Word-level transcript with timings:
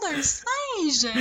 regarde 0.00 0.18
un 0.18 0.22
singe! 0.22 1.12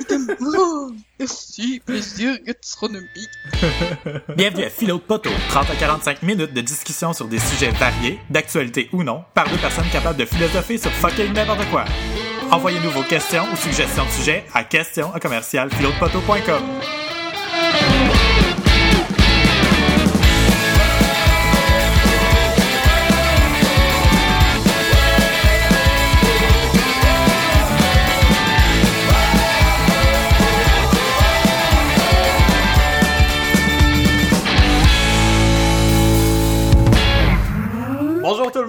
Il 0.00 0.06
comme, 0.06 0.36
oh, 0.56 0.92
merci, 1.18 1.80
plaisir, 1.84 2.36
gastronomie. 2.44 3.28
Bienvenue 4.36 4.64
à 4.64 4.70
Philo 4.70 4.96
de 4.98 5.02
Poteau, 5.02 5.30
30 5.48 5.70
à 5.70 5.74
45 5.74 6.22
minutes 6.22 6.52
de 6.52 6.60
discussion 6.60 7.12
sur 7.12 7.26
des 7.26 7.38
sujets 7.38 7.70
variés, 7.72 8.18
d'actualité 8.30 8.88
ou 8.92 9.02
non, 9.02 9.24
par 9.34 9.48
deux 9.48 9.58
personnes 9.58 9.88
capables 9.92 10.18
de 10.18 10.24
philosopher 10.24 10.78
sur 10.78 10.90
fucking 10.92 11.32
n'importe 11.32 11.68
quoi. 11.70 11.84
Envoyez-nous 12.50 12.90
vos 12.90 13.02
questions 13.02 13.44
ou 13.52 13.56
suggestions 13.56 14.04
de 14.04 14.10
sujets 14.10 14.44
à 14.52 14.64
questions 14.64 15.12
à 15.14 15.20
commercial 15.20 15.70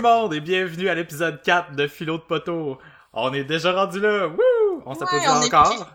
le 0.04 0.10
monde 0.10 0.34
et 0.34 0.42
bienvenue 0.42 0.90
à 0.90 0.96
l'épisode 0.96 1.42
4 1.44 1.76
de 1.78 1.88
Philo 1.88 2.18
de 2.18 2.24
Poteau. 2.24 2.78
On 3.14 3.34
est 3.34 3.46
déjà 3.46 3.72
rendu 3.72 4.02
là. 4.02 4.28
Wouh! 4.28 4.84
On 4.86 4.94
s'applaudit 4.96 5.24
est 5.26 5.54
encore. 5.54 5.92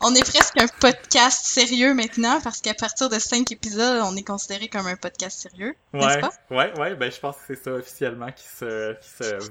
On 0.00 0.14
est 0.14 0.30
presque 0.30 0.60
un 0.60 0.66
podcast 0.78 1.46
sérieux 1.46 1.94
maintenant 1.94 2.38
parce 2.42 2.60
qu'à 2.60 2.74
partir 2.74 3.08
de 3.08 3.18
5 3.18 3.50
épisodes, 3.52 4.02
on 4.04 4.14
est 4.14 4.22
considéré 4.24 4.68
comme 4.68 4.86
un 4.86 4.96
podcast 4.96 5.40
sérieux, 5.40 5.74
Ouais, 5.94 6.20
pas? 6.20 6.30
ouais, 6.50 6.78
ouais, 6.78 6.94
ben 6.96 7.10
je 7.10 7.18
pense 7.18 7.36
que 7.36 7.54
c'est 7.54 7.64
ça 7.64 7.70
officiellement 7.72 8.30
qui 8.30 8.44
se, 8.44 8.92
qui 9.00 9.08
se, 9.08 9.48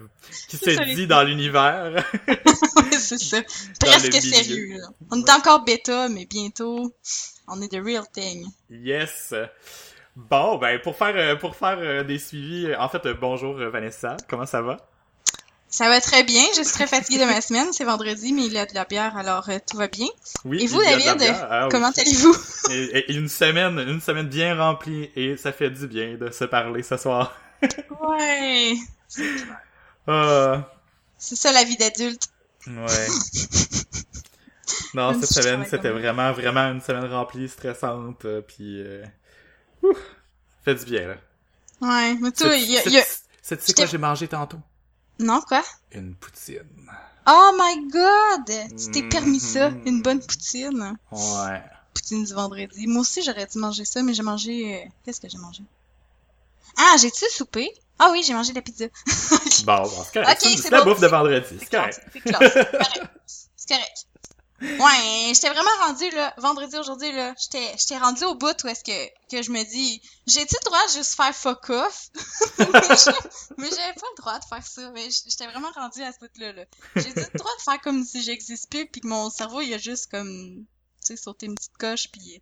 qui 0.49 0.57
se 0.63 0.83
dit 0.83 0.95
les- 0.97 1.07
dans 1.07 1.23
l'univers. 1.23 2.05
Ouais, 2.27 2.97
c'est 2.99 3.17
ça. 3.17 3.37
Presque 3.79 4.13
sérieux. 4.21 4.77
là. 4.77 4.87
On 5.11 5.19
est 5.19 5.31
encore 5.31 5.63
bêta, 5.63 6.09
mais 6.09 6.27
bientôt, 6.27 6.93
on 7.47 7.59
est 7.63 7.69
the 7.69 7.81
real 7.83 8.03
thing. 8.13 8.45
yes. 8.69 9.33
Bon, 10.15 10.57
ben 10.57 10.79
pour 10.79 10.95
faire, 10.95 11.13
euh, 11.15 11.35
pour 11.35 11.55
faire 11.55 11.77
euh, 11.79 12.03
des 12.03 12.19
suivis, 12.19 12.67
euh, 12.67 12.79
en 12.79 12.87
fait, 12.87 13.05
euh, 13.05 13.13
bonjour 13.19 13.57
euh, 13.59 13.69
Vanessa, 13.69 14.15
comment 14.29 14.45
ça 14.45 14.61
va? 14.61 14.77
Ça 15.67 15.89
va 15.89 15.99
très 15.99 16.23
bien, 16.23 16.41
je 16.55 16.63
suis 16.63 16.71
très 16.73 16.87
fatiguée 16.87 17.19
de 17.19 17.25
ma 17.25 17.41
semaine, 17.41 17.67
c'est 17.73 17.83
vendredi, 17.83 18.31
mais 18.31 18.45
il 18.45 18.53
y 18.53 18.57
a 18.57 18.65
de 18.65 18.73
la 18.73 18.85
bière, 18.85 19.17
alors 19.17 19.49
euh, 19.49 19.57
tout 19.69 19.75
va 19.75 19.89
bien. 19.89 20.07
Oui. 20.45 20.63
Et 20.63 20.67
vous, 20.67 20.81
David. 20.81 21.21
Ah 21.49 21.63
oui. 21.65 21.69
comment 21.69 21.91
allez-vous? 21.97 22.33
Une 23.09 23.27
semaine, 23.27 23.77
une 23.79 23.99
semaine 23.99 24.27
bien 24.29 24.55
remplie 24.57 25.11
et 25.17 25.35
ça 25.35 25.51
fait 25.51 25.69
du 25.69 25.85
bien 25.87 26.15
de 26.15 26.31
se 26.31 26.45
parler 26.45 26.81
ce 26.83 26.95
soir. 26.97 27.33
Ouais, 28.01 28.73
Ah, 30.07 30.69
c'est 31.17 31.35
ça 31.35 31.51
la 31.51 31.63
vie 31.63 31.77
d'adulte. 31.77 32.23
ouais. 32.67 33.07
Non, 34.93 35.13
cette 35.19 35.31
semaine, 35.31 35.65
c'était 35.69 35.89
vraiment, 35.89 36.31
vraiment 36.31 36.71
une 36.71 36.79
semaine 36.81 37.05
remplie, 37.11 37.49
stressante, 37.49 38.23
euh, 38.25 38.41
puis 38.41 38.81
euh, 38.81 39.03
ouf, 39.89 39.97
fait 40.63 40.75
du 40.75 40.85
bien, 40.85 41.07
là. 41.07 41.15
Ouais, 41.81 42.15
mais 42.21 42.31
toi, 42.31 42.51
C'est- 42.51 42.61
il 42.61 42.71
y 42.71 42.77
a... 42.77 42.81
tu 42.83 42.89
sais 43.59 43.73
quoi 43.73 43.85
j'ai 43.85 43.97
mangé 43.97 44.27
tantôt? 44.27 44.59
Non, 45.19 45.41
quoi? 45.41 45.63
Une 45.91 46.15
poutine. 46.15 46.59
Oh 47.27 47.51
my 47.59 47.87
god! 47.89 48.69
Tu 48.77 48.91
t'es 48.91 49.03
permis 49.09 49.39
ça, 49.39 49.69
Mhm. 49.69 49.81
une 49.87 50.01
bonne 50.01 50.19
poutine. 50.19 50.97
Ouais. 51.11 51.61
Poutine 51.93 52.23
du 52.25 52.33
vendredi. 52.33 52.87
Moi 52.87 53.01
aussi, 53.01 53.23
j'aurais 53.23 53.45
dû 53.47 53.57
manger 53.57 53.85
ça, 53.85 54.03
mais 54.03 54.13
j'ai 54.13 54.23
mangé... 54.23 54.83
euh, 54.83 54.89
Qu'est-ce 55.03 55.21
que 55.21 55.29
j'ai 55.29 55.37
mangé? 55.37 55.63
Ah, 56.77 56.95
j'ai-tu 56.99 57.25
soupé? 57.31 57.71
Ah 57.97 58.09
oui, 58.11 58.21
j'ai 58.27 58.33
mangé 58.33 58.51
de 58.51 58.57
la 58.57 58.61
pizza. 58.61 58.85
Bon, 59.65 59.81
bon, 59.83 60.03
c'est 60.03 60.13
correct. 60.21 60.41
C'est 60.61 60.69
la 60.69 60.83
bon. 60.83 60.91
bouffe 60.91 60.99
de 60.99 61.07
vendredi, 61.07 61.45
c'est 61.59 61.69
correct. 61.69 62.01
C'est 62.11 62.19
correct. 62.31 63.09
C'est 63.55 63.67
correct. 63.69 64.05
Ouais, 64.61 65.31
j'étais 65.33 65.49
vraiment 65.49 65.69
rendue, 65.85 66.09
là, 66.11 66.33
vendredi 66.37 66.77
aujourd'hui, 66.77 67.11
là, 67.11 67.35
j'étais, 67.37 67.97
rendue 67.97 68.23
au 68.23 68.35
bout 68.35 68.63
où 68.63 68.67
est-ce 68.67 68.83
que, 68.83 69.07
que 69.29 69.41
je 69.41 69.51
me 69.51 69.63
dis, 69.63 70.01
j'ai-tu 70.27 70.55
le 70.61 70.65
droit 70.65 70.87
de 70.87 70.93
juste 70.93 71.15
faire 71.15 71.35
fuck 71.35 71.69
off? 71.69 72.09
mais 73.57 73.69
j'avais 73.69 73.93
pas 73.93 74.07
le 74.11 74.17
droit 74.17 74.39
de 74.39 74.45
faire 74.45 74.65
ça, 74.65 74.91
mais 74.91 75.09
j'étais 75.09 75.47
vraiment 75.47 75.71
rendue 75.71 76.03
à 76.03 76.13
ce 76.13 76.19
bout-là, 76.19 76.53
là. 76.53 76.65
J'ai 76.95 77.09
le 77.09 77.37
droit 77.37 77.51
de 77.57 77.61
faire 77.63 77.81
comme 77.81 78.05
si 78.05 78.21
j'existe 78.23 78.69
plus, 78.69 78.85
puis 78.85 79.01
que 79.01 79.07
mon 79.07 79.29
cerveau, 79.29 79.59
il 79.59 79.73
a 79.73 79.77
juste 79.77 80.09
comme, 80.09 80.65
tu 81.01 81.07
sais, 81.07 81.17
sauté 81.17 81.47
une 81.47 81.55
petite 81.55 81.77
coche, 81.77 82.07
puis 82.11 82.41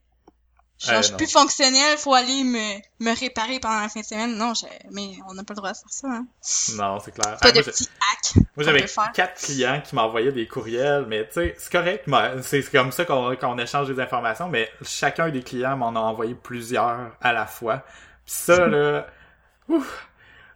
je 0.86 0.92
Euh, 0.92 1.02
suis 1.02 1.12
non. 1.12 1.18
plus 1.18 1.32
fonctionnel, 1.32 1.98
faut 1.98 2.14
aller 2.14 2.44
me, 2.44 2.80
me 3.00 3.20
réparer 3.20 3.60
pendant 3.60 3.80
la 3.82 3.90
fin 3.90 4.02
de 4.02 4.06
semaine. 4.06 4.36
Non, 4.36 4.54
j'ai- 4.54 4.68
mais 4.92 5.12
on 5.30 5.34
n'a 5.34 5.44
pas 5.44 5.54
le 5.54 5.58
droit 5.58 5.72
de 5.72 5.78
faire 5.78 5.90
ça, 5.90 6.08
hein. 6.10 6.26
Non, 6.76 7.00
c'est 7.04 7.12
clair. 7.12 7.38
Pas 7.38 7.48
Ah, 7.50 7.52
de 7.52 7.56
moi, 7.56 7.64
petits 7.64 7.90
hacks. 8.12 8.44
Moi, 8.56 8.66
j'avais 8.66 8.86
quatre 9.14 9.42
clients 9.42 9.82
qui 9.84 9.96
m'envoyaient 9.96 10.32
des 10.32 10.48
courriels, 10.48 11.06
mais 11.08 11.26
tu 11.28 11.34
sais, 11.36 11.56
c'est 11.58 11.72
correct, 11.72 12.06
c'est 12.42 12.72
comme 12.72 12.92
ça 12.92 13.06
qu'on 13.06 13.36
qu'on 13.36 13.58
échange 13.58 13.88
des 13.88 14.00
informations, 14.02 14.50
mais 14.50 14.70
chacun 14.84 15.30
des 15.30 15.42
clients 15.44 15.78
m'en 15.78 15.90
a 15.96 16.00
envoyé 16.00 16.36
plusieurs 16.36 17.12
à 17.22 17.34
la 17.34 17.46
fois. 17.46 17.84
Puis 18.26 18.36
ça, 18.36 18.68
là, 18.68 19.08
ouf, 19.70 20.08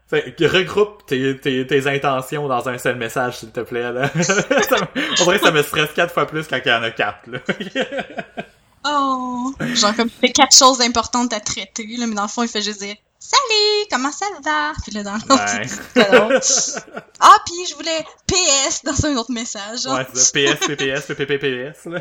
Fait 0.10 0.34
regroupe 0.48 1.06
tes, 1.06 1.38
tes, 1.38 1.68
tes 1.68 1.88
intentions 1.88 2.48
dans 2.48 2.70
un 2.70 2.78
seul 2.78 2.96
message, 2.96 3.40
s'il 3.40 3.52
te 3.52 3.60
plaît, 3.60 3.92
là. 3.92 4.08
Ça 4.24 4.78
On 4.96 5.24
dirait 5.26 5.38
que 5.40 5.46
ça 5.46 5.52
me 5.52 5.62
stresse 5.64 5.92
quatre 5.94 6.14
fois 6.14 6.26
plus 6.26 6.48
quand 6.48 6.60
il 6.64 6.70
y 6.70 6.72
en 6.74 6.82
a 6.84 6.92
quatre, 6.92 7.28
là. 7.28 7.40
Oh! 8.90 9.54
Genre 9.60 9.96
comme 9.96 10.10
c'est 10.22 10.32
quatre 10.32 10.56
choses 10.56 10.82
importantes 10.82 11.34
à 11.34 11.40
traiter, 11.40 11.88
là, 11.98 12.08
mais 12.08 12.16
dans 12.16 12.24
le 12.24 12.28
fond, 12.28 12.44
il 12.44 12.50
fait 12.50 12.62
juste 12.62 12.82
dire 12.82 12.96
Salut, 13.20 13.88
comment 13.92 14.12
ça 14.12 14.26
va? 14.44 14.74
Puis 14.84 14.92
là, 14.92 15.04
dans 15.04 15.14
l'autre, 15.14 15.44
il. 15.96 16.02
Ah, 17.20 17.36
puis 17.46 17.66
je 17.68 17.76
voulais 17.76 18.06
PS 18.28 18.84
dans 18.84 19.06
un 19.06 19.18
autre 19.18 19.32
message. 19.32 19.86
Ouais. 19.88 20.06
PS, 20.06 20.68
PPS, 20.68 21.08
PPPPS. 21.08 21.88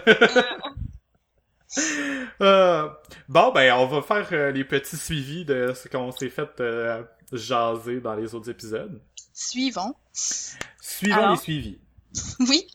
Euh, 2.41 2.89
bon, 3.29 3.53
ben, 3.53 3.75
on 3.75 3.87
va 3.87 4.01
faire 4.01 4.29
euh, 4.33 4.51
les 4.51 4.65
petits 4.65 4.97
suivis 4.97 5.45
de 5.45 5.75
ce 5.75 5.89
qu'on 5.89 6.11
s'est 6.13 6.31
fait 6.31 6.49
euh, 6.61 7.03
jaser 7.33 8.01
dans 8.01 8.15
les 8.15 8.35
autres 8.35 8.49
épisodes. 8.51 9.03
Suivons. 9.35 9.95
Suivons 10.13 11.17
Alors? 11.17 11.31
les 11.33 11.37
suivis. 11.37 11.79
Oui. 12.41 12.67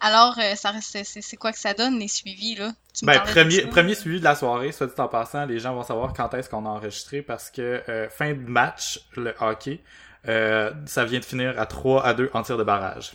Alors, 0.00 0.36
euh, 0.38 0.54
c'est, 0.80 1.04
c'est 1.04 1.36
quoi 1.36 1.52
que 1.52 1.58
ça 1.58 1.74
donne, 1.74 1.98
les 1.98 2.08
suivis, 2.08 2.54
là? 2.54 2.72
Tu 2.96 3.04
Ben, 3.04 3.18
premier, 3.20 3.62
premier 3.66 3.94
suivi 3.94 4.20
de 4.20 4.24
la 4.24 4.34
soirée, 4.36 4.70
soit 4.72 4.86
dit 4.86 4.92
en 4.98 5.08
passant, 5.08 5.44
les 5.46 5.58
gens 5.58 5.74
vont 5.74 5.82
savoir 5.82 6.12
quand 6.12 6.32
est-ce 6.34 6.48
qu'on 6.48 6.66
a 6.66 6.68
enregistré 6.68 7.20
parce 7.22 7.50
que 7.50 7.82
euh, 7.88 8.08
fin 8.08 8.32
de 8.32 8.48
match, 8.48 9.00
le 9.16 9.34
hockey, 9.40 9.80
euh, 10.28 10.70
ça 10.86 11.04
vient 11.04 11.18
de 11.18 11.24
finir 11.24 11.58
à 11.60 11.66
3 11.66 12.04
à 12.04 12.14
2 12.14 12.30
en 12.32 12.42
tir 12.42 12.56
de 12.56 12.62
barrage. 12.64 13.12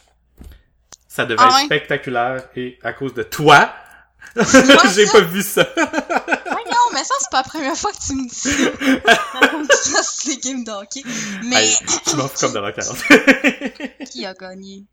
Ça 1.07 1.25
devait 1.25 1.39
Ah 1.41 1.47
être 1.47 1.55
ouais? 1.55 1.66
spectaculaire 1.66 2.43
et 2.55 2.79
à 2.83 2.91
cause 2.91 3.13
de 3.13 3.23
toi, 3.23 3.73
j'ai 4.35 5.05
pas 5.05 5.22
vu 5.22 5.41
ça. 5.41 5.61
Ouais, 5.77 6.63
non, 6.72 6.85
mais 6.93 7.03
ça, 7.03 7.13
c'est 7.19 7.29
pas 7.29 7.38
la 7.38 7.43
première 7.43 7.75
fois 7.77 7.91
que 7.91 7.97
tu 8.05 8.13
me 8.16 8.27
dis 8.27 8.35
ça. 8.35 10.01
c'est 10.03 10.35
des 10.35 10.38
games 10.41 10.63
de 10.63 10.72
hockey. 10.72 11.03
Mais 11.45 11.66
Hey, 11.67 11.75
je 12.09 12.16
m'en 12.16 12.27
fous 12.27 12.39
comme 12.39 12.53
de 12.53 12.59
la 12.59 12.72
carte. 12.72 13.03
qui 14.09 14.25
a 14.25 14.33
gagné? 14.33 14.83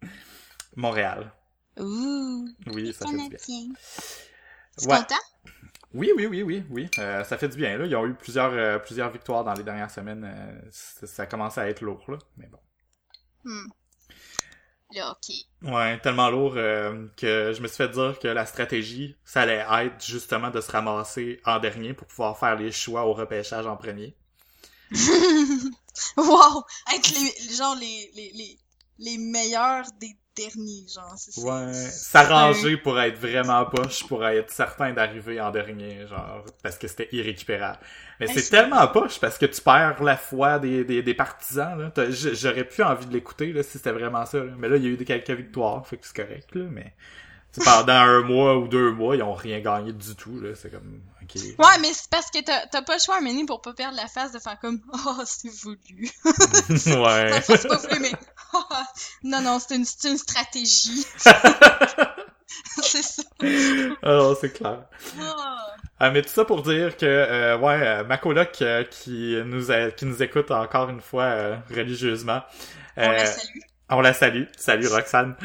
Montréal. 0.77 1.33
Ouh, 1.79 2.49
Oui, 2.67 2.93
ça 2.93 3.07
fait 3.07 3.17
du 3.17 3.29
bien. 3.29 3.39
Tu 3.39 4.87
Ouais. 4.89 4.97
content? 4.99 5.15
Oui, 5.93 6.13
oui, 6.17 6.27
oui, 6.27 6.43
oui, 6.43 6.65
oui. 6.71 6.89
Euh, 6.99 7.25
ça 7.25 7.37
fait 7.37 7.49
du 7.49 7.57
bien, 7.57 7.77
là. 7.77 7.85
Ils 7.87 7.97
ont 7.97 8.07
eu 8.07 8.15
plusieurs, 8.15 8.53
euh, 8.53 8.79
plusieurs 8.79 9.11
victoires 9.11 9.43
dans 9.45 9.55
les 9.55 9.65
dernières 9.65 9.91
semaines. 9.91 10.25
Euh, 10.25 10.61
ça, 10.71 11.07
ça 11.07 11.27
commence 11.27 11.59
à 11.59 11.69
être 11.69 11.81
lourd, 11.81 12.05
là. 12.09 12.19
Mais 12.37 12.47
bon. 12.47 12.59
Hmm. 13.45 13.67
Le 14.93 15.03
hockey. 15.03 15.45
Ouais, 15.63 16.01
tellement 16.01 16.31
lourd 16.31 16.55
que 16.55 17.53
je 17.55 17.61
me 17.63 17.69
suis 17.69 17.77
fait 17.77 17.89
dire 17.89 18.19
que 18.19 18.27
la 18.27 18.45
stratégie, 18.45 19.17
ça 19.25 19.43
allait 19.43 19.65
être 19.87 20.05
justement 20.05 20.51
de 20.51 20.61
se 20.61 20.71
ramasser 20.71 21.41
en 21.45 21.61
dernier 21.61 21.95
pour 21.95 22.09
pouvoir 22.09 22.37
faire 22.39 22.57
les 22.57 22.73
choix 22.73 23.05
au 23.07 23.13
repêchage 23.13 23.67
en 23.67 23.77
premier. 23.77 24.17
wow! 26.17 26.65
Être 26.93 27.11
les, 27.15 27.55
genre 27.55 27.77
les, 27.77 28.11
les, 28.15 28.33
les, 28.35 28.59
les 28.99 29.19
meilleurs 29.19 29.85
des 30.01 30.17
genre. 30.95 31.15
C'est- 31.17 31.41
Ouais, 31.41 31.73
s'arranger 31.91 32.77
pour 32.77 33.01
être 33.01 33.19
vraiment 33.19 33.65
poche, 33.67 34.07
pour 34.07 34.27
être 34.27 34.51
certain 34.51 34.93
d'arriver 34.93 35.41
en 35.41 35.51
dernier, 35.51 36.07
genre, 36.07 36.45
parce 36.63 36.77
que 36.79 36.89
c'était 36.89 37.09
irrécupérable. 37.13 37.79
Mais 38.19 38.27
Hey, 38.27 38.33
c'est 38.35 38.49
tellement 38.51 38.87
poche 38.89 39.19
parce 39.21 39.39
que 39.39 39.47
tu 39.47 39.61
perds 39.61 40.03
la 40.03 40.17
foi 40.17 40.59
des, 40.59 40.85
des, 40.85 41.03
des 41.03 41.15
partisans, 41.15 41.79
là. 41.79 41.93
J'aurais 42.11 42.65
plus 42.65 42.83
envie 42.83 43.07
de 43.07 43.13
l'écouter, 43.13 43.53
là, 43.53 43.63
si 43.63 43.73
c'était 43.79 43.93
vraiment 43.93 44.27
ça, 44.27 44.39
là. 44.39 44.53
Mais 44.59 44.69
là, 44.69 44.77
il 44.77 44.83
y 44.85 44.87
a 44.87 44.91
eu 44.91 44.97
des 44.97 45.05
quelques 45.05 45.31
victoires, 45.31 45.87
fait 45.87 45.97
que 45.99 46.07
c'est 46.07 46.17
correct, 46.17 46.55
là, 46.55 46.65
mais... 46.71 46.93
tu 47.53 47.61
sais, 47.61 47.65
pendant 47.65 47.93
un 47.93 48.21
mois 48.23 48.57
ou 48.59 48.69
deux 48.69 48.91
mois, 48.93 49.17
ils 49.17 49.23
ont 49.23 49.35
rien 49.35 49.61
gagné 49.61 49.93
du 49.93 50.15
tout, 50.15 50.39
là. 50.41 50.51
C'est 50.55 50.71
comme. 50.71 51.01
Ouais, 51.37 51.79
mais 51.81 51.93
c'est 51.93 52.11
parce 52.11 52.29
que 52.31 52.43
t'as, 52.43 52.67
t'as 52.67 52.83
pas 52.83 52.95
le 52.95 53.01
choix 53.01 53.17
à 53.19 53.21
mener 53.21 53.45
pour 53.47 53.63
pas 53.63 53.73
perdre 53.73 53.97
la 53.97 54.09
face 54.09 54.33
de 54.33 54.41
faire 54.41 54.59
comme 54.61 54.81
Oh, 55.07 55.23
c'est 55.25 55.49
voulu. 55.63 56.11
ouais. 56.25 57.41
C'est 57.45 57.69
pas 57.69 57.77
voulu, 57.77 58.01
mais 58.01 58.11
Ah, 58.53 58.85
non, 59.23 59.41
non, 59.41 59.59
c'est 59.61 59.77
une, 59.77 59.85
c'est 59.85 60.11
une 60.11 60.19
stratégie. 60.19 61.07
c'est 62.83 63.03
ça. 63.03 63.23
Alors, 64.03 64.37
c'est 64.41 64.51
clair. 64.53 64.85
Ah. 65.21 65.67
Ah, 66.01 66.11
mais 66.11 66.23
tout 66.23 66.31
ça 66.31 66.45
pour 66.45 66.63
dire 66.63 66.97
que, 66.97 67.07
euh, 67.07 67.59
ouais, 67.59 67.81
euh, 67.81 68.05
ma 68.05 68.17
coloc 68.19 68.61
euh, 68.63 68.83
qui 68.85 69.37
nous 69.45 69.71
a- 69.71 69.91
qui 69.93 70.07
nous 70.07 70.23
écoute 70.23 70.51
encore 70.51 70.89
une 70.91 71.01
fois 71.03 71.25
euh, 71.25 71.57
religieusement, 71.73 72.41
On 72.97 73.03
la 73.03 73.23
euh, 73.23 73.27
salue. 73.27 73.59
on 73.91 74.01
la 74.01 74.15
salue. 74.15 74.45
Salut 74.57 74.89
Roxane. 74.89 75.37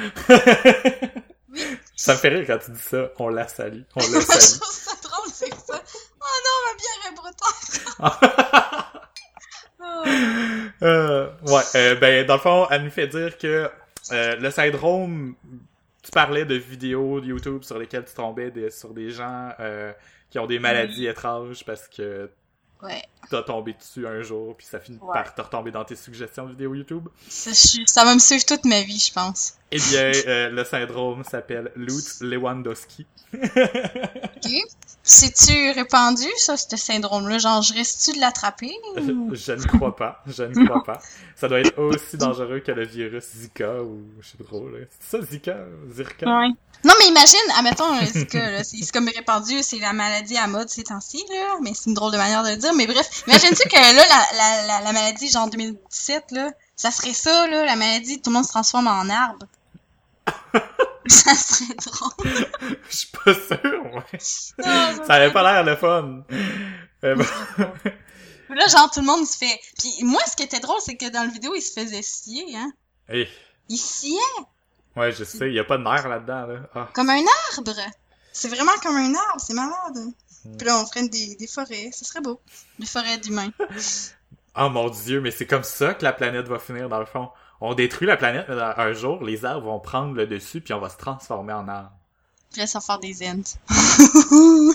Ça 1.95 2.13
me 2.13 2.17
fait 2.17 2.29
rire 2.29 2.43
quand 2.47 2.57
tu 2.57 2.71
dis 2.71 2.79
ça. 2.79 3.09
On 3.19 3.29
la 3.29 3.47
salue. 3.47 3.81
On 3.95 3.99
la 3.99 4.21
salue. 4.21 4.59
drôle, 5.03 5.31
c'est 5.33 5.53
ça. 5.53 5.81
Oh 6.21 6.35
non, 6.45 6.57
ma 6.65 6.73
bière 6.77 7.11
est 7.11 7.15
bretonne. 7.15 8.91
Oh. 9.87 10.03
Euh, 10.81 11.29
ouais, 11.47 11.61
euh, 11.75 11.95
ben 11.95 12.25
dans 12.25 12.35
le 12.35 12.39
fond, 12.39 12.67
elle 12.71 12.83
nous 12.83 12.89
fait 12.89 13.07
dire 13.07 13.37
que 13.37 13.69
euh, 14.11 14.35
le 14.37 14.49
syndrome, 14.49 15.35
tu 16.01 16.11
parlais 16.11 16.43
de 16.45 16.55
vidéos 16.55 17.19
de 17.21 17.27
YouTube 17.27 17.63
sur 17.63 17.77
lesquelles 17.77 18.05
tu 18.05 18.13
tombais 18.15 18.49
des- 18.51 18.71
sur 18.71 18.93
des 18.93 19.11
gens 19.11 19.51
euh, 19.59 19.93
qui 20.29 20.39
ont 20.39 20.47
des 20.47 20.59
maladies 20.59 21.05
étranges 21.07 21.63
parce 21.65 21.87
que 21.87 22.29
Ouais, 22.85 23.03
t'as 23.29 23.41
tombé 23.43 23.73
dessus 23.73 24.07
un 24.07 24.21
jour 24.21 24.55
puis 24.55 24.65
ça 24.69 24.79
finit 24.79 24.97
Ouais. 25.01 25.13
par 25.13 25.33
te 25.33 25.41
retomber 25.41 25.71
dans 25.71 25.83
tes 25.83 25.95
suggestions 25.95 26.45
de 26.45 26.51
vidéos 26.51 26.73
YouTube? 26.75 27.07
ça, 27.27 27.51
je 27.51 27.55
suis- 27.55 27.83
ça 27.87 28.03
va 28.05 28.13
me 28.13 28.19
suivre 28.19 28.45
toute 28.45 28.65
ma 28.65 28.81
vie, 28.81 28.99
je 28.99 29.11
pense. 29.13 29.53
Eh 29.71 29.77
bien, 29.77 30.11
euh, 30.27 30.49
le 30.49 30.63
syndrome 30.63 31.23
s'appelle 31.23 31.71
Lutz 31.75 32.21
Lewandowski. 32.21 33.05
Ok. 34.45 34.51
C'est-tu 35.07 35.71
répandu, 35.71 36.25
ça, 36.37 36.57
ce 36.57 36.75
syndrome-là? 36.77 37.37
Genre, 37.37 37.61
je 37.61 37.73
risque-tu 37.73 38.15
de 38.15 38.21
l'attraper? 38.21 38.71
ou- 38.97 39.35
Je 39.35 39.51
ne 39.51 39.63
crois 39.77 39.95
pas, 39.95 40.21
je 40.25 40.43
ne 40.43 40.65
crois 40.65 40.83
pas. 40.83 40.99
Ça 41.35 41.47
doit 41.47 41.59
être 41.59 41.77
aussi 41.79 42.17
dangereux 42.17 42.59
que 42.59 42.71
le 42.71 42.85
virus 42.85 43.23
Zika 43.35 43.81
ou 43.83 44.03
je 44.19 44.29
sais 44.29 44.37
pas 44.37 44.43
trop 44.45 44.67
là. 44.69 44.79
C'est 44.99 45.17
ça 45.17 45.23
Zika, 45.25 45.57
Zirka? 45.91 46.25
Ouais. 46.25 46.49
Non, 46.83 46.93
mais 46.99 47.07
imagine, 47.07 47.39
admettons, 47.57 47.95
euh, 47.97 48.61
c'est 48.63 48.77
c'est 48.83 48.91
comme 48.91 49.07
répandu, 49.09 49.61
c'est 49.63 49.79
la 49.79 49.93
maladie 49.93 50.37
à 50.37 50.47
mode 50.47 50.69
ces 50.69 50.83
temps-ci, 50.83 51.23
là, 51.29 51.57
mais 51.63 51.71
c'est 51.73 51.87
une 51.89 51.95
drôle 51.95 52.11
de 52.11 52.17
manière 52.17 52.43
de 52.43 52.49
le 52.49 52.57
dire, 52.57 52.73
mais 52.75 52.87
bref, 52.87 53.23
imagine-tu 53.27 53.67
que 53.69 53.75
là, 53.75 53.93
la, 53.93 54.37
la, 54.37 54.67
la, 54.67 54.81
la 54.81 54.91
maladie, 54.91 55.29
genre 55.29 55.49
2017, 55.49 56.31
là, 56.31 56.51
ça 56.75 56.91
serait 56.91 57.13
ça, 57.13 57.47
là, 57.47 57.65
la 57.65 57.75
maladie, 57.75 58.21
tout 58.21 58.29
le 58.29 58.35
monde 58.35 58.45
se 58.45 58.49
transforme 58.51 58.87
en 58.87 59.09
arbre. 59.09 59.45
ça 61.07 61.35
serait 61.35 61.75
drôle. 61.75 62.47
Je 62.89 62.95
suis 62.95 63.07
pas 63.09 63.33
sûr, 63.33 63.85
ouais. 63.93 64.19
Non, 64.65 65.05
Ça 65.05 65.13
avait 65.13 65.31
pas 65.31 65.43
l'air 65.43 65.63
le 65.63 65.75
fun. 65.75 66.23
Euh, 67.03 67.15
bon. 67.15 67.25
Là, 68.55 68.67
genre, 68.67 68.91
tout 68.91 68.99
le 68.99 69.05
monde 69.05 69.25
se 69.25 69.37
fait... 69.37 69.59
Puis 69.79 70.03
moi, 70.03 70.21
ce 70.27 70.35
qui 70.35 70.43
était 70.43 70.59
drôle, 70.59 70.79
c'est 70.79 70.95
que 70.95 71.09
dans 71.09 71.23
la 71.23 71.27
vidéo, 71.27 71.53
il 71.55 71.61
se 71.61 71.79
faisait 71.79 72.01
scier, 72.01 72.55
hein. 72.55 72.71
Hey. 73.09 73.27
Il 73.69 73.77
sciait 73.77 74.19
Ouais, 74.95 75.11
je 75.11 75.23
sais, 75.23 75.51
y 75.51 75.59
a 75.59 75.63
pas 75.63 75.77
de 75.77 75.83
nerf 75.83 76.07
là-dedans, 76.07 76.45
là. 76.45 76.59
Ah. 76.73 76.89
comme 76.93 77.09
un 77.09 77.23
arbre. 77.51 77.75
C'est 78.31 78.47
vraiment 78.47 78.71
comme 78.81 78.95
un 78.95 79.13
arbre, 79.13 79.41
c'est 79.45 79.53
malade. 79.53 80.13
Puis 80.57 80.67
là, 80.67 80.79
on 80.79 80.85
ferait 80.85 81.07
des, 81.07 81.35
des 81.35 81.47
forêts, 81.47 81.89
ce 81.93 82.05
serait 82.05 82.21
beau. 82.21 82.39
Des 82.79 82.85
forêts 82.85 83.17
d'humains. 83.17 83.51
Oh 84.57 84.69
mon 84.69 84.89
dieu, 84.89 85.19
mais 85.19 85.31
c'est 85.31 85.45
comme 85.45 85.65
ça 85.65 85.93
que 85.93 86.05
la 86.05 86.13
planète 86.13 86.47
va 86.47 86.59
finir, 86.59 86.87
dans 86.87 86.99
le 86.99 87.05
fond. 87.05 87.27
On 87.59 87.73
détruit 87.73 88.07
la 88.07 88.15
planète, 88.15 88.45
mais 88.47 88.55
un 88.55 88.93
jour, 88.93 89.21
les 89.21 89.43
arbres 89.43 89.65
vont 89.65 89.81
prendre 89.81 90.13
le 90.13 90.27
dessus, 90.27 90.61
puis 90.61 90.73
on 90.73 90.79
va 90.79 90.87
se 90.87 90.95
transformer 90.95 91.51
en 91.51 91.67
arbre. 91.67 91.91
Puis 92.51 92.61
là, 92.61 92.67
ça 92.67 92.79
va 92.79 92.85
faire 92.85 92.99
des 92.99 93.27
ends. 93.27 93.41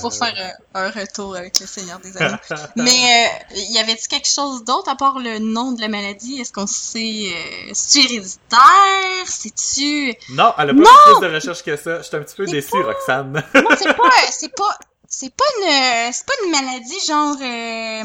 Pour 0.00 0.14
faire 0.14 0.34
euh, 0.36 0.78
un 0.80 0.90
retour 0.90 1.34
avec 1.36 1.58
le 1.60 1.66
Seigneur 1.66 1.98
des 2.00 2.16
Anneaux. 2.16 2.36
Mais 2.76 3.30
euh, 3.52 3.56
y 3.70 3.78
avait-tu 3.78 4.08
quelque 4.08 4.28
chose 4.28 4.64
d'autre 4.64 4.88
à 4.90 4.96
part 4.96 5.18
le 5.18 5.38
nom 5.38 5.72
de 5.72 5.80
la 5.80 5.88
maladie? 5.88 6.40
Est-ce 6.40 6.52
qu'on 6.52 6.66
sait... 6.66 7.32
Euh, 7.34 7.70
C'est-tu 7.72 8.06
héréditaire? 8.06 9.26
C'est-tu... 9.26 10.14
Non, 10.30 10.52
elle 10.58 10.70
a 10.70 10.74
pas 10.74 11.12
plus 11.18 11.28
de 11.28 11.34
recherche 11.34 11.62
que 11.62 11.76
ça. 11.76 12.02
J'étais 12.02 12.16
un 12.16 12.22
petit 12.22 12.36
peu 12.36 12.46
C'est 12.46 12.52
déçu, 12.52 12.80
Roxane. 12.82 13.32
Non, 13.54 13.70
c'est 13.78 13.94
pas... 13.96 14.10
C'est 14.30 14.54
pas... 14.54 14.78
C'est 15.08 15.34
pas 15.34 15.44
une... 15.58 16.12
C'est 16.12 16.26
pas 16.26 16.34
une 16.44 16.50
maladie 16.50 17.00
genre... 17.06 17.36
Euh, 17.40 18.02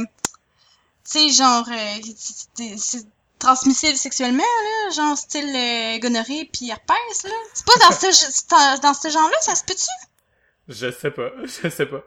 tu 1.09 1.11
sais, 1.11 1.29
genre... 1.29 1.65
Euh, 1.69 2.65
c'est- 2.77 3.07
transmissible 3.37 3.97
sexuellement, 3.97 4.43
là? 4.43 4.91
Genre 4.95 5.17
style 5.17 5.53
euh, 5.55 5.99
gonorrhée 5.99 6.49
puis 6.51 6.69
herpès, 6.69 7.23
là? 7.25 7.29
C'est 7.53 7.65
pas 7.65 7.73
dans 7.79 7.91
ce, 7.91 8.81
dans 8.81 8.93
ce 8.93 9.09
genre-là, 9.09 9.35
ça 9.41 9.55
se 9.55 9.63
peut-tu? 9.65 9.85
Je 10.67 10.91
sais 10.91 11.11
pas, 11.11 11.31
je 11.43 11.69
sais 11.69 11.85
pas. 11.85 12.03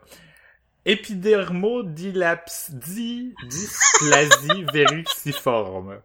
Épidermodysplasie 0.85 3.35
verruciforme. 4.73 6.01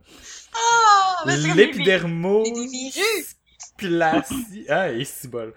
Ah! 0.53 1.23
ben, 1.25 1.35
c'est 1.41 1.47
comme 1.49 1.57
des- 1.57 1.63
des 2.43 2.67
virus. 2.67 3.35
L'épidermodysplasie... 3.81 4.65
Ah, 4.69 4.91
et 4.91 5.03
si 5.05 5.27
bol. 5.27 5.53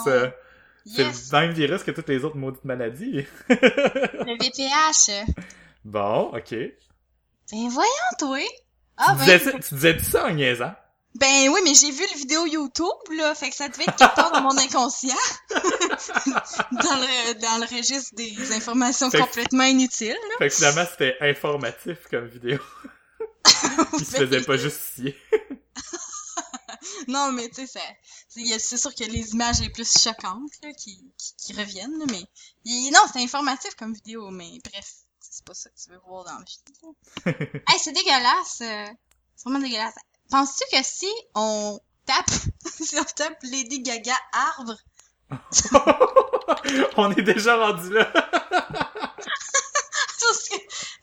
C'est 0.86 1.02
le 1.02 1.32
même 1.32 1.50
virus 1.50 1.82
que 1.82 1.90
toutes 1.90 2.08
les 2.08 2.24
autres 2.24 2.38
maudites 2.38 2.64
maladies. 2.64 3.26
Le 3.50 4.38
VPH. 4.42 5.26
Bon, 5.84 6.32
ok. 6.34 6.54
Ben 7.52 7.68
voyons, 7.68 7.90
toi! 8.18 8.38
Ah 8.96 9.14
tu, 9.18 9.18
disais 9.18 9.38
ben, 9.38 9.52
ça, 9.52 9.68
tu 9.68 9.74
disais 9.74 9.98
ça 9.98 10.26
en 10.28 10.32
niaisant? 10.32 10.72
Ben 11.18 11.48
oui, 11.48 11.60
mais 11.64 11.74
j'ai 11.74 11.90
vu 11.90 12.04
le 12.12 12.18
vidéo 12.18 12.46
YouTube, 12.46 12.86
là, 13.16 13.34
fait 13.34 13.50
que 13.50 13.56
ça 13.56 13.68
devait 13.68 13.84
être 13.84 13.96
quelque 13.96 14.14
part 14.14 14.32
dans 14.32 14.42
mon 14.42 14.56
inconscient. 14.58 15.14
dans, 15.50 15.56
le, 16.96 17.34
dans 17.40 17.58
le 17.60 17.76
registre 17.76 18.14
des 18.14 18.52
informations 18.52 19.10
Fait 19.10 19.18
que- 19.18 19.22
complètement 19.24 19.64
inutiles, 19.64 20.10
là. 20.28 20.34
Fait 20.38 20.48
que 20.48 20.54
finalement, 20.54 20.84
c'était 20.90 21.16
informatif 21.20 21.98
comme 22.10 22.26
vidéo. 22.26 22.58
Il 23.98 24.04
se 24.04 24.16
faisait 24.16 24.42
pas 24.42 24.56
juste 24.56 24.80
scier. 24.94 25.16
Non, 27.08 27.32
mais 27.32 27.48
tu 27.50 27.66
sais, 27.66 27.80
c'est 28.58 28.76
sûr 28.76 28.94
que 28.94 29.04
les 29.04 29.30
images 29.30 29.60
les 29.60 29.70
plus 29.70 29.90
choquantes, 29.98 30.50
là, 30.62 30.72
qui, 30.72 30.96
qui, 31.18 31.34
qui 31.36 31.52
reviennent, 31.52 31.98
là, 31.98 32.04
mais... 32.10 32.22
non, 32.90 33.00
c'est 33.12 33.22
informatif 33.22 33.74
comme 33.76 33.92
vidéo, 33.92 34.30
mais 34.30 34.58
bref, 34.64 34.92
c'est 35.20 35.44
pas 35.44 35.54
ça 35.54 35.70
que 35.70 35.74
tu 35.82 35.90
veux 35.90 36.00
voir 36.06 36.24
dans 36.24 36.38
le 36.38 36.44
film. 36.46 37.54
hey, 37.68 37.78
c'est 37.78 37.92
dégueulasse! 37.92 38.60
euh, 38.62 38.86
c'est 39.36 39.48
vraiment 39.48 39.60
dégueulasse. 39.64 39.94
Penses-tu 40.30 40.64
que 40.76 40.82
si 40.84 41.08
on 41.34 41.78
tape, 42.06 42.30
si 42.80 42.98
on 42.98 43.04
tape 43.04 43.38
Lady 43.44 43.80
Gaga 43.82 44.14
arbre, 44.32 44.76
On 46.96 47.10
est 47.12 47.22
déjà 47.22 47.56
rendu 47.56 47.92
là. 47.92 48.04
Parce 48.12 48.28
que 50.48 50.56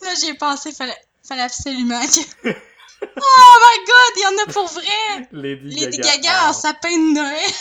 là, 0.06 0.13
j'y 0.20 0.30
ai 0.30 0.34
pensé, 0.36 0.72
fallait, 0.72 0.96
fallait 1.27 1.42
absolument 1.44 2.00
que... 2.01 2.50
Oh 2.50 3.60
my 3.62 3.77
god, 3.86 4.13
il 4.15 4.22
y 4.22 4.25
en 4.27 4.38
a 4.44 4.46
pour 4.53 4.68
vrai! 4.68 5.27
Lady, 5.34 5.75
Lady 5.75 5.98
Gaga. 5.98 6.15
Gaga 6.18 6.46
en 6.46 6.50
Ah. 6.50 6.53
sapin 6.53 6.89
de 6.92 7.13
Noël! 7.13 7.51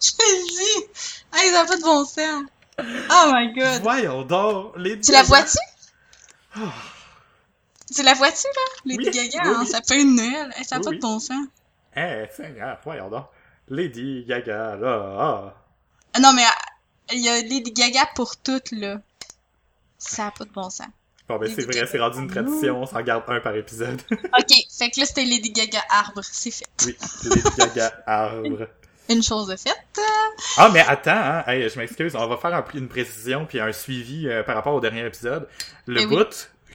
Je 0.00 0.10
te 0.10 0.22
le 0.22 0.42
dis! 0.48 0.78
Hey, 1.34 1.50
ça 1.50 1.56
n'a 1.62 1.66
pas 1.66 1.76
de 1.76 1.82
bon 1.82 2.04
sens! 2.04 2.44
Oh 2.78 3.24
my 3.32 3.52
god! 3.54 3.82
Voyons 3.82 4.22
donc. 4.22 4.72
Lady 4.76 5.00
Tu 5.06 5.12
la 5.12 5.22
vois-tu? 5.24 5.58
Tu 7.94 8.02
la 8.02 8.14
vois-tu, 8.14 8.46
là? 8.46 8.80
Lady 8.86 9.04
Oui, 9.06 9.10
Gaga 9.10 9.40
oui, 9.50 9.56
en 9.56 9.60
oui. 9.60 9.66
sapin 9.66 9.96
de 10.04 10.16
Noël? 10.16 10.52
Hey, 10.56 10.64
ça 10.64 10.78
n'a 10.78 10.84
pas 10.84 10.90
de 10.90 10.98
bon 10.98 11.18
sens. 11.18 11.46
Eh, 11.96 12.24
Seigneur, 12.34 12.78
voyons 12.84 13.08
donc. 13.10 13.26
Lady 13.68 14.24
Gaga, 14.26 14.76
là. 14.76 15.16
ah. 15.18 15.54
Ah 16.14 16.20
non, 16.20 16.32
mais 16.34 16.42
euh, 16.42 17.12
il 17.14 17.20
y 17.20 17.28
a 17.28 17.40
Lady 17.42 17.72
Gaga 17.72 18.06
pour 18.14 18.36
toutes, 18.36 18.72
là. 18.72 19.00
Ça 19.98 20.24
n'a 20.24 20.30
pas 20.30 20.44
de 20.44 20.50
bon 20.50 20.68
sens. 20.70 20.86
Bon, 21.28 21.38
ben, 21.38 21.50
c'est 21.54 21.62
vrai, 21.64 21.86
c'est 21.86 21.98
rendu 22.00 22.18
une 22.18 22.28
tradition. 22.28 22.82
On 22.82 22.86
s'en 22.86 23.00
garde 23.02 23.22
un 23.28 23.40
par 23.40 23.54
épisode. 23.54 24.00
Ok, 24.10 24.52
fait 24.76 24.90
que 24.90 25.00
là, 25.00 25.06
c'était 25.06 25.24
Lady 25.24 25.52
Gaga 25.52 25.80
arbre. 25.90 26.20
C'est 26.24 26.50
fait. 26.50 26.66
oui, 26.84 26.96
Lady 27.24 27.42
Gaga 27.58 27.92
arbre. 28.06 28.66
Une 29.08 29.22
chose 29.22 29.48
de 29.48 29.56
faite. 29.56 29.76
Ah, 30.56 30.70
mais 30.72 30.80
attends, 30.80 31.10
hein. 31.12 31.44
Hey, 31.46 31.68
je 31.68 31.78
m'excuse. 31.78 32.14
On 32.16 32.26
va 32.28 32.36
faire 32.36 32.54
un- 32.54 32.64
une 32.74 32.88
précision 32.88 33.46
puis 33.46 33.60
un 33.60 33.72
suivi 33.72 34.28
euh, 34.28 34.42
par 34.44 34.54
rapport 34.54 34.74
au 34.74 34.80
dernier 34.80 35.04
épisode. 35.04 35.48
Le 35.86 36.00
Eh 36.02 36.06
oui. 36.06 36.16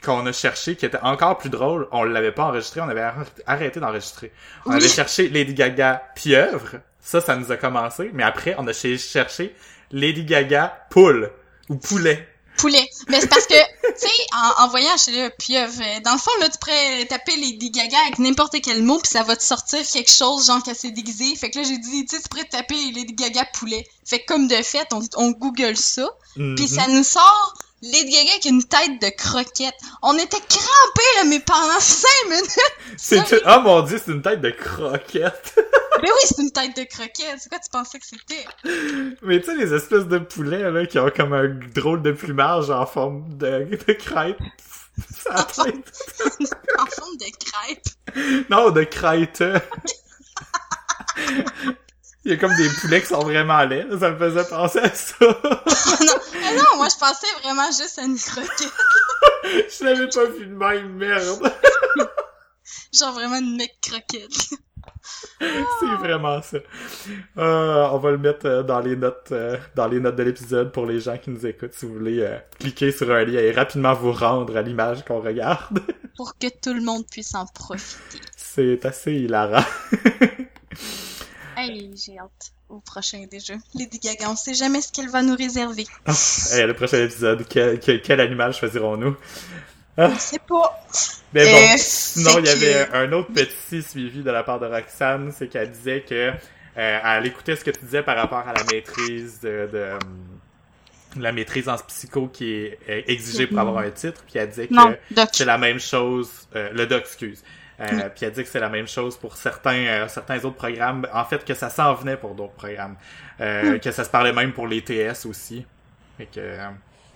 Qu'on 0.04 0.26
a 0.26 0.32
cherché, 0.32 0.76
qui 0.76 0.86
était 0.86 1.00
encore 1.02 1.38
plus 1.38 1.50
drôle, 1.50 1.88
on 1.92 2.04
l'avait 2.04 2.32
pas 2.32 2.46
enregistré, 2.46 2.82
on 2.82 2.90
avait 2.90 3.02
ar- 3.02 3.26
arrêté 3.46 3.80
d'enregistrer. 3.80 4.32
On 4.66 4.72
Oui. 4.72 4.78
avait 4.78 4.90
cherché 4.90 5.30
Lady 5.30 5.54
Gaga 5.54 6.04
pieuvre. 6.16 6.78
Ça, 7.02 7.22
ça 7.22 7.36
nous 7.36 7.52
a 7.52 7.58
commencé. 7.58 8.10
Mais 8.14 8.24
après, 8.24 8.56
on 8.58 8.68
a 8.68 8.74
ch- 8.74 9.00
cherché 9.00 9.56
Lady 9.92 10.24
Gaga 10.26 10.86
poule. 10.90 11.32
Ou 11.70 11.76
poulet. 11.76 12.28
Poulet. 12.58 12.90
Mais 13.08 13.22
c'est 13.22 13.28
parce 13.30 13.46
que, 13.46 13.54
tu 13.54 13.94
sais, 13.98 14.08
en, 14.34 14.64
en 14.64 14.68
voyant 14.70 14.98
chez 14.98 15.12
le 15.12 15.30
pieuvre, 15.38 15.80
dans 16.04 16.14
le 16.14 16.18
fond, 16.18 16.32
là, 16.42 16.50
tu 16.50 16.58
pourrais 16.58 17.06
taper 17.06 17.36
Lady 17.36 17.70
Gaga 17.70 17.98
avec 18.08 18.18
n'importe 18.18 18.56
quel 18.64 18.82
mot, 18.82 18.98
puis 18.98 19.12
ça 19.12 19.22
va 19.22 19.36
te 19.36 19.44
sortir 19.44 19.80
quelque 19.88 20.10
chose, 20.10 20.48
genre 20.48 20.64
qu'elle 20.64 20.76
s'est 20.76 20.90
déguisée. 20.90 21.36
Fait 21.36 21.52
que 21.52 21.60
là, 21.60 21.64
j'ai 21.64 21.78
dit, 21.78 22.06
tu 22.06 22.16
sais, 22.16 22.22
tu 22.24 22.28
pourrais 22.30 22.46
taper 22.46 22.74
Lady 22.96 23.14
Gaga 23.14 23.46
poulet. 23.54 23.86
Fait 24.06 24.20
que 24.20 24.26
comme 24.26 24.48
de 24.48 24.56
fait, 24.56 24.88
on, 24.92 25.02
on 25.18 25.32
google 25.32 25.78
ça, 25.78 26.10
puis 26.34 26.44
Mhm. 26.44 26.68
ça 26.68 26.88
nous 26.88 27.04
sort 27.04 27.54
Lady 27.82 28.12
Gaga 28.12 28.32
avec 28.32 28.46
une 28.46 28.64
tête 28.64 29.02
de 29.02 29.10
croquette. 29.16 29.76
On 30.02 30.16
était 30.18 30.40
crampés, 30.40 31.16
là, 31.18 31.24
mais 31.26 31.40
pendant 31.40 31.80
cinq 31.80 32.30
minutes. 32.30 32.58
C'est 32.98 33.22
Oh 33.46 33.62
mon 33.62 33.82
dieu, 33.82 34.02
c'est 34.04 34.12
une 34.12 34.22
tête 34.22 34.42
de 34.42 34.50
croquette. 34.50 35.54
Mais 36.02 36.10
oui, 36.12 36.20
c'est 36.26 36.44
une 36.44 36.52
tête 36.52 36.78
de 36.78 36.84
croquette. 36.84 37.38
C'est 37.40 37.50
quoi 37.50 37.58
tu 37.58 37.72
pensais 37.72 37.98
que 37.98 38.06
c'était? 38.06 38.46
Mais 39.24 39.40
tu 39.40 39.48
sais, 39.48 39.56
les 39.56 39.74
espèces 39.74 40.06
de 40.06 40.20
poulets, 40.20 40.70
là, 40.70 40.86
qui 40.86 41.00
ont 41.00 41.10
comme 41.10 41.34
un 41.34 41.48
drôle 41.74 42.04
de 42.04 42.12
plumage 42.12 42.70
en 42.70 42.86
forme 42.86 43.24
de, 43.36 43.66
de 43.66 43.94
crêpe. 43.94 44.38
Ça 45.12 45.44
tête. 45.44 45.92
en 46.78 46.86
forme 46.86 47.18
de 47.18 47.26
crêpe. 47.44 48.48
Non, 48.50 48.70
de 48.70 48.84
crête. 48.84 49.44
Il 52.28 52.32
y 52.32 52.34
a 52.34 52.38
comme 52.40 52.54
des 52.58 52.68
poulets 52.82 53.00
qui 53.00 53.08
sont 53.08 53.22
vraiment 53.22 53.64
laids. 53.64 53.86
Ça 53.98 54.12
me 54.12 54.18
faisait 54.18 54.44
penser 54.50 54.80
à 54.80 54.94
ça. 54.94 55.16
non, 55.22 56.58
non, 56.58 56.76
moi 56.76 56.88
je 56.90 57.00
pensais 57.00 57.26
vraiment 57.42 57.68
juste 57.68 57.98
à 58.00 58.04
une 58.04 58.18
croquette. 58.18 58.74
Je 59.80 59.86
l'avais 59.86 60.10
pas 60.10 60.26
vu 60.26 60.46
de 60.46 60.54
même, 60.54 60.90
merde. 60.98 61.54
Genre 62.94 63.14
vraiment 63.14 63.38
une 63.38 63.56
mec 63.56 63.78
croquette. 63.82 64.50
C'est 65.40 65.96
vraiment 66.00 66.42
ça. 66.42 66.58
Euh, 67.38 67.88
on 67.94 67.98
va 67.98 68.12
le 68.12 68.18
mettre 68.18 68.46
euh, 68.46 68.62
dans 68.62 68.82
les 68.82 68.98
notes 68.98 69.30
euh, 69.32 69.56
dans 69.76 69.88
les 69.88 70.02
notes 70.02 70.18
de 70.18 70.24
l'épisode 70.24 70.74
pour 70.74 70.86
les 70.86 71.00
gens 71.00 71.18
qui 71.18 71.30
nous 71.30 71.46
écoutent 71.46 71.74
si 71.74 71.86
vous 71.86 71.94
voulez 71.94 72.20
euh, 72.20 72.38
cliquer 72.60 72.92
sur 72.92 73.10
un 73.10 73.24
lien 73.24 73.40
et 73.40 73.54
rapidement 73.54 73.94
vous 73.94 74.12
rendre 74.12 74.58
à 74.58 74.62
l'image 74.62 75.06
qu'on 75.06 75.22
regarde. 75.22 75.80
Pour 76.18 76.38
que 76.38 76.48
tout 76.62 76.74
le 76.74 76.82
monde 76.82 77.06
puisse 77.10 77.34
en 77.36 77.46
profiter. 77.46 78.20
C'est 78.36 78.86
assez 78.86 79.14
hilarant. 79.14 79.64
Hey, 81.60 81.92
j'ai 81.96 82.20
hâte 82.20 82.52
au 82.70 82.80
prochain 82.82 83.26
déjà. 83.32 83.56
Lady 83.74 83.98
Gaga, 83.98 84.30
on 84.30 84.36
sait 84.36 84.54
jamais 84.54 84.80
ce 84.80 84.92
qu'elle 84.92 85.10
va 85.10 85.24
nous 85.24 85.36
réserver. 85.36 85.88
hey, 86.54 86.68
le 86.68 86.76
prochain 86.76 87.04
épisode, 87.04 87.48
quel, 87.50 87.80
quel, 87.80 88.00
quel 88.00 88.22
animal 88.22 88.54
choisirons-nous? 88.54 89.16
Ah. 89.98 90.12
Je 90.14 90.20
sais 90.20 90.40
pas. 90.40 90.86
Mais 91.34 91.52
bon, 91.52 91.58
euh, 91.58 91.76
sinon, 91.78 92.38
il 92.38 92.46
y 92.46 92.50
avait 92.50 92.94
un 92.94 93.12
autre 93.12 93.34
petit 93.34 93.82
suivi 93.82 94.22
de 94.22 94.30
la 94.30 94.44
part 94.44 94.60
de 94.60 94.68
Roxane, 94.68 95.34
c'est 95.36 95.48
qu'elle 95.48 95.72
disait 95.72 96.02
que 96.08 96.32
euh, 96.78 97.00
elle 97.04 97.26
écoutait 97.26 97.56
ce 97.56 97.64
que 97.64 97.72
tu 97.72 97.84
disais 97.86 98.04
par 98.04 98.18
rapport 98.18 98.48
à 98.48 98.54
la 98.54 98.64
maîtrise 98.72 99.40
de, 99.40 99.68
de 99.72 99.98
la 101.20 101.32
maîtrise 101.32 101.68
en 101.68 101.78
psycho 101.78 102.28
qui 102.28 102.54
est 102.54 102.80
exigée 103.08 103.48
pour 103.48 103.58
avoir 103.58 103.80
un 103.80 103.90
titre, 103.90 104.24
puis 104.30 104.38
elle 104.38 104.50
disait 104.50 104.68
que 104.68 104.76
c'est 105.34 105.46
la 105.46 105.58
même 105.58 105.80
chose, 105.80 106.30
euh, 106.56 106.70
le 106.72 106.86
doc, 106.86 107.02
excuse. 107.02 107.44
Euh, 107.80 108.10
puis 108.10 108.26
elle 108.26 108.32
dit 108.32 108.44
que 108.44 108.50
c'est 108.50 108.60
la 108.60 108.70
même 108.70 108.88
chose 108.88 109.18
pour 109.18 109.38
certains 109.38 109.86
euh, 109.86 110.08
certains 110.08 110.38
autres 110.38 110.56
programmes. 110.56 111.08
En 111.14 111.26
fait, 111.26 111.46
que 111.46 111.54
ça 111.54 111.70
s'en 111.70 111.94
venait 111.94 112.18
pour 112.18 112.34
d'autres 112.34 112.54
programmes. 112.54 112.96
Euh, 113.40 113.76
hmm. 113.76 113.80
Que 113.80 113.92
ça 113.92 114.04
se 114.04 114.10
parlait 114.10 114.34
même 114.34 114.54
pour 114.54 114.68
les 114.68 114.84
TS 114.84 115.26
aussi. 115.26 115.66
Fait 116.18 116.26
que... 116.26 116.58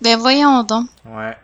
Ben 0.02 0.18
voyons 0.18 0.64
donc. 0.64 0.88
Ouais. 1.06 1.36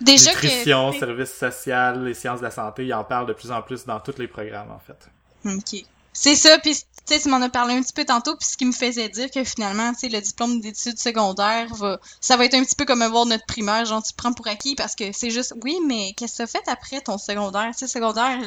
Déjà 0.00 0.32
Nutrition, 0.32 0.92
que... 0.92 0.98
services 0.98 1.32
social, 1.32 2.04
les 2.04 2.14
sciences 2.14 2.40
de 2.40 2.44
la 2.44 2.50
santé, 2.50 2.84
ils 2.84 2.92
en 2.92 3.04
parlent 3.04 3.26
de 3.26 3.32
plus 3.32 3.50
en 3.50 3.62
plus 3.62 3.86
dans 3.86 4.00
tous 4.00 4.18
les 4.18 4.28
programmes, 4.28 4.70
en 4.70 4.80
fait. 4.80 5.08
OK. 5.46 5.84
C'est 6.12 6.34
ça, 6.34 6.58
puis 6.58 6.76
tu 7.06 7.14
sais, 7.14 7.20
tu 7.20 7.28
m'en 7.28 7.40
as 7.42 7.48
parlé 7.48 7.74
un 7.74 7.82
petit 7.82 7.92
peu 7.92 8.04
tantôt, 8.04 8.36
puis 8.36 8.48
ce 8.48 8.56
qui 8.56 8.64
me 8.64 8.72
faisait 8.72 9.08
dire 9.08 9.30
que 9.30 9.44
finalement, 9.44 9.92
tu 9.92 10.00
sais, 10.00 10.08
le 10.08 10.20
diplôme 10.20 10.60
d'études 10.60 10.98
secondaires 10.98 11.74
va, 11.74 11.98
ça 12.20 12.36
va 12.36 12.44
être 12.44 12.54
un 12.54 12.64
petit 12.64 12.76
peu 12.76 12.84
comme 12.84 13.02
avoir 13.02 13.26
notre 13.26 13.46
primaire, 13.46 13.84
genre 13.84 14.02
tu 14.02 14.14
prends 14.14 14.32
pour 14.32 14.46
acquis 14.48 14.74
parce 14.74 14.94
que 14.94 15.04
c'est 15.12 15.30
juste, 15.30 15.54
oui, 15.62 15.78
mais 15.86 16.12
qu'est-ce 16.16 16.42
que 16.42 16.46
tu 16.46 16.50
fait 16.50 16.68
après 16.70 17.00
ton 17.00 17.18
secondaire, 17.18 17.70
tu 17.72 17.80
sais, 17.80 17.88
secondaire, 17.88 18.38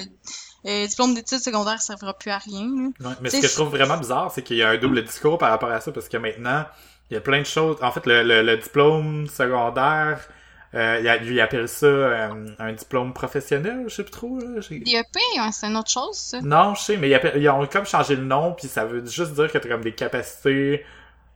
euh, 0.66 0.88
diplôme 0.88 1.14
d'études 1.14 1.40
secondaires, 1.40 1.82
ça 1.82 1.94
servira 1.94 2.14
plus 2.14 2.32
à 2.32 2.40
rien. 2.40 2.92
Ouais, 3.00 3.14
mais 3.22 3.30
ce 3.30 3.42
que 3.42 3.48
je 3.48 3.54
trouve 3.54 3.70
vraiment 3.70 3.98
bizarre, 3.98 4.32
c'est 4.34 4.42
qu'il 4.42 4.58
y 4.58 4.64
a 4.64 4.70
un 4.70 4.78
double 4.78 5.04
discours 5.06 5.38
par 5.38 5.52
rapport 5.52 5.72
à 5.72 5.80
ça, 5.80 5.92
parce 5.92 6.10
que 6.10 6.18
maintenant, 6.18 6.66
il 7.10 7.14
y 7.14 7.18
a 7.18 7.22
plein 7.22 7.40
de 7.40 7.46
choses. 7.46 7.78
En 7.82 7.92
fait, 7.92 8.06
le, 8.06 8.24
le, 8.24 8.42
le 8.42 8.58
diplôme 8.58 9.28
secondaire 9.28 10.28
euh, 10.74 11.18
il, 11.24 11.40
appelle 11.40 11.68
ça 11.70 11.86
euh, 11.86 12.48
un 12.60 12.74
diplôme 12.74 13.14
professionnel, 13.14 13.86
je 13.88 13.96
sais 13.96 14.04
plus 14.04 14.12
trop. 14.12 14.38
DEP, 14.40 15.18
c'est 15.52 15.68
une 15.68 15.78
autre 15.78 15.90
chose, 15.90 16.18
ça. 16.18 16.42
Non, 16.42 16.76
je 16.76 16.82
sais, 16.82 16.98
mais 16.98 17.10
ils, 17.10 17.50
ont 17.50 17.66
comme 17.68 17.86
changé 17.86 18.16
le 18.16 18.26
nom, 18.26 18.54
puis 18.54 18.68
ça 18.68 18.84
veut 18.84 19.06
juste 19.06 19.34
dire 19.34 19.52
que 19.52 19.58
t'as 19.58 19.70
comme 19.70 19.82
des 19.82 19.96
capacités. 19.96 20.86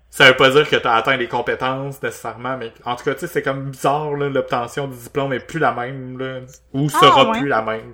Ça 0.10 0.28
veut 0.28 0.36
pas 0.36 0.50
dire 0.50 0.70
que 0.70 0.76
t'as 0.76 0.96
atteint 0.96 1.16
les 1.16 1.30
compétences 1.30 2.02
nécessairement, 2.04 2.58
mais 2.58 2.74
en 2.84 2.98
tout 2.98 3.06
cas, 3.06 3.14
tu 3.14 3.22
sais, 3.22 3.28
c'est 3.28 3.42
comme 3.42 3.72
bizarre, 3.72 4.12
l'obtention 4.12 4.90
du 4.90 4.98
diplôme 4.98 5.32
est 5.32 5.40
plus 5.40 5.60
la 5.60 5.72
même, 5.72 6.20
là, 6.20 6.42
ou 6.74 6.90
ah, 6.94 7.00
sera 7.00 7.32
plus 7.32 7.48
la 7.48 7.62
même. 7.62 7.94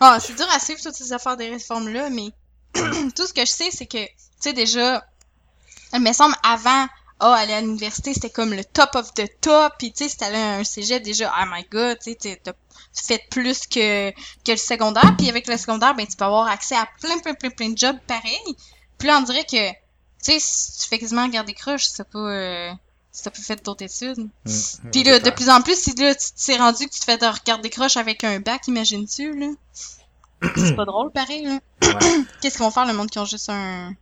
Ah, 0.00 0.18
c'est 0.18 0.34
dur 0.34 0.46
à 0.52 0.58
suivre 0.58 0.80
toutes 0.82 0.96
ces 0.96 1.12
affaires 1.12 1.36
des 1.36 1.50
réformes-là, 1.50 2.10
mais 2.10 2.30
tout 3.14 3.26
ce 3.26 3.32
que 3.32 3.42
je 3.42 3.50
sais, 3.50 3.70
c'est 3.70 3.86
que, 3.86 4.04
tu 4.04 4.10
sais, 4.40 4.52
déjà, 4.52 5.04
il 5.92 6.00
me 6.00 6.12
semble, 6.12 6.34
avant 6.42 6.88
oh, 7.24 7.32
aller 7.32 7.54
à 7.54 7.60
l'université, 7.60 8.12
c'était 8.12 8.30
comme 8.30 8.52
le 8.52 8.64
top 8.64 8.94
of 8.94 9.14
the 9.14 9.28
top, 9.40 9.74
puis 9.78 9.92
tu 9.92 10.04
sais, 10.04 10.10
si 10.10 10.16
t'allais 10.18 10.42
à 10.42 10.56
un 10.56 10.64
cégep, 10.64 11.02
déjà, 11.02 11.32
oh 11.40 11.44
my 11.50 11.64
god, 11.70 11.98
tu 11.98 12.14
sais, 12.20 12.40
t'as 12.42 12.52
fait 12.92 13.22
plus 13.30 13.66
que, 13.66 14.10
que 14.10 14.52
le 14.52 14.56
secondaire, 14.56 15.14
puis 15.16 15.28
avec 15.28 15.46
le 15.48 15.56
secondaire, 15.56 15.94
ben, 15.94 16.06
tu 16.06 16.16
peux 16.16 16.24
avoir 16.24 16.48
accès 16.48 16.76
à 16.76 16.86
plein, 17.00 17.18
plein, 17.18 17.34
plein, 17.34 17.50
plein 17.50 17.70
de 17.70 17.78
jobs 17.78 17.98
pareils. 18.06 18.56
Puis 18.98 19.08
là, 19.08 19.18
on 19.18 19.22
dirait 19.22 19.44
que, 19.44 19.70
tu 19.70 19.76
sais, 20.20 20.38
si 20.38 20.78
tu 20.78 20.88
fais 20.88 20.98
quasiment 20.98 21.26
garder 21.28 21.54
croche, 21.54 21.86
c'est 21.86 22.08
pas... 22.08 22.18
Euh, 22.18 22.72
si 23.10 23.22
t'as 23.22 23.30
pas 23.30 23.42
fait 23.42 23.64
d'autres 23.64 23.84
études. 23.84 24.18
Mmh, 24.18 24.90
puis 24.90 25.04
là, 25.04 25.20
de 25.20 25.30
plus 25.30 25.48
en 25.48 25.62
plus, 25.62 25.78
si 25.78 25.94
là, 25.94 26.16
tu 26.16 26.26
t'es 26.46 26.56
rendu 26.56 26.86
que 26.86 26.92
tu 26.92 26.98
te 26.98 27.04
fais 27.04 27.14
regarder 27.14 27.70
croche 27.70 27.96
avec 27.96 28.24
un 28.24 28.40
bac, 28.40 28.66
imagines-tu, 28.66 29.38
là? 29.38 29.46
c'est 30.56 30.74
pas 30.74 30.84
drôle, 30.84 31.12
pareil, 31.12 31.44
là. 31.44 31.60
Qu'est-ce 32.40 32.56
qu'ils 32.56 32.64
vont 32.64 32.72
faire, 32.72 32.86
le 32.86 32.92
monde 32.92 33.08
qui 33.08 33.18
ont 33.18 33.24
juste 33.24 33.48
un, 33.50 33.94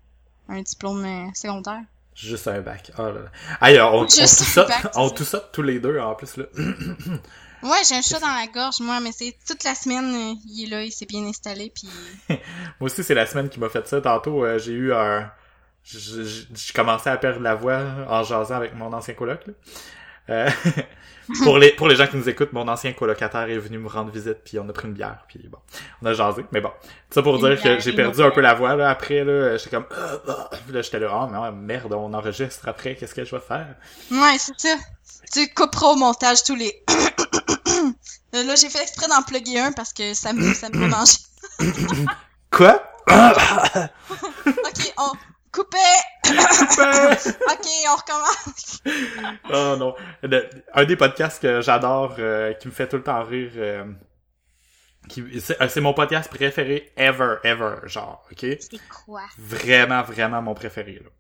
un 0.49 0.63
diplôme 0.63 1.05
euh, 1.05 1.31
secondaire? 1.35 1.83
Juste 2.15 2.49
un 2.49 2.61
bac. 2.61 2.93
Oh 2.99 3.03
là 3.03 3.13
là. 3.13 3.31
Aïe, 3.61 3.81
on, 3.81 4.01
on, 4.01 4.05
tout 4.05 4.11
ça, 4.11 4.67
on 4.97 5.11
tout 5.11 5.25
ça 5.25 5.41
tous 5.53 5.63
les 5.63 5.81
deux 5.81 5.99
en 5.99 6.15
plus 6.15 6.37
là. 6.37 6.45
ouais, 7.63 7.79
j'ai 7.89 7.97
un 7.97 8.03
chat 8.03 8.21
dans 8.21 8.27
la 8.27 8.47
gorge 8.53 8.81
moi, 8.81 9.01
mais 9.01 9.13
c'est 9.13 9.35
toute 9.47 9.65
la 9.65 9.75
semaine, 9.75 10.15
euh, 10.15 10.35
il 10.47 10.65
est 10.65 10.71
là, 10.71 10.83
il 10.83 10.93
s'est 10.93 11.07
bien 11.07 11.25
installé 11.25 11.73
puis. 11.75 11.89
moi 12.29 12.91
aussi 12.91 13.03
c'est 13.03 13.15
la 13.15 13.27
semaine 13.27 13.49
qui 13.49 13.59
m'a 13.59 13.69
fait 13.69 13.87
ça. 13.89 14.01
Tantôt 14.01 14.45
euh, 14.45 14.59
j'ai 14.59 14.73
eu 14.73 14.93
un, 14.93 15.31
j'ai 15.85 16.73
commencé 16.75 17.09
à 17.09 17.17
perdre 17.17 17.41
la 17.41 17.55
voix 17.55 17.81
en 18.09 18.23
jasant 18.23 18.57
avec 18.57 18.75
mon 18.75 18.93
ancien 18.93 19.15
coloc. 19.15 19.47
Là. 19.47 19.53
Euh... 20.31 20.51
pour 21.43 21.59
les 21.59 21.73
pour 21.73 21.89
les 21.89 21.97
gens 21.97 22.07
qui 22.07 22.17
nous 22.17 22.29
écoutent, 22.29 22.53
mon 22.53 22.69
ancien 22.69 22.93
colocataire 22.93 23.49
est 23.49 23.59
venu 23.59 23.79
me 23.79 23.89
rendre 23.89 24.11
visite 24.11 24.39
puis 24.45 24.59
on 24.59 24.69
a 24.69 24.73
pris 24.73 24.89
une 24.89 24.95
bière 24.95 25.25
puis 25.29 25.41
bon, 25.51 25.59
on 26.03 26.07
a 26.07 26.13
jasé. 26.13 26.45
Mais 26.53 26.61
bon, 26.61 26.71
ça 27.11 27.23
pour 27.23 27.39
dire 27.39 27.61
que 27.61 27.79
j'ai 27.81 27.93
perdu 27.93 28.23
un 28.23 28.31
peu 28.31 28.41
la 28.41 28.55
voix 28.55 28.77
là 28.77 28.91
après 28.91 29.25
là, 29.25 29.57
j'étais 29.57 29.71
comme 29.71 29.87
euh, 29.93 30.19
euh, 30.29 30.73
là 30.73 30.83
j'étais 30.83 30.99
là 30.99 31.09
oh 31.13 31.29
mais 31.31 31.53
merde, 31.53 31.93
on 31.93 32.13
enregistre 32.13 32.69
après, 32.69 32.95
qu'est-ce 32.97 33.15
que 33.15 33.25
je 33.25 33.35
vais 33.35 33.43
faire? 33.43 33.75
Ouais, 34.11 34.37
c'est 34.39 34.59
ça. 34.59 34.77
Tu 35.33 35.49
couperas 35.55 35.89
au 35.89 35.97
montage 35.97 36.43
tous 36.45 36.57
les 36.57 36.83
Là, 38.33 38.55
j'ai 38.55 38.71
fait 38.71 38.83
exprès 38.83 39.09
d'en 39.09 39.23
plugger 39.23 39.59
un 39.59 39.73
parce 39.73 39.93
que 39.93 40.15
ça 40.15 40.33
me 40.33 40.55
ça 40.55 40.71
me 40.71 40.89
manger. 40.89 41.19
Quoi? 42.51 42.83
OK, 43.11 44.95
on 44.97 45.13
Coupé! 45.53 45.77
ok, 46.25 47.67
on 47.87 47.97
recommence. 47.97 48.83
oh 49.53 49.77
non. 49.79 49.95
un 50.73 50.85
des 50.85 50.97
podcasts 50.97 51.43
que 51.43 51.61
j'adore, 51.61 52.17
euh, 52.19 52.55
qui 52.55 52.69
me 52.69 52.73
fait 52.73 52.89
tout 52.89 52.97
le 52.97 53.03
temps 53.03 53.23
rire, 53.23 53.51
euh, 53.57 53.85
euh, 55.19 55.69
c'est 55.69 55.81
mon 55.81 55.93
podcast 55.93 56.31
préféré 56.31 56.91
ever, 56.97 57.37
ever, 57.45 57.77
genre, 57.85 58.27
ok? 58.31 58.39
C'est 58.61 58.81
quoi? 58.89 59.25
Vraiment, 59.37 60.03
vraiment 60.03 60.41
mon 60.41 60.55
préféré, 60.55 61.03
là. 61.05 61.11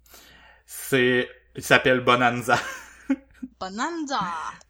C'est, 0.64 1.28
il 1.54 1.62
s'appelle 1.62 2.00
Bonanza. 2.00 2.58
Bonanza! 3.60 4.20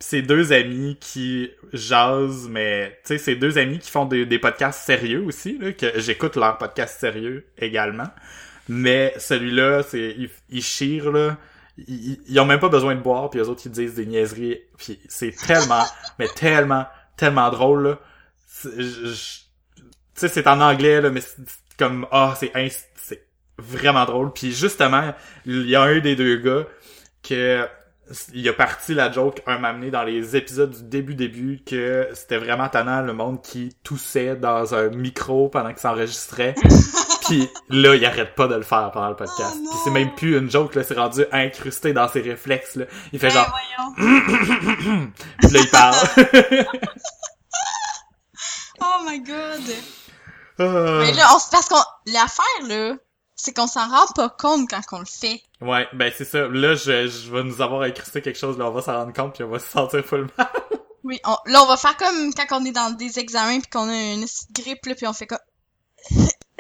c'est 0.01 0.23
deux 0.23 0.53
amis 0.53 0.99
qui 1.01 1.51
jasent, 1.73 2.49
mais, 2.49 2.99
tu 3.05 3.09
sais, 3.09 3.19
c'est 3.19 3.37
deux 3.37 3.59
amis 3.59 3.79
qui 3.79 3.91
font 3.91 4.07
des, 4.07 4.27
des 4.27 4.39
podcasts 4.41 4.85
sérieux 4.85 5.23
aussi, 5.25 5.57
là, 5.59 5.73
que 5.73 6.01
j'écoute 6.01 6.35
leurs 6.35 6.59
podcasts 6.59 6.99
sérieux 6.99 7.47
également. 7.59 8.09
Mais 8.69 9.15
celui-là, 9.19 9.83
c'est 9.83 10.15
ils, 10.17 10.31
ils 10.49 10.63
chirent 10.63 11.11
là. 11.11 11.37
Ils, 11.79 12.21
ils, 12.29 12.41
ont 12.41 12.45
même 12.45 12.61
pas 12.61 12.69
besoin 12.69 12.95
de 12.95 13.01
boire, 13.01 13.31
puis 13.31 13.41
les 13.41 13.49
autres 13.49 13.63
ils 13.65 13.73
disent 13.73 13.95
des 13.95 14.07
niaiseries. 14.07 14.61
Puis 14.79 15.01
c'est 15.09 15.35
tellement, 15.47 15.85
mais 16.19 16.29
tellement, 16.29 16.87
tellement 17.17 17.51
drôle. 17.51 17.99
Tu 18.63 18.71
sais, 20.15 20.29
c'est 20.29 20.47
en 20.47 20.61
anglais 20.61 21.01
là, 21.01 21.11
mais 21.11 21.21
c'est 21.21 21.37
comme 21.79 22.07
ah, 22.13 22.35
c'est 22.39 22.53
c'est 22.97 23.27
vraiment 23.59 24.05
drôle. 24.05 24.33
Puis 24.33 24.53
justement, 24.53 25.15
il 25.47 25.69
y 25.69 25.77
a 25.77 25.83
un 25.83 26.01
des 26.01 26.17
deux 26.17 26.37
gars 26.37 26.67
que 27.23 27.67
il 28.35 28.49
a 28.49 28.53
parti 28.53 28.95
la 28.95 29.11
joke 29.11 29.43
un 29.47 29.59
m'amener 29.59 29.91
dans 29.91 30.03
les 30.03 30.37
épisodes 30.37 30.71
du 30.71 30.83
début 30.83 31.15
début 31.15 31.63
que 31.65 32.09
c'était 32.15 32.37
vraiment 32.37 32.69
tannant 32.69 33.01
le 33.01 33.13
monde 33.13 33.41
qui 33.43 33.75
toussait 33.83 34.37
dans 34.37 34.75
un 34.75 34.89
micro 34.91 35.49
pendant 35.49 35.71
qu'il 35.71 35.79
s'enregistrait. 35.79 36.55
Puis 37.27 37.49
là, 37.69 37.95
il 37.95 38.05
arrête 38.05 38.35
pas 38.35 38.49
de 38.49 38.55
le 38.57 38.63
faire 38.63 38.91
pendant 38.93 39.09
le 39.09 39.17
podcast. 39.17 39.55
Oh, 39.57 39.69
Puis 39.71 39.79
c'est 39.85 39.91
même 39.91 40.15
plus 40.15 40.37
une 40.37 40.51
joke, 40.51 40.75
là, 40.75 40.83
c'est 40.83 40.99
rendu 40.99 41.25
incrusté 41.31 41.93
dans 41.93 42.09
ses 42.09 42.21
réflexes, 42.21 42.77
là. 42.77 42.87
Il 43.13 43.19
fait 43.19 43.29
ben, 43.29 43.35
genre... 43.35 43.55
Puis 45.39 45.51
là, 45.51 45.61
il 45.61 45.71
parle. 45.71 45.97
oh 48.81 49.05
my 49.07 49.21
god! 49.21 49.63
Euh... 50.61 51.01
Mais 51.03 51.13
là, 51.13 51.29
on... 51.35 51.39
parce 51.51 51.69
qu'on... 51.69 51.83
L'affaire, 52.07 52.67
là, 52.67 52.95
c'est 53.37 53.53
qu'on 53.53 53.67
s'en 53.67 53.89
rend 53.89 54.07
pas 54.15 54.29
compte 54.29 54.69
quand 54.69 54.81
on 54.93 54.99
le 55.01 55.05
fait. 55.07 55.43
Ouais, 55.61 55.87
ben 55.93 56.13
c'est 56.17 56.25
ça. 56.25 56.49
Là, 56.49 56.75
je, 56.75 57.09
je 57.09 57.33
vais 57.33 57.45
nous 57.45 57.63
avoir 57.63 57.83
incrusté 57.83 58.21
quelque 58.21 58.39
chose, 58.39 58.59
là, 58.59 58.67
on 58.67 58.73
va 58.73 58.83
s'en 58.83 58.95
rendre 58.95 59.13
compte, 59.13 59.35
puis 59.35 59.45
on 59.45 59.49
va 59.49 59.59
se 59.59 59.71
sentir 59.71 60.05
full 60.05 60.29
mal. 60.37 60.49
oui, 61.05 61.21
là, 61.25 61.63
on 61.63 61.67
va 61.67 61.77
faire 61.77 61.97
comme 61.97 62.33
quand 62.35 62.61
on 62.61 62.65
est 62.65 62.73
dans 62.73 62.91
des 62.91 63.19
examens, 63.21 63.61
puis 63.61 63.71
qu'on 63.71 63.89
a 63.89 63.95
une 63.95 64.27
grippe, 64.53 64.87
là, 64.87 64.95
puis 64.97 65.07
on 65.07 65.13
fait 65.13 65.27
comme... 65.27 65.39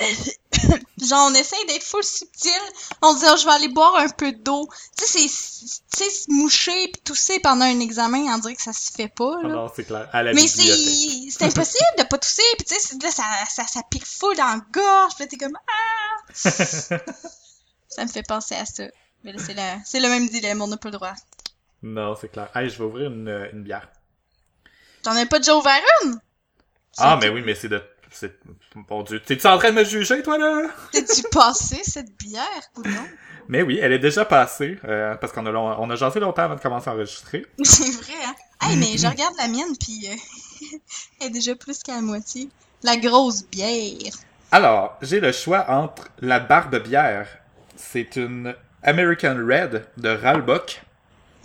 Genre, 1.02 1.28
on 1.30 1.34
essaye 1.34 1.66
d'être 1.66 1.82
full 1.82 2.04
subtil. 2.04 2.52
On 3.02 3.14
dit, 3.14 3.24
oh, 3.28 3.36
je 3.36 3.44
vais 3.44 3.50
aller 3.52 3.68
boire 3.68 3.96
un 3.96 4.08
peu 4.08 4.32
d'eau. 4.32 4.68
Tu 4.96 5.04
sais, 5.04 5.28
c'est, 5.28 6.10
se 6.10 6.30
moucher 6.30 6.88
pis 6.88 7.00
tousser 7.00 7.40
pendant 7.40 7.64
un 7.64 7.80
examen, 7.80 8.32
on 8.34 8.38
dirait 8.38 8.54
que 8.54 8.62
ça 8.62 8.72
se 8.72 8.90
fait 8.92 9.08
pas, 9.08 9.36
Ah 9.42 9.46
là. 9.48 9.54
non, 9.54 9.70
c'est 9.74 9.84
clair. 9.84 10.08
À 10.12 10.22
la 10.22 10.32
Mais 10.32 10.46
c'est, 10.46 11.30
c'est 11.30 11.44
impossible 11.44 11.84
de 11.98 12.04
pas 12.04 12.18
tousser 12.18 12.42
pis 12.58 12.64
tu 12.64 12.74
sais, 12.74 12.96
là, 13.02 13.10
ça, 13.10 13.24
ça, 13.48 13.66
ça 13.66 13.80
pique 13.90 14.06
full 14.06 14.36
dans 14.36 14.44
la 14.46 14.60
gorge 14.72 15.12
là, 15.18 15.26
t'es 15.26 15.36
comme, 15.36 15.56
ah! 15.56 16.32
Ça 17.88 18.04
me 18.04 18.08
fait 18.08 18.22
penser 18.26 18.54
à 18.54 18.64
ça. 18.64 18.84
Mais 19.24 19.32
là, 19.32 19.38
c'est 19.44 19.54
le, 19.54 19.82
c'est 19.84 20.00
le 20.00 20.08
même 20.08 20.28
dilemme, 20.28 20.62
on 20.62 20.66
n'a 20.66 20.76
pas 20.78 20.88
le 20.88 20.96
droit. 20.96 21.12
non, 21.82 22.16
c'est 22.20 22.28
clair. 22.30 22.48
Hey, 22.56 22.70
je 22.70 22.78
vais 22.78 22.84
ouvrir 22.84 23.10
une, 23.10 23.48
une 23.52 23.62
bière. 23.62 23.88
T'en 25.02 25.14
as 25.16 25.26
pas 25.26 25.38
déjà 25.38 25.54
ouvert 25.56 25.80
une? 26.04 26.18
Ah, 26.98 27.18
mais 27.20 27.28
oui, 27.28 27.42
mais 27.44 27.54
c'est 27.54 27.68
de... 27.68 27.82
c'est- 28.12 28.38
Mon 28.90 29.02
dieu, 29.02 29.20
t'es-tu 29.20 29.46
en 29.46 29.58
train 29.58 29.70
de 29.70 29.76
me 29.76 29.84
juger, 29.84 30.22
toi, 30.22 30.38
là? 30.38 30.62
T'es-tu 30.92 31.22
passé 31.30 31.80
cette 31.84 32.16
bière, 32.18 32.46
coudonc? 32.74 32.90
Mais 33.48 33.62
oui, 33.62 33.78
elle 33.82 33.92
est 33.92 33.98
déjà 33.98 34.24
passée, 34.24 34.78
euh, 34.84 35.14
parce 35.16 35.32
qu'on 35.32 35.44
a, 35.46 35.50
long- 35.50 35.76
on 35.78 35.90
a 35.90 35.96
jasé 35.96 36.20
longtemps 36.20 36.42
avant 36.42 36.54
de 36.54 36.60
commencer 36.60 36.88
à 36.88 36.94
enregistrer. 36.94 37.44
C'est 37.64 37.90
vrai, 38.02 38.14
hein? 38.24 38.34
Hey, 38.62 38.76
mais 38.76 38.96
je 38.96 39.06
regarde 39.08 39.34
la 39.38 39.48
mienne, 39.48 39.76
puis 39.80 40.08
euh, 40.08 40.76
elle 41.20 41.26
est 41.26 41.30
déjà 41.30 41.54
plus 41.56 41.82
qu'à 41.82 41.94
la 41.96 42.00
moitié. 42.02 42.48
La 42.84 42.96
grosse 42.96 43.44
bière. 43.44 44.12
Alors, 44.52 44.96
j'ai 45.02 45.20
le 45.20 45.32
choix 45.32 45.68
entre 45.70 46.08
la 46.20 46.38
barbe 46.40 46.76
bière, 46.82 47.26
c'est 47.76 48.16
une 48.16 48.54
American 48.82 49.36
Red 49.36 49.86
de 49.96 50.08
Ralbock, 50.08 50.82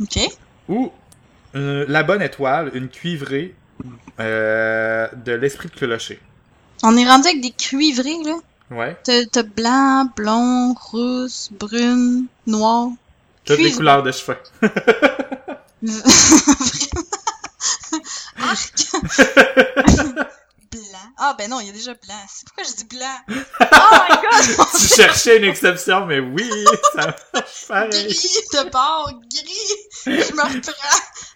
OK. 0.02 0.20
ou 0.68 0.92
euh, 1.56 1.86
la 1.88 2.04
bonne 2.04 2.22
étoile, 2.22 2.72
une 2.74 2.90
cuivrée 2.90 3.56
euh, 4.20 5.08
de 5.16 5.32
l'esprit 5.32 5.70
de 5.70 5.74
clocher. 5.76 6.20
On 6.84 6.96
est 6.98 7.08
rendu 7.08 7.28
avec 7.28 7.42
des 7.42 7.52
cuivrés, 7.52 8.18
là. 8.24 8.36
Ouais. 8.70 8.98
T'as 9.04 9.26
t'as 9.26 9.44
blanc, 9.44 10.10
blond, 10.16 10.74
rousse, 10.74 11.50
brune, 11.52 12.28
noir. 12.46 12.90
Toutes 13.46 13.60
les 13.60 13.72
couleurs 13.72 14.04
de 14.04 14.12
cheveux. 14.12 14.38
Arc! 18.38 18.74
blanc. 20.72 21.14
Ah, 21.18 21.36
ben 21.38 21.50
non, 21.50 21.60
il 21.60 21.68
y 21.68 21.70
a 21.70 21.74
déjà 21.74 21.94
blanc. 21.94 22.26
C'est 22.28 22.46
pourquoi 22.46 22.64
je 22.64 22.76
dis 22.76 22.86
blanc? 22.86 23.18
Oh 23.62 23.90
my 23.92 24.10
god! 24.22 24.68
tu 24.78 24.88
cherchais 24.88 25.38
une 25.38 25.46
exception, 25.46 26.06
mais 26.06 26.20
oui, 26.20 26.50
ça 26.94 27.16
marche 27.34 27.68
pareil. 27.68 27.90
gris 27.90 28.48
de 28.54 28.70
bord, 28.70 29.14
gris! 29.32 29.76
Je 30.06 30.34
me 30.34 30.42
reprends. 30.42 30.74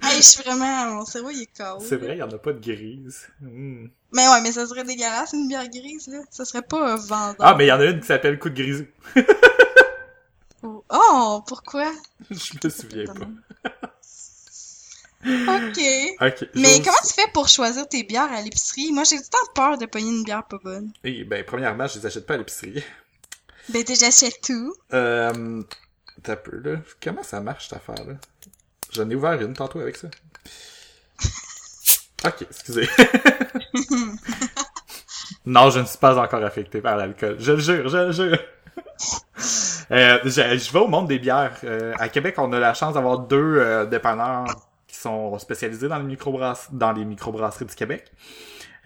Hey, 0.04 0.18
je 0.18 0.22
suis 0.22 0.44
vraiment... 0.44 0.86
Mon 0.96 1.06
cerveau, 1.06 1.30
il 1.30 1.44
est 1.44 1.58
KO. 1.58 1.80
C'est 1.88 1.98
vrai, 1.98 2.16
il 2.16 2.20
y 2.20 2.24
en 2.24 2.30
a 2.30 2.38
pas 2.38 2.54
de 2.54 2.60
grise. 2.60 3.28
Hmm. 3.40 3.88
Mais 4.14 4.28
ouais, 4.28 4.42
mais 4.42 4.52
ça 4.52 4.66
serait 4.68 4.84
dégueulasse, 4.84 5.34
une 5.34 5.48
bière 5.48 5.68
grise, 5.70 6.08
là. 6.08 6.20
Ça 6.30 6.44
serait 6.46 6.62
pas 6.62 6.94
euh, 6.94 6.96
vendeur. 6.98 7.36
Ah, 7.40 7.56
mais 7.56 7.66
il 7.66 7.70
y 7.70 7.72
en 7.72 7.80
a 7.80 7.86
une 7.86 8.02
qui 8.02 8.08
s'appelle 8.08 8.38
Coup 8.40 8.50
de 8.50 8.56
grisou. 8.56 8.86
Oh, 10.64 11.44
pourquoi? 11.48 11.92
Je 12.30 12.54
me 12.64 12.70
souviens 12.70 13.06
pas. 13.06 13.28
Ok. 15.24 15.80
Ok. 16.22 16.50
Mais 16.56 16.82
comment 16.84 16.98
tu 17.08 17.14
fais 17.14 17.30
pour 17.34 17.48
choisir 17.48 17.88
tes 17.88 18.04
bières 18.04 18.32
à 18.32 18.42
l'épicerie? 18.42 18.92
Moi, 18.92 19.04
j'ai 19.04 19.18
tout 19.18 19.24
le 19.24 19.30
temps 19.30 19.54
peur 19.54 19.78
de 19.78 19.86
pogner 19.86 20.10
une 20.10 20.24
bière 20.24 20.44
pas 20.48 20.58
bonne. 20.64 20.92
Eh 21.04 21.24
ben, 21.24 21.44
premièrement, 21.46 21.88
je 21.88 22.00
les 22.00 22.06
achète 22.08 22.26
pas 22.26 22.34
à 22.34 22.38
l'épicerie. 22.38 22.84
Ben, 23.70 23.84
j'achète 23.88 24.42
tout. 24.42 24.76
Euh, 24.94 25.62
t'as 26.24 26.36
peu, 26.36 26.58
là. 26.58 26.78
Comment 27.04 27.22
ça 27.24 27.40
marche, 27.40 27.70
cette 27.70 27.78
affaire-là? 27.78 28.16
J'en 28.92 29.10
ai 29.10 29.16
ouvert 29.16 29.40
une 29.42 29.54
tantôt 29.54 29.80
avec 29.80 29.98
ça. 29.98 30.08
Ok, 32.26 32.44
excusez. 32.44 32.88
non, 35.46 35.70
je 35.70 35.80
ne 35.80 35.86
suis 35.86 35.98
pas 35.98 36.18
encore 36.18 36.44
affecté 36.44 36.82
par 36.82 36.98
l'alcool. 36.98 37.38
Je 37.40 37.54
le 37.54 37.60
jure, 37.60 37.90
je 37.90 37.98
le 37.98 38.12
jure. 38.12 38.38
Euh, 39.90 40.20
je, 40.24 40.30
je 40.30 40.72
vais 40.72 40.80
au 40.80 40.88
monde 40.88 41.10
des 41.10 41.20
bières. 41.20 41.58
Euh, 41.66 41.94
à 42.00 42.08
Québec, 42.08 42.36
on 42.38 42.54
a 42.54 42.60
la 42.60 42.74
chance 42.74 42.94
d'avoir 42.94 43.20
deux 43.20 43.58
euh, 43.58 43.86
dépanneurs 43.86 44.46
qui 44.88 44.96
sont 44.96 45.38
spécialisés 45.38 45.90
dans 45.90 45.98
les 45.98 46.06
microbrass 46.06 46.70
dans 46.72 46.94
les 46.94 47.04
microbrasseries 47.04 47.66
du 47.66 47.76
Québec. 47.76 48.06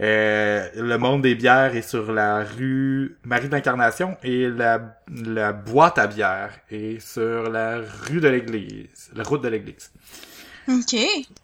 Euh, 0.01 0.67
le 0.75 0.97
monde 0.97 1.21
des 1.21 1.35
bières 1.35 1.75
est 1.75 1.87
sur 1.87 2.11
la 2.11 2.43
rue 2.43 3.17
Marie 3.23 3.47
de 3.47 3.53
l'Incarnation 3.53 4.17
et 4.23 4.49
la, 4.49 4.97
la 5.07 5.53
boîte 5.53 5.97
à 5.99 6.07
bière 6.07 6.51
est 6.71 6.99
sur 6.99 7.49
la 7.49 7.77
rue 7.77 8.19
de 8.19 8.27
l'église, 8.27 9.11
la 9.15 9.23
route 9.23 9.41
de 9.43 9.47
l'église. 9.47 9.91
Ok. 10.67 10.95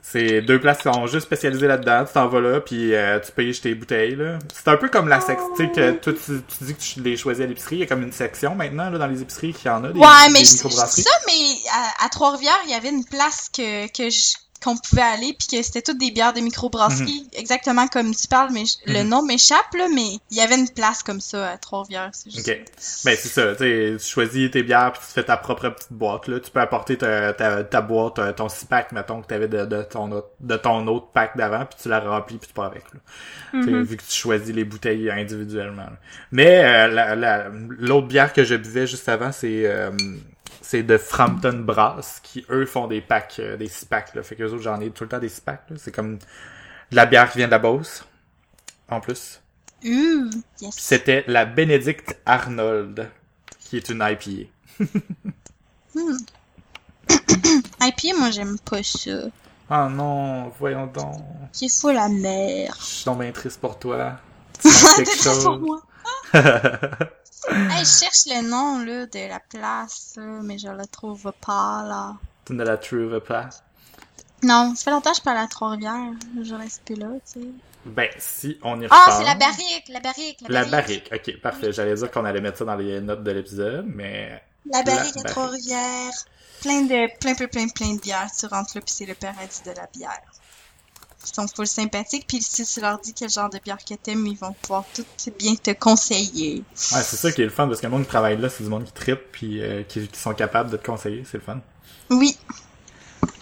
C'est 0.01 0.41
deux 0.41 0.59
places 0.59 0.77
qui 0.79 0.91
sont 0.91 1.05
juste 1.07 1.25
spécialisées 1.27 1.67
là-dedans. 1.67 2.05
Tu 2.05 2.13
t'en 2.13 2.27
vas 2.27 2.41
là, 2.41 2.59
puis 2.59 2.93
euh, 2.95 3.19
tu 3.19 3.31
payes 3.31 3.53
tes 3.59 3.75
bouteilles. 3.75 4.15
là. 4.15 4.39
C'est 4.53 4.67
un 4.69 4.77
peu 4.77 4.89
comme 4.89 5.07
la 5.07 5.21
section, 5.21 5.49
tu 5.55 5.65
sais, 5.65 5.71
que 5.71 5.91
toi, 5.91 6.13
tu, 6.13 6.41
tu 6.57 6.63
dis 6.63 6.73
que 6.75 6.81
tu 6.81 7.01
les 7.01 7.17
choisis 7.17 7.43
à 7.43 7.47
l'épicerie. 7.47 7.75
Il 7.77 7.79
y 7.79 7.83
a 7.83 7.85
comme 7.87 8.03
une 8.03 8.11
section 8.11 8.55
maintenant 8.55 8.89
là, 8.89 8.97
dans 8.97 9.07
les 9.07 9.21
épiceries 9.21 9.53
qui 9.53 9.69
en 9.69 9.83
a 9.83 9.89
des, 9.91 9.99
Ouais, 9.99 10.29
mais 10.33 10.39
des 10.39 10.45
je 10.45 10.51
je 10.57 10.57
dis 10.95 11.01
ça, 11.03 11.11
mais 11.27 11.55
à, 11.71 12.05
à 12.05 12.09
Trois-Rivières, 12.09 12.59
il 12.65 12.71
y 12.71 12.73
avait 12.73 12.89
une 12.89 13.05
place 13.05 13.47
que, 13.55 13.87
que 13.95 14.09
je- 14.09 14.33
qu'on 14.63 14.77
pouvait 14.77 15.01
aller, 15.01 15.35
puis 15.37 15.47
que 15.47 15.61
c'était 15.63 15.81
toutes 15.81 15.97
des 15.97 16.11
bières 16.11 16.33
de 16.33 16.39
microbrasserie, 16.41 17.27
exactement 17.33 17.87
comme 17.87 18.13
tu 18.13 18.27
parles, 18.27 18.49
mais 18.53 18.63
le 18.85 19.01
Mhm. 19.03 19.09
nom 19.09 19.21
m'échappe, 19.23 19.73
là, 19.77 19.87
mais 19.93 20.17
il 20.29 20.37
y 20.37 20.41
avait 20.41 20.55
une 20.57 20.69
place 20.69 21.01
comme 21.03 21.19
ça 21.21 21.51
à 21.51 21.57
Trois-Rivières. 21.57 22.09
c'est 22.13 22.29
juste- 22.31 22.47
Ok. 22.47 22.57
Ben 23.05 23.17
c'est 23.19 23.27
ça, 23.29 23.51
tu 23.55 23.57
sais, 23.63 23.95
tu 23.99 24.05
choisis 24.05 24.51
tes 24.51 24.63
bières 24.63 24.91
puis 24.93 25.01
tu 25.07 25.13
fais 25.13 25.23
ta 25.23 25.37
propre 25.37 25.69
petite 25.69 25.91
boîte 25.93 26.27
là. 26.27 26.39
Tu 26.39 26.51
peux 26.51 26.59
apporter 26.59 26.97
ta, 26.97 27.33
ta, 27.33 27.63
ta 27.63 27.81
boîte, 27.81 28.19
euh, 28.19 28.31
ton 28.33 28.49
six 28.49 28.65
pack 28.65 28.91
mettons 28.91 29.21
que 29.21 29.27
t'avais 29.27 29.47
de, 29.47 29.65
de 29.65 29.81
ton 29.83 30.11
autre, 30.11 30.29
de 30.39 30.55
ton 30.57 30.85
autre 30.87 31.07
pack 31.13 31.35
d'avant 31.37 31.65
puis 31.65 31.77
tu 31.81 31.89
la 31.89 31.99
remplis 31.99 32.37
puis 32.37 32.47
tu 32.47 32.53
pars 32.53 32.65
avec 32.65 32.83
là. 32.93 32.99
Mhm. 33.53 33.81
Vu 33.83 33.97
que 33.97 34.03
tu 34.03 34.15
choisis 34.15 34.53
les 34.55 34.63
bouteilles 34.63 35.09
individuellement. 35.09 35.83
là. 35.83 35.97
Mais 36.31 36.63
euh, 36.63 36.87
la- 36.87 37.15
la- 37.15 37.47
l'autre 37.49 38.07
bière 38.07 38.31
que 38.33 38.43
je 38.43 38.55
buvais 38.55 38.85
juste 38.87 39.09
avant 39.09 39.31
c'est 39.31 39.63
euh, 39.65 39.89
c'est 40.71 40.83
de 40.83 40.97
Frampton 40.97 41.63
Brass 41.65 42.21
qui 42.23 42.45
eux 42.49 42.65
font 42.65 42.87
des 42.87 43.01
packs, 43.01 43.39
euh, 43.39 43.57
des 43.57 43.67
six 43.67 43.83
packs 43.83 44.15
là. 44.15 44.23
Fait 44.23 44.37
que 44.37 44.43
autres 44.43 44.59
j'en 44.59 44.79
ai 44.79 44.89
tout 44.89 45.03
le 45.03 45.09
temps 45.09 45.19
des 45.19 45.27
six 45.27 45.41
packs 45.41 45.69
là. 45.69 45.75
C'est 45.77 45.93
comme 45.93 46.15
de 46.17 46.95
la 46.95 47.05
bière 47.05 47.29
qui 47.29 47.39
vient 47.39 47.47
de 47.47 47.51
la 47.51 47.59
Beauce 47.59 48.05
en 48.89 49.01
plus. 49.01 49.41
Yes. 49.83 50.39
C'était 50.77 51.25
la 51.27 51.43
Benedict 51.43 52.15
Arnold, 52.25 53.09
qui 53.59 53.75
est 53.75 53.89
une 53.89 54.01
IPA. 54.01 54.47
IPA, 57.81 58.17
moi, 58.17 58.31
j'aime 58.31 58.57
pas 58.59 58.81
ça. 58.81 59.11
Ah 59.69 59.89
non, 59.89 60.53
voyons 60.57 60.87
donc. 60.87 61.21
C'est 61.51 61.67
fou 61.67 61.89
la 61.89 62.07
mer. 62.07 62.73
Je 62.79 62.85
suis 62.85 63.05
donc 63.05 63.19
bien 63.19 63.31
triste 63.33 63.59
pour 63.59 63.77
toi. 63.77 64.19
T'es 64.61 65.03
trop 65.03 65.41
pour 65.43 65.59
moi. 65.59 65.81
Hey, 67.49 67.83
je 67.85 67.89
cherche 67.99 68.25
le 68.27 68.41
nom, 68.47 68.79
là, 68.85 69.05
de 69.07 69.27
la 69.29 69.39
place, 69.39 70.17
mais 70.43 70.57
je 70.59 70.67
le 70.67 70.85
trouve 70.87 71.31
pas, 71.45 71.83
là. 71.87 72.15
tu 72.45 72.53
ne 72.53 72.63
la 72.63 72.77
trouves 72.77 73.19
pas? 73.21 73.49
Non, 74.43 74.73
ça 74.75 74.83
fait 74.85 74.91
longtemps 74.91 75.11
que 75.11 75.17
je 75.17 75.21
parle 75.23 75.37
à 75.37 75.47
Trois-Rivières. 75.47 76.13
Je 76.41 76.55
reste 76.55 76.83
plus 76.83 76.95
là, 76.95 77.07
tu 77.31 77.41
sais. 77.41 77.47
Ben, 77.85 78.09
si 78.19 78.57
on 78.63 78.79
y 78.79 78.85
Ah, 78.89 78.95
reparle. 79.05 79.17
c'est 79.17 79.23
la 79.27 79.35
barrique, 79.35 79.83
la 79.89 79.99
barrique, 79.99 80.37
la 80.41 80.61
La 80.61 80.65
barrique. 80.65 81.09
barrique. 81.09 81.27
Ok, 81.35 81.41
parfait. 81.41 81.73
J'allais 81.73 81.95
dire 81.95 82.11
qu'on 82.11 82.25
allait 82.25 82.41
mettre 82.41 82.59
ça 82.59 82.65
dans 82.65 82.75
les 82.75 83.01
notes 83.01 83.23
de 83.23 83.31
l'épisode, 83.31 83.85
mais... 83.87 84.41
La 84.71 84.83
barrique 84.83 85.15
La 85.15 85.21
à 85.21 85.23
barrique. 85.23 85.27
Trois-Rivières. 85.27 86.13
Plein 86.61 86.81
de, 86.83 87.17
plein, 87.19 87.33
plein, 87.33 87.47
plein, 87.47 87.67
plein 87.69 87.95
de 87.95 87.99
bières. 88.01 88.29
Tu 88.37 88.45
rentres 88.45 88.71
là, 88.75 88.81
puis 88.81 88.93
c'est 88.93 89.05
le 89.07 89.15
paradis 89.15 89.61
de 89.65 89.71
la 89.71 89.87
bière. 89.91 90.21
Ils 91.23 91.35
sont 91.35 91.47
full 91.47 91.67
sympathiques, 91.67 92.25
puis 92.27 92.41
si 92.41 92.65
tu 92.65 92.81
leur 92.81 92.99
dis 92.99 93.13
quel 93.13 93.29
genre 93.29 93.49
de 93.49 93.59
bière 93.59 93.77
que 93.77 93.93
t'aimes, 93.93 94.25
ils 94.27 94.37
vont 94.37 94.53
pouvoir 94.61 94.83
tout 94.93 95.05
bien 95.37 95.55
te 95.55 95.71
conseiller. 95.71 96.63
Ouais, 96.91 97.03
c'est 97.03 97.15
ça 97.15 97.31
qui 97.31 97.41
est 97.41 97.45
le 97.45 97.51
fun, 97.51 97.67
parce 97.67 97.79
que 97.79 97.85
le 97.85 97.91
monde 97.91 98.03
qui 98.03 98.09
travaille 98.09 98.37
là, 98.37 98.49
c'est 98.49 98.63
du 98.63 98.69
monde 98.69 98.85
qui 98.85 98.91
tripe, 98.91 99.31
puis 99.31 99.61
euh, 99.61 99.83
qui, 99.83 100.07
qui 100.07 100.19
sont 100.19 100.33
capables 100.33 100.71
de 100.71 100.77
te 100.77 100.85
conseiller. 100.85 101.23
C'est 101.29 101.37
le 101.37 101.43
fun. 101.43 101.59
Oui. 102.09 102.37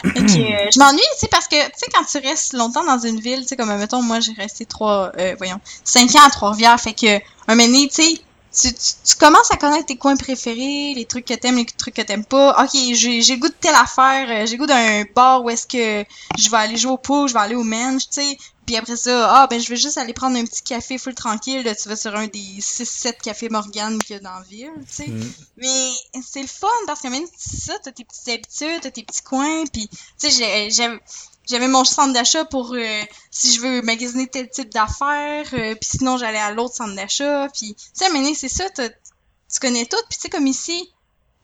Euh, 0.06 0.68
je 0.74 0.80
m'ennuie, 0.80 1.02
tu 1.14 1.20
sais, 1.20 1.28
parce 1.30 1.48
que, 1.48 1.56
tu 1.56 1.72
sais, 1.76 1.86
quand 1.94 2.04
tu 2.06 2.26
restes 2.26 2.54
longtemps 2.54 2.86
dans 2.86 3.00
une 3.00 3.20
ville, 3.20 3.42
tu 3.42 3.48
sais, 3.48 3.58
comme, 3.58 3.76
mettons, 3.78 4.02
moi, 4.02 4.20
j'ai 4.22 4.32
resté 4.32 4.66
trois, 4.66 5.12
euh, 5.18 5.36
voyons, 5.38 5.60
cinq 5.84 6.16
ans 6.16 6.26
à 6.26 6.30
Trois-Rivières, 6.30 6.80
fait 6.80 6.94
que, 6.94 7.18
un 7.18 7.56
moment 7.56 7.66
donné, 7.66 7.90
tu 7.90 8.04
sais, 8.04 8.22
tu, 8.52 8.74
tu, 8.74 8.94
tu 9.06 9.16
commences 9.16 9.52
à 9.52 9.58
connaître 9.58 9.86
tes 9.86 9.98
coins 9.98 10.16
préférés, 10.18 10.94
les 10.96 11.06
trucs 11.06 11.26
que 11.26 11.34
t'aimes, 11.36 11.58
les 11.58 11.66
trucs 11.66 11.96
que 11.96 12.02
t'aimes 12.02 12.26
pas. 12.26 12.64
Ok, 12.64 12.72
j'ai 12.94 13.22
j'ai 13.22 13.38
goût 13.38 13.48
de 13.50 13.54
telle 13.60 13.76
affaire, 13.76 14.28
euh, 14.30 14.46
j'ai 14.48 14.58
goût 14.58 14.66
d'un 14.66 15.04
bar 15.16 15.44
où 15.44 15.50
est-ce 15.50 15.68
que 15.68 16.04
je 16.36 16.50
vais 16.50 16.58
aller 16.58 16.78
jouer 16.78 16.92
au 16.94 16.98
pool, 16.98 17.28
je 17.30 17.34
vais 17.34 17.40
aller 17.40 17.56
au 17.56 17.64
mensch, 17.64 18.04
tu 18.10 18.22
sais. 18.22 18.38
Puis 18.66 18.76
après 18.78 18.96
ça, 18.98 19.42
ah 19.44 19.48
ben 19.48 19.60
je 19.60 19.68
vais 19.70 19.76
juste 19.78 19.98
aller 19.98 20.14
prendre 20.14 20.38
un 20.38 20.46
petit 20.46 20.62
café 20.64 20.98
full 20.98 21.16
tranquille, 21.16 21.64
là, 21.64 21.76
tu 21.76 21.90
vas 21.90 21.96
sur 21.96 22.16
un 22.16 22.28
des 22.28 22.60
6-7 22.62 23.18
cafés 23.22 23.50
Morgane 23.50 24.04
qu'il 24.04 24.16
y 24.16 24.20
a 24.20 24.22
dans 24.22 24.34
la 24.36 24.44
ville, 24.44 24.72
tu 24.88 25.04
sais. 25.06 25.08
Mm. 25.08 25.34
Mais 25.58 25.92
c'est 26.28 26.42
le 26.42 26.48
fun 26.48 26.68
parce 26.88 27.02
que 27.02 27.08
même 27.08 27.26
ça, 27.38 27.74
t'as 27.84 27.92
tes 27.92 28.06
petites 28.06 28.28
habitudes, 28.30 28.82
t'as 28.82 28.92
tes 28.92 29.04
petits 29.04 29.22
coins, 29.22 29.64
puis 29.74 29.88
tu 29.90 29.98
sais, 30.18 30.32
j'ai- 30.32 30.70
j'avais 30.72 31.00
j'avais 31.50 31.68
mon 31.68 31.84
centre 31.84 32.14
d'achat 32.14 32.46
pour 32.46 32.74
euh, 32.74 33.02
si 33.32 33.54
je 33.56 33.62
veux 33.62 33.82
magasiner 33.82 34.28
tel 34.28 34.50
type 34.50 34.70
d'affaires, 34.70 35.48
euh, 35.54 35.76
puis 35.76 35.90
sinon 35.98 36.18
j'allais 36.18 36.38
à 36.40 36.52
l'autre 36.52 36.76
centre 36.76 36.96
d'achat, 36.96 37.48
puis 37.54 37.76
tu 37.76 37.84
sais, 37.94 38.10
mais 38.12 38.34
c'est 38.34 38.50
ça, 38.50 38.70
t'as- 38.70 38.90
tu 38.90 39.60
connais 39.60 39.86
tout, 39.86 39.98
puis 40.10 40.18
tu 40.18 40.22
sais 40.24 40.30
comme 40.30 40.48
ici, 40.48 40.92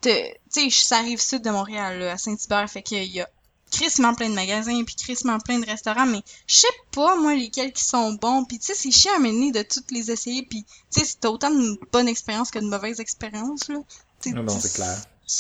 t'as- 0.02 0.30
tu 0.54 0.70
sais, 0.70 0.86
ça 0.86 0.98
arrive 0.98 1.20
sud 1.22 1.42
de 1.42 1.50
Montréal, 1.50 2.00
là, 2.00 2.12
à 2.14 2.18
Saint-Hubert, 2.18 2.70
fait 2.70 2.84
qu'il 2.84 3.04
y 3.12 3.20
a 3.22 3.30
crissement 3.72 4.14
plein 4.14 4.30
de 4.30 4.36
magasins, 4.36 4.84
puis 4.84 4.96
crissement 4.96 5.40
plein 5.40 5.60
de 5.60 5.66
restaurants, 5.66 6.06
mais 6.06 6.22
je 6.48 6.56
sais 6.56 6.68
pas, 6.92 7.18
moi, 7.18 7.34
lesquels 7.36 7.74
qui 7.74 7.84
sont 7.84 8.14
bons. 8.14 8.46
Puis 8.46 8.58
tu 8.60 8.68
sais, 8.68 8.74
c'est 8.76 8.92
chiant 8.92 9.16
à 9.16 9.20
mener 9.20 9.52
de 9.52 9.64
toutes 9.64 9.92
les 9.92 10.12
essayer, 10.12 10.44
puis 10.44 10.64
tu 10.94 11.02
sais, 11.02 11.06
c'est 11.06 11.26
autant 11.26 11.50
de 11.50 11.78
bonne 11.92 12.08
expérience 12.08 12.52
que 12.52 12.60
de 12.60 12.68
mauvaise 12.68 13.00
expérience, 13.02 13.68
là. 13.68 13.78
Tu 14.22 14.30
sais, 14.30 14.36
Non, 14.36 14.44
non, 14.44 14.58
c'est 14.60 14.72
clair. 14.74 14.98
tu 15.28 15.34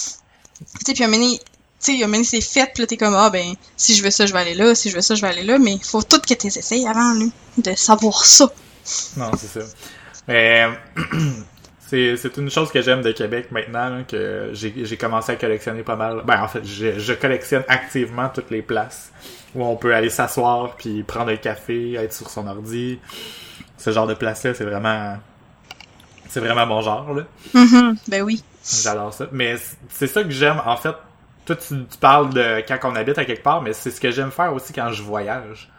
sais, 0.85 0.93
puis 0.93 1.03
à 1.03 1.07
tu 1.85 1.91
sais, 1.93 1.99
moment 1.99 2.13
donné, 2.13 2.23
c'est 2.23 2.41
fait, 2.41 2.71
puis 2.73 2.81
là, 2.81 2.87
t'es 2.87 2.97
comme, 2.97 3.15
ah, 3.15 3.29
ben, 3.29 3.53
si 3.77 3.95
je 3.95 4.03
veux 4.03 4.11
ça, 4.11 4.25
je 4.25 4.33
vais 4.33 4.39
aller 4.39 4.55
là, 4.55 4.73
si 4.75 4.89
je 4.89 4.95
veux 4.95 5.01
ça, 5.01 5.15
je 5.15 5.21
vais 5.21 5.27
aller 5.27 5.43
là, 5.43 5.59
mais 5.59 5.77
faut 5.83 6.01
tout 6.01 6.19
que 6.19 6.33
t'es 6.33 6.47
essayes 6.47 6.87
avant, 6.87 7.13
là, 7.13 7.25
de 7.57 7.75
savoir 7.75 8.25
ça. 8.25 8.51
Non, 9.17 9.31
c'est 9.37 9.59
ça. 9.59 9.65
Mais 10.27 10.67
c'est 11.87 12.37
une 12.37 12.49
chose 12.49 12.71
que 12.71 12.81
j'aime 12.81 13.01
de 13.01 13.11
Québec 13.11 13.47
maintenant, 13.51 13.89
là, 13.89 14.03
que 14.03 14.51
j'ai 14.53 14.97
commencé 14.97 15.31
à 15.33 15.35
collectionner 15.35 15.83
pas 15.83 15.95
mal. 15.95 16.23
Ben, 16.25 16.41
en 16.41 16.47
fait, 16.47 16.65
je, 16.65 16.99
je 16.99 17.13
collectionne 17.13 17.63
activement 17.67 18.29
toutes 18.29 18.51
les 18.51 18.61
places 18.61 19.11
où 19.53 19.63
on 19.63 19.75
peut 19.75 19.95
aller 19.95 20.09
s'asseoir, 20.09 20.75
puis 20.75 21.03
prendre 21.03 21.31
un 21.31 21.37
café, 21.37 21.93
être 21.93 22.13
sur 22.13 22.29
son 22.29 22.47
ordi. 22.47 22.99
Ce 23.77 23.91
genre 23.91 24.07
de 24.07 24.13
place-là, 24.13 24.53
c'est 24.53 24.65
vraiment... 24.65 25.17
C'est 26.29 26.39
vraiment 26.39 26.65
mon 26.65 26.81
genre, 26.81 27.13
là. 27.13 27.23
Mhm, 27.53 27.95
Ben 28.07 28.23
oui. 28.23 28.43
J'adore 28.83 29.13
ça. 29.13 29.27
Mais 29.31 29.55
c'est 29.93 30.07
ça 30.07 30.23
que 30.23 30.31
j'aime, 30.31 30.61
en 30.65 30.75
fait. 30.75 30.95
Toi, 31.45 31.55
tu, 31.55 31.85
tu 31.85 31.97
parles 31.99 32.33
de 32.33 32.63
quand 32.67 32.79
on 32.83 32.95
habite 32.95 33.17
à 33.17 33.25
quelque 33.25 33.43
part, 33.43 33.61
mais 33.61 33.73
c'est 33.73 33.91
ce 33.91 34.01
que 34.01 34.11
j'aime 34.11 34.31
faire 34.31 34.53
aussi 34.53 34.73
quand 34.73 34.91
je 34.91 35.03
voyage. 35.03 35.69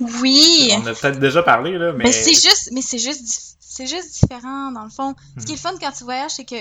Oui. 0.00 0.72
On 0.78 0.86
a 0.86 0.94
peut-être 0.94 1.18
déjà 1.18 1.42
parlé, 1.42 1.78
là, 1.78 1.92
mais... 1.92 2.04
Mais 2.04 2.12
c'est 2.12 2.32
juste, 2.32 2.70
mais 2.72 2.82
c'est 2.82 2.98
juste, 2.98 3.56
c'est 3.60 3.86
juste 3.86 4.20
différent 4.20 4.72
dans 4.72 4.84
le 4.84 4.90
fond. 4.90 5.14
Ce 5.38 5.44
qui 5.44 5.52
est 5.52 5.56
fun 5.56 5.74
quand 5.80 5.92
tu 5.92 6.04
voyages, 6.04 6.32
c'est 6.32 6.44
que 6.44 6.56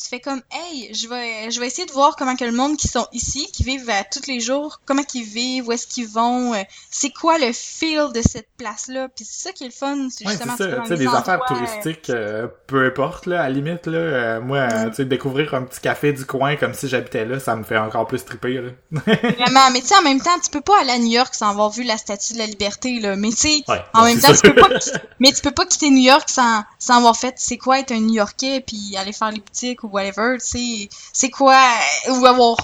tu 0.00 0.08
fais 0.08 0.20
comme, 0.20 0.42
hey, 0.52 0.92
je 0.94 1.08
vais, 1.08 1.50
je 1.50 1.58
vais 1.58 1.66
essayer 1.66 1.86
de 1.86 1.92
voir 1.92 2.16
comment 2.16 2.36
que 2.36 2.44
le 2.44 2.52
monde 2.52 2.76
qui 2.76 2.88
sont 2.88 3.06
ici, 3.12 3.48
qui 3.52 3.62
vivent 3.64 3.88
à 3.88 4.04
tous 4.04 4.26
les 4.28 4.40
jours, 4.40 4.80
comment 4.84 5.02
qu'ils 5.02 5.24
vivent, 5.24 5.68
où 5.68 5.72
est-ce 5.72 5.86
qu'ils 5.86 6.06
vont, 6.08 6.52
euh, 6.54 6.62
c'est 6.90 7.10
quoi 7.10 7.38
le 7.38 7.52
feel 7.52 8.08
de 8.14 8.20
cette 8.22 8.48
place-là? 8.58 9.08
Puis 9.08 9.24
c'est 9.24 9.48
ça 9.48 9.52
qui 9.52 9.64
est 9.64 9.68
le 9.68 9.72
fun, 9.72 10.08
c'est 10.10 10.24
Ouais, 10.26 10.32
justement 10.32 10.54
c'est 10.56 10.70
ça. 10.70 10.94
des 10.96 11.06
affaires 11.06 11.18
endroits, 11.40 11.46
euh, 11.50 11.54
touristiques, 11.54 12.10
euh, 12.10 12.46
peu 12.66 12.84
importe, 12.86 13.26
là, 13.26 13.40
à 13.40 13.44
la 13.44 13.50
limite, 13.50 13.86
là. 13.86 13.98
euh, 13.98 14.40
moi, 14.40 14.68
tu 14.90 14.94
sais, 14.96 15.04
découvrir 15.06 15.54
un 15.54 15.62
petit 15.62 15.80
café 15.80 16.12
du 16.12 16.26
coin 16.26 16.56
comme 16.56 16.74
si 16.74 16.88
j'habitais 16.88 17.24
là, 17.24 17.40
ça 17.40 17.56
me 17.56 17.64
fait 17.64 17.78
encore 17.78 18.06
plus 18.06 18.24
triper, 18.24 18.60
là. 18.60 18.70
Vraiment, 19.06 19.70
mais 19.72 19.80
tu 19.80 19.86
sais, 19.86 19.96
en 19.96 20.02
même 20.02 20.20
temps, 20.20 20.38
tu 20.42 20.50
peux 20.50 20.60
pas 20.60 20.80
aller 20.80 20.90
à 20.92 20.98
New 20.98 21.10
York 21.12 21.34
sans 21.34 21.48
avoir 21.50 21.70
vu 21.70 21.82
la 21.84 21.96
Statue 21.96 22.34
de 22.34 22.38
la 22.38 22.46
Liberté, 22.46 23.00
là. 23.00 23.16
Mais 23.16 23.30
tu 23.30 23.36
sais, 23.36 23.62
Ouais, 23.68 23.82
en 23.94 24.04
même 24.04 24.20
temps, 24.20 24.32
tu 24.34 24.42
peux 24.52 24.54
pas, 24.60 24.68
quitter- 24.78 24.98
mais 25.20 25.32
tu 25.32 25.40
peux 25.42 25.50
pas 25.52 25.64
quitter 25.66 25.90
New 25.90 26.02
York 26.02 26.28
sans, 26.28 26.64
sans 26.78 26.98
avoir 26.98 27.16
fait 27.16 27.34
c'est 27.38 27.56
quoi 27.58 27.78
être 27.80 27.92
un 27.92 28.00
New 28.00 28.14
Yorkais, 28.14 28.60
puis 28.60 28.94
aller 28.98 29.12
faire 29.12 29.30
les 29.30 29.40
boutiques 29.40 29.84
ou 29.86 29.90
whatever, 29.90 30.36
tu 30.38 30.46
sais. 30.46 30.88
C'est 31.12 31.30
quoi, 31.30 31.60
euh, 32.08 32.18
ou 32.18 32.26
avoir, 32.26 32.56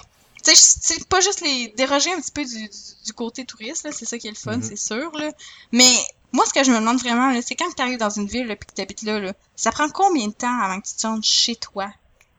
tu 0.45 0.55
sais, 0.55 0.77
c'est 0.81 1.09
pas 1.09 1.21
juste 1.21 1.41
les 1.41 1.69
déroger 1.77 2.13
un 2.13 2.21
petit 2.21 2.33
peu 2.33 2.45
du, 2.45 2.69
du, 2.69 2.79
du 3.07 3.13
côté 3.13 3.45
touriste, 3.45 3.85
là, 3.85 3.93
c'est 3.93 4.05
ça 4.05 4.19
qui 4.19 4.27
est 4.29 4.31
le 4.31 4.37
fun, 4.37 4.57
Mhm. 4.57 4.63
c'est 4.63 4.77
sûr, 4.77 5.11
là. 5.17 5.31
Mais 5.73 5.93
moi, 6.33 6.45
ce 6.47 6.53
que 6.53 6.65
je 6.65 6.71
me 6.71 6.79
demande 6.79 6.99
vraiment, 6.99 7.31
là, 7.31 7.41
c'est 7.43 7.55
quand 7.55 7.71
tu 7.77 7.83
arrives 7.83 7.99
dans 7.99 8.11
une 8.11 8.27
ville, 8.27 8.47
puis 8.59 8.67
que 8.69 8.73
t'habites 8.75 9.03
là, 9.03 9.19
là, 9.21 9.33
ça 9.57 9.71
prend 9.71 9.89
combien 9.89 10.29
de 10.29 10.33
temps 10.33 10.61
avant 10.61 10.81
que 10.81 10.87
tu 10.89 10.95
te 10.95 11.07
rendes 11.07 11.25
chez 11.25 11.57
toi? 11.57 11.89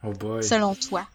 Oh 0.03 0.11
boy. 0.11 0.43
selon 0.43 0.75
toi? 0.75 1.05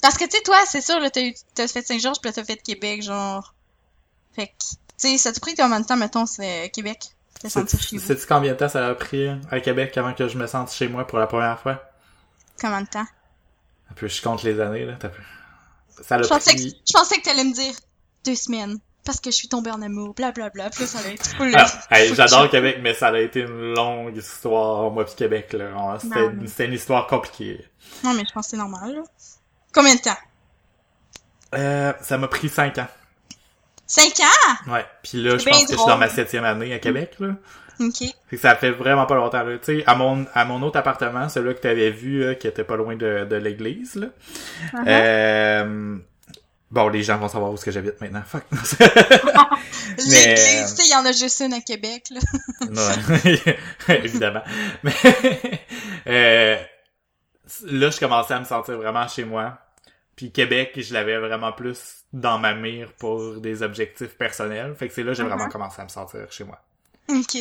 Parce 0.00 0.16
que, 0.16 0.24
tu 0.24 0.30
sais, 0.36 0.42
toi, 0.42 0.56
c'est 0.66 0.80
sûr, 0.80 0.98
là, 0.98 1.10
t'as 1.10 1.68
fait 1.68 1.86
Saint-Georges, 1.86 2.20
puis 2.20 2.32
t'as 2.32 2.44
fait 2.44 2.56
Québec, 2.56 3.02
genre. 3.02 3.54
Fait 4.34 4.46
que, 4.46 4.52
tu 4.60 4.76
sais, 4.96 5.18
ça 5.18 5.32
te 5.32 5.40
pris 5.40 5.54
combien 5.54 5.80
de 5.80 5.84
temps, 5.86 5.96
mettons, 5.96 6.26
c'est 6.26 6.70
Québec? 6.72 7.00
Chez 7.44 7.60
vous? 7.98 7.98
Sais-tu 8.06 8.26
combien 8.28 8.52
de 8.52 8.56
temps 8.56 8.68
ça 8.68 8.86
a 8.86 8.94
pris 8.94 9.26
à 9.50 9.58
Québec 9.60 9.96
avant 9.98 10.14
que 10.14 10.28
je 10.28 10.38
me 10.38 10.46
sente 10.46 10.70
chez 10.70 10.86
moi 10.86 11.04
pour 11.06 11.18
la 11.18 11.26
première 11.26 11.58
fois? 11.60 11.82
Combien 12.60 12.82
de 12.82 12.88
temps? 12.88 13.06
Un 13.90 13.94
peu, 13.94 14.08
je 14.08 14.22
compte 14.22 14.42
les 14.42 14.60
années, 14.60 14.86
là. 14.86 14.94
t'as 14.98 15.08
peu. 15.08 15.22
Ça 16.02 16.16
l'a 16.16 16.22
Je 16.22 16.28
pensais, 16.28 16.54
que, 16.54 16.60
pris... 16.60 16.82
je 16.86 16.92
pensais 16.92 17.16
que 17.18 17.24
t'allais 17.24 17.44
me 17.44 17.52
dire 17.52 17.74
deux 18.24 18.34
semaines. 18.34 18.78
Parce 19.04 19.18
que 19.18 19.32
je 19.32 19.36
suis 19.36 19.48
tombée 19.48 19.72
en 19.72 19.82
amour, 19.82 20.14
blablabla. 20.14 20.70
Puis 20.70 20.82
là, 20.82 20.86
ça 20.86 21.00
allait 21.00 21.14
être 21.14 21.26
full. 21.36 21.52
Ah, 21.56 21.66
hey, 21.90 22.14
j'adore. 22.14 22.48
Québec, 22.48 22.78
mais 22.80 22.94
ça 22.94 23.08
a 23.08 23.18
été 23.18 23.40
une 23.40 23.74
longue 23.74 24.16
histoire, 24.16 24.92
moi 24.92 25.04
pis 25.04 25.16
Québec, 25.16 25.52
là. 25.54 25.98
C'était 26.46 26.66
une 26.66 26.72
histoire 26.72 27.08
compliquée. 27.08 27.66
Non, 28.04 28.14
mais 28.14 28.22
je 28.28 28.32
pense 28.32 28.46
que 28.46 28.50
c'est 28.52 28.56
normal, 28.56 28.94
là. 28.94 29.02
Combien 29.74 29.96
de 29.96 30.00
temps? 30.00 30.16
Euh, 31.54 31.92
ça 32.00 32.16
m'a 32.16 32.28
pris 32.28 32.48
cinq 32.48 32.78
ans. 32.78 32.86
Cinq 33.86 34.20
ans? 34.20 34.72
Ouais. 34.72 34.86
Puis 35.02 35.20
là, 35.22 35.36
je 35.36 35.44
pense 35.44 35.64
que 35.64 35.72
je 35.72 35.76
suis 35.76 35.86
dans 35.86 35.98
ma 35.98 36.08
septième 36.08 36.44
année 36.44 36.72
à 36.72 36.78
Québec, 36.78 37.16
là. 37.18 37.34
Ok. 37.88 37.98
Fait 38.28 38.36
que 38.36 38.36
ça 38.36 38.54
fait 38.54 38.70
vraiment 38.70 39.06
pas 39.06 39.14
longtemps, 39.16 39.42
là. 39.42 39.58
Tu 39.58 39.78
sais, 39.78 39.84
à 39.86 39.94
mon, 39.94 40.26
à 40.34 40.44
mon 40.44 40.62
autre 40.62 40.78
appartement, 40.78 41.28
celui 41.28 41.54
que 41.54 41.60
t'avais 41.60 41.90
vu, 41.90 42.24
là, 42.24 42.34
qui 42.34 42.46
était 42.46 42.64
pas 42.64 42.76
loin 42.76 42.96
de, 42.96 43.24
de 43.24 43.36
l'église, 43.36 43.94
là. 43.96 44.06
Uh-huh. 44.74 44.84
Euh, 44.88 45.96
Bon, 46.70 46.88
les 46.88 47.02
gens 47.02 47.18
vont 47.18 47.28
savoir 47.28 47.50
où 47.50 47.54
est-ce 47.56 47.66
que 47.66 47.70
j'habite 47.70 48.00
maintenant. 48.00 48.22
Fuck. 48.26 48.44
L'église, 49.98 50.10
mais, 50.10 50.62
euh, 50.62 50.66
il 50.78 50.90
y 50.90 50.94
en 50.94 51.04
a 51.04 51.12
juste 51.12 51.40
une 51.40 51.52
à 51.52 51.60
Québec, 51.60 52.04
là. 52.10 52.20
non, 52.70 52.88
évidemment. 53.94 54.40
Mais 54.82 54.92
euh, 56.06 56.56
là, 57.64 57.90
je 57.90 57.98
commençais 57.98 58.32
à 58.32 58.40
me 58.40 58.46
sentir 58.46 58.78
vraiment 58.78 59.06
chez 59.06 59.24
moi. 59.24 59.58
Puis 60.16 60.32
Québec, 60.32 60.72
je 60.76 60.94
l'avais 60.94 61.18
vraiment 61.18 61.52
plus 61.52 62.04
dans 62.14 62.38
ma 62.38 62.54
mire 62.54 62.92
pour 62.98 63.36
des 63.36 63.62
objectifs 63.62 64.16
personnels. 64.16 64.74
Fait 64.74 64.88
que 64.88 64.94
c'est 64.94 65.02
là 65.02 65.12
que 65.12 65.18
j'ai 65.18 65.24
vraiment 65.24 65.44
Mhm. 65.44 65.52
commencé 65.52 65.80
à 65.80 65.84
me 65.84 65.90
sentir 65.90 66.20
chez 66.30 66.44
moi. 66.44 66.58
Ok. 67.10 67.36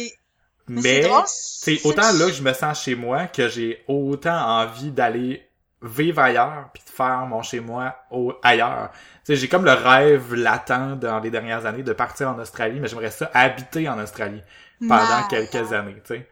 Mais, 0.71 1.09
c'est 1.25 1.81
autant 1.83 2.11
là 2.13 2.27
que 2.27 2.33
je 2.33 2.43
me 2.43 2.53
sens 2.53 2.83
chez 2.83 2.95
moi 2.95 3.27
que 3.27 3.47
j'ai 3.49 3.83
autant 3.87 4.37
envie 4.37 4.91
d'aller 4.91 5.45
vivre 5.81 6.19
ailleurs 6.19 6.69
puis 6.73 6.83
de 6.85 6.89
faire 6.89 7.25
mon 7.27 7.41
chez 7.41 7.59
moi 7.59 7.95
au, 8.11 8.33
ailleurs. 8.43 8.91
J'ai 9.27 9.47
comme 9.47 9.65
le 9.65 9.73
rêve 9.73 10.33
latent 10.33 10.99
dans 10.99 11.19
les 11.19 11.29
dernières 11.29 11.65
années 11.65 11.83
de 11.83 11.93
partir 11.93 12.29
en 12.29 12.39
Australie, 12.39 12.79
mais 12.79 12.87
j'aimerais 12.87 13.11
ça 13.11 13.29
habiter 13.33 13.89
en 13.89 13.99
Australie 13.99 14.41
pendant 14.87 15.27
quelques 15.29 15.73
années, 15.73 16.01
tu 16.05 16.15
sais. 16.15 16.27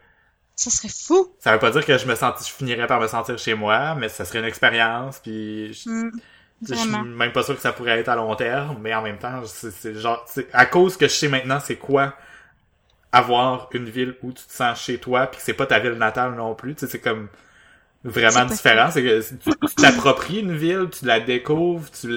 Ça 0.56 0.70
serait 0.70 0.88
fou. 0.88 1.34
Ça 1.38 1.52
veut 1.52 1.58
pas 1.58 1.70
dire 1.70 1.86
que 1.86 1.96
je 1.96 2.06
me 2.06 2.14
sens, 2.14 2.46
je 2.46 2.52
finirais 2.52 2.86
par 2.86 3.00
me 3.00 3.06
sentir 3.06 3.38
chez 3.38 3.54
moi, 3.54 3.94
mais 3.94 4.10
ça 4.10 4.24
serait 4.26 4.40
une 4.40 4.44
expérience 4.44 5.18
puis 5.18 5.72
je, 5.72 5.88
Hmm, 5.88 6.66
je 6.68 6.74
suis 6.74 6.90
même 6.90 7.32
pas 7.32 7.42
sûr 7.42 7.56
que 7.56 7.62
ça 7.62 7.72
pourrait 7.72 7.98
être 7.98 8.08
à 8.08 8.16
long 8.16 8.34
terme, 8.36 8.78
mais 8.80 8.94
en 8.94 9.02
même 9.02 9.18
temps, 9.18 9.42
c'est 9.46 9.94
genre, 9.94 10.26
à 10.52 10.66
cause 10.66 10.96
que 10.96 11.08
je 11.08 11.14
sais 11.14 11.28
maintenant 11.28 11.58
c'est 11.58 11.76
quoi 11.76 12.14
avoir 13.12 13.68
une 13.72 13.88
ville 13.88 14.16
où 14.22 14.32
tu 14.32 14.44
te 14.44 14.52
sens 14.52 14.80
chez 14.80 14.98
toi 14.98 15.26
puis 15.26 15.38
que 15.38 15.44
c'est 15.44 15.54
pas 15.54 15.66
ta 15.66 15.78
ville 15.78 15.92
natale 15.92 16.34
non 16.34 16.54
plus, 16.54 16.74
tu 16.74 16.80
sais, 16.80 16.86
c'est 16.86 17.00
comme 17.00 17.28
vraiment 18.04 18.44
différent, 18.44 18.90
c'est 18.90 19.02
que 19.02 19.20
tu 19.20 19.74
t'appropries 19.76 20.40
une 20.40 20.56
ville, 20.56 20.88
tu 20.90 21.04
la 21.04 21.20
découvres, 21.20 21.90
tu 21.90 22.08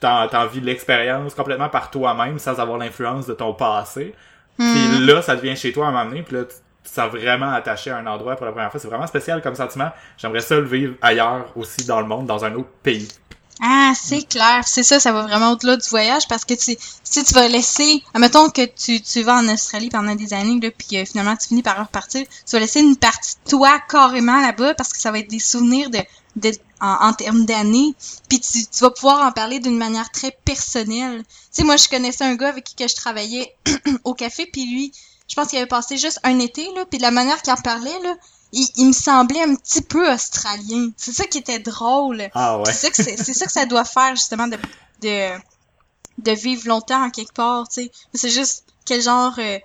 t'en 0.00 0.46
vis 0.46 0.60
l'expérience 0.60 1.34
complètement 1.34 1.68
par 1.68 1.90
toi-même 1.90 2.38
sans 2.38 2.58
avoir 2.58 2.78
l'influence 2.78 3.26
de 3.26 3.34
ton 3.34 3.54
passé. 3.54 4.14
Hmm. 4.58 4.72
Puis 4.72 5.06
là, 5.06 5.22
ça 5.22 5.36
devient 5.36 5.56
chez 5.56 5.72
toi 5.72 5.86
à 5.86 5.88
un 5.88 5.92
moment 5.92 6.04
donné, 6.06 6.22
puis 6.22 6.36
là, 6.36 6.44
tu 6.44 6.56
tu 6.82 6.90
te 6.90 6.94
sens 6.94 7.10
vraiment 7.10 7.52
attaché 7.52 7.90
à 7.90 7.98
un 7.98 8.06
endroit 8.06 8.36
pour 8.36 8.46
la 8.46 8.52
première 8.52 8.70
fois. 8.70 8.80
C'est 8.80 8.88
vraiment 8.88 9.06
spécial 9.06 9.40
comme 9.40 9.54
sentiment. 9.54 9.90
J'aimerais 10.18 10.40
ça 10.40 10.56
le 10.56 10.66
vivre 10.66 10.94
ailleurs 11.00 11.46
aussi 11.56 11.86
dans 11.86 12.00
le 12.00 12.06
monde, 12.06 12.26
dans 12.26 12.44
un 12.44 12.54
autre 12.54 12.70
pays. 12.82 13.08
Ah, 13.60 13.92
c'est 13.94 14.22
clair. 14.22 14.62
C'est 14.66 14.82
ça, 14.82 14.98
ça 14.98 15.12
va 15.12 15.22
vraiment 15.22 15.52
au-delà 15.52 15.76
du 15.76 15.88
voyage 15.88 16.26
parce 16.28 16.44
que 16.44 16.54
tu, 16.54 16.76
si 17.04 17.24
tu 17.24 17.34
vas 17.34 17.48
laisser, 17.48 18.02
admettons 18.14 18.50
que 18.50 18.64
tu, 18.64 19.00
tu 19.00 19.22
vas 19.22 19.36
en 19.36 19.48
Australie 19.48 19.88
pendant 19.88 20.14
des 20.14 20.34
années, 20.34 20.58
là, 20.60 20.70
puis 20.76 21.04
finalement 21.06 21.36
tu 21.36 21.48
finis 21.48 21.62
par 21.62 21.78
repartir, 21.78 22.26
tu 22.26 22.52
vas 22.52 22.58
laisser 22.58 22.80
une 22.80 22.96
partie 22.96 23.36
de 23.44 23.50
toi 23.50 23.78
carrément 23.88 24.40
là-bas 24.40 24.74
parce 24.74 24.92
que 24.92 24.98
ça 24.98 25.12
va 25.12 25.18
être 25.20 25.30
des 25.30 25.38
souvenirs 25.38 25.90
de, 25.90 26.00
de 26.36 26.52
en, 26.80 27.08
en 27.08 27.12
termes 27.12 27.44
d'années, 27.46 27.94
puis 28.28 28.40
tu, 28.40 28.66
tu 28.66 28.80
vas 28.80 28.90
pouvoir 28.90 29.24
en 29.24 29.30
parler 29.30 29.60
d'une 29.60 29.78
manière 29.78 30.10
très 30.10 30.36
personnelle. 30.44 31.22
Tu 31.22 31.28
sais, 31.52 31.64
moi, 31.64 31.76
je 31.76 31.88
connaissais 31.88 32.24
un 32.24 32.34
gars 32.34 32.48
avec 32.48 32.64
qui 32.64 32.74
que 32.74 32.88
je 32.88 32.96
travaillais 32.96 33.54
au 34.04 34.14
café, 34.14 34.46
puis 34.46 34.66
lui, 34.66 34.92
je 35.28 35.36
pense 35.36 35.48
qu'il 35.48 35.58
avait 35.58 35.68
passé 35.68 35.96
juste 35.96 36.18
un 36.24 36.40
été, 36.40 36.66
là, 36.74 36.84
puis 36.86 36.98
de 36.98 37.02
la 37.02 37.12
manière 37.12 37.40
qu'il 37.40 37.52
en 37.52 37.56
parlait, 37.56 37.98
là, 38.02 38.16
il, 38.52 38.68
il 38.76 38.86
me 38.88 38.92
semblait 38.92 39.42
un 39.42 39.54
petit 39.54 39.82
peu 39.82 40.12
australien. 40.12 40.90
C'est 40.96 41.12
ça 41.12 41.24
qui 41.24 41.38
était 41.38 41.58
drôle. 41.58 42.28
Ah 42.34 42.58
ouais. 42.58 42.64
C'est 42.66 42.72
ça 42.72 42.90
que 42.90 42.96
c'est, 42.96 43.16
c'est 43.16 43.34
ça 43.34 43.46
que 43.46 43.52
ça 43.52 43.66
doit 43.66 43.84
faire 43.84 44.14
justement 44.14 44.46
de 44.46 44.56
de 45.00 45.30
de 46.18 46.32
vivre 46.32 46.68
longtemps 46.68 47.02
en 47.02 47.10
quelque 47.10 47.32
part, 47.32 47.68
tu 47.68 47.82
sais. 47.82 47.90
C'est 48.14 48.30
juste 48.30 48.64
quel 48.84 49.00
genre 49.00 49.34
euh, 49.38 49.58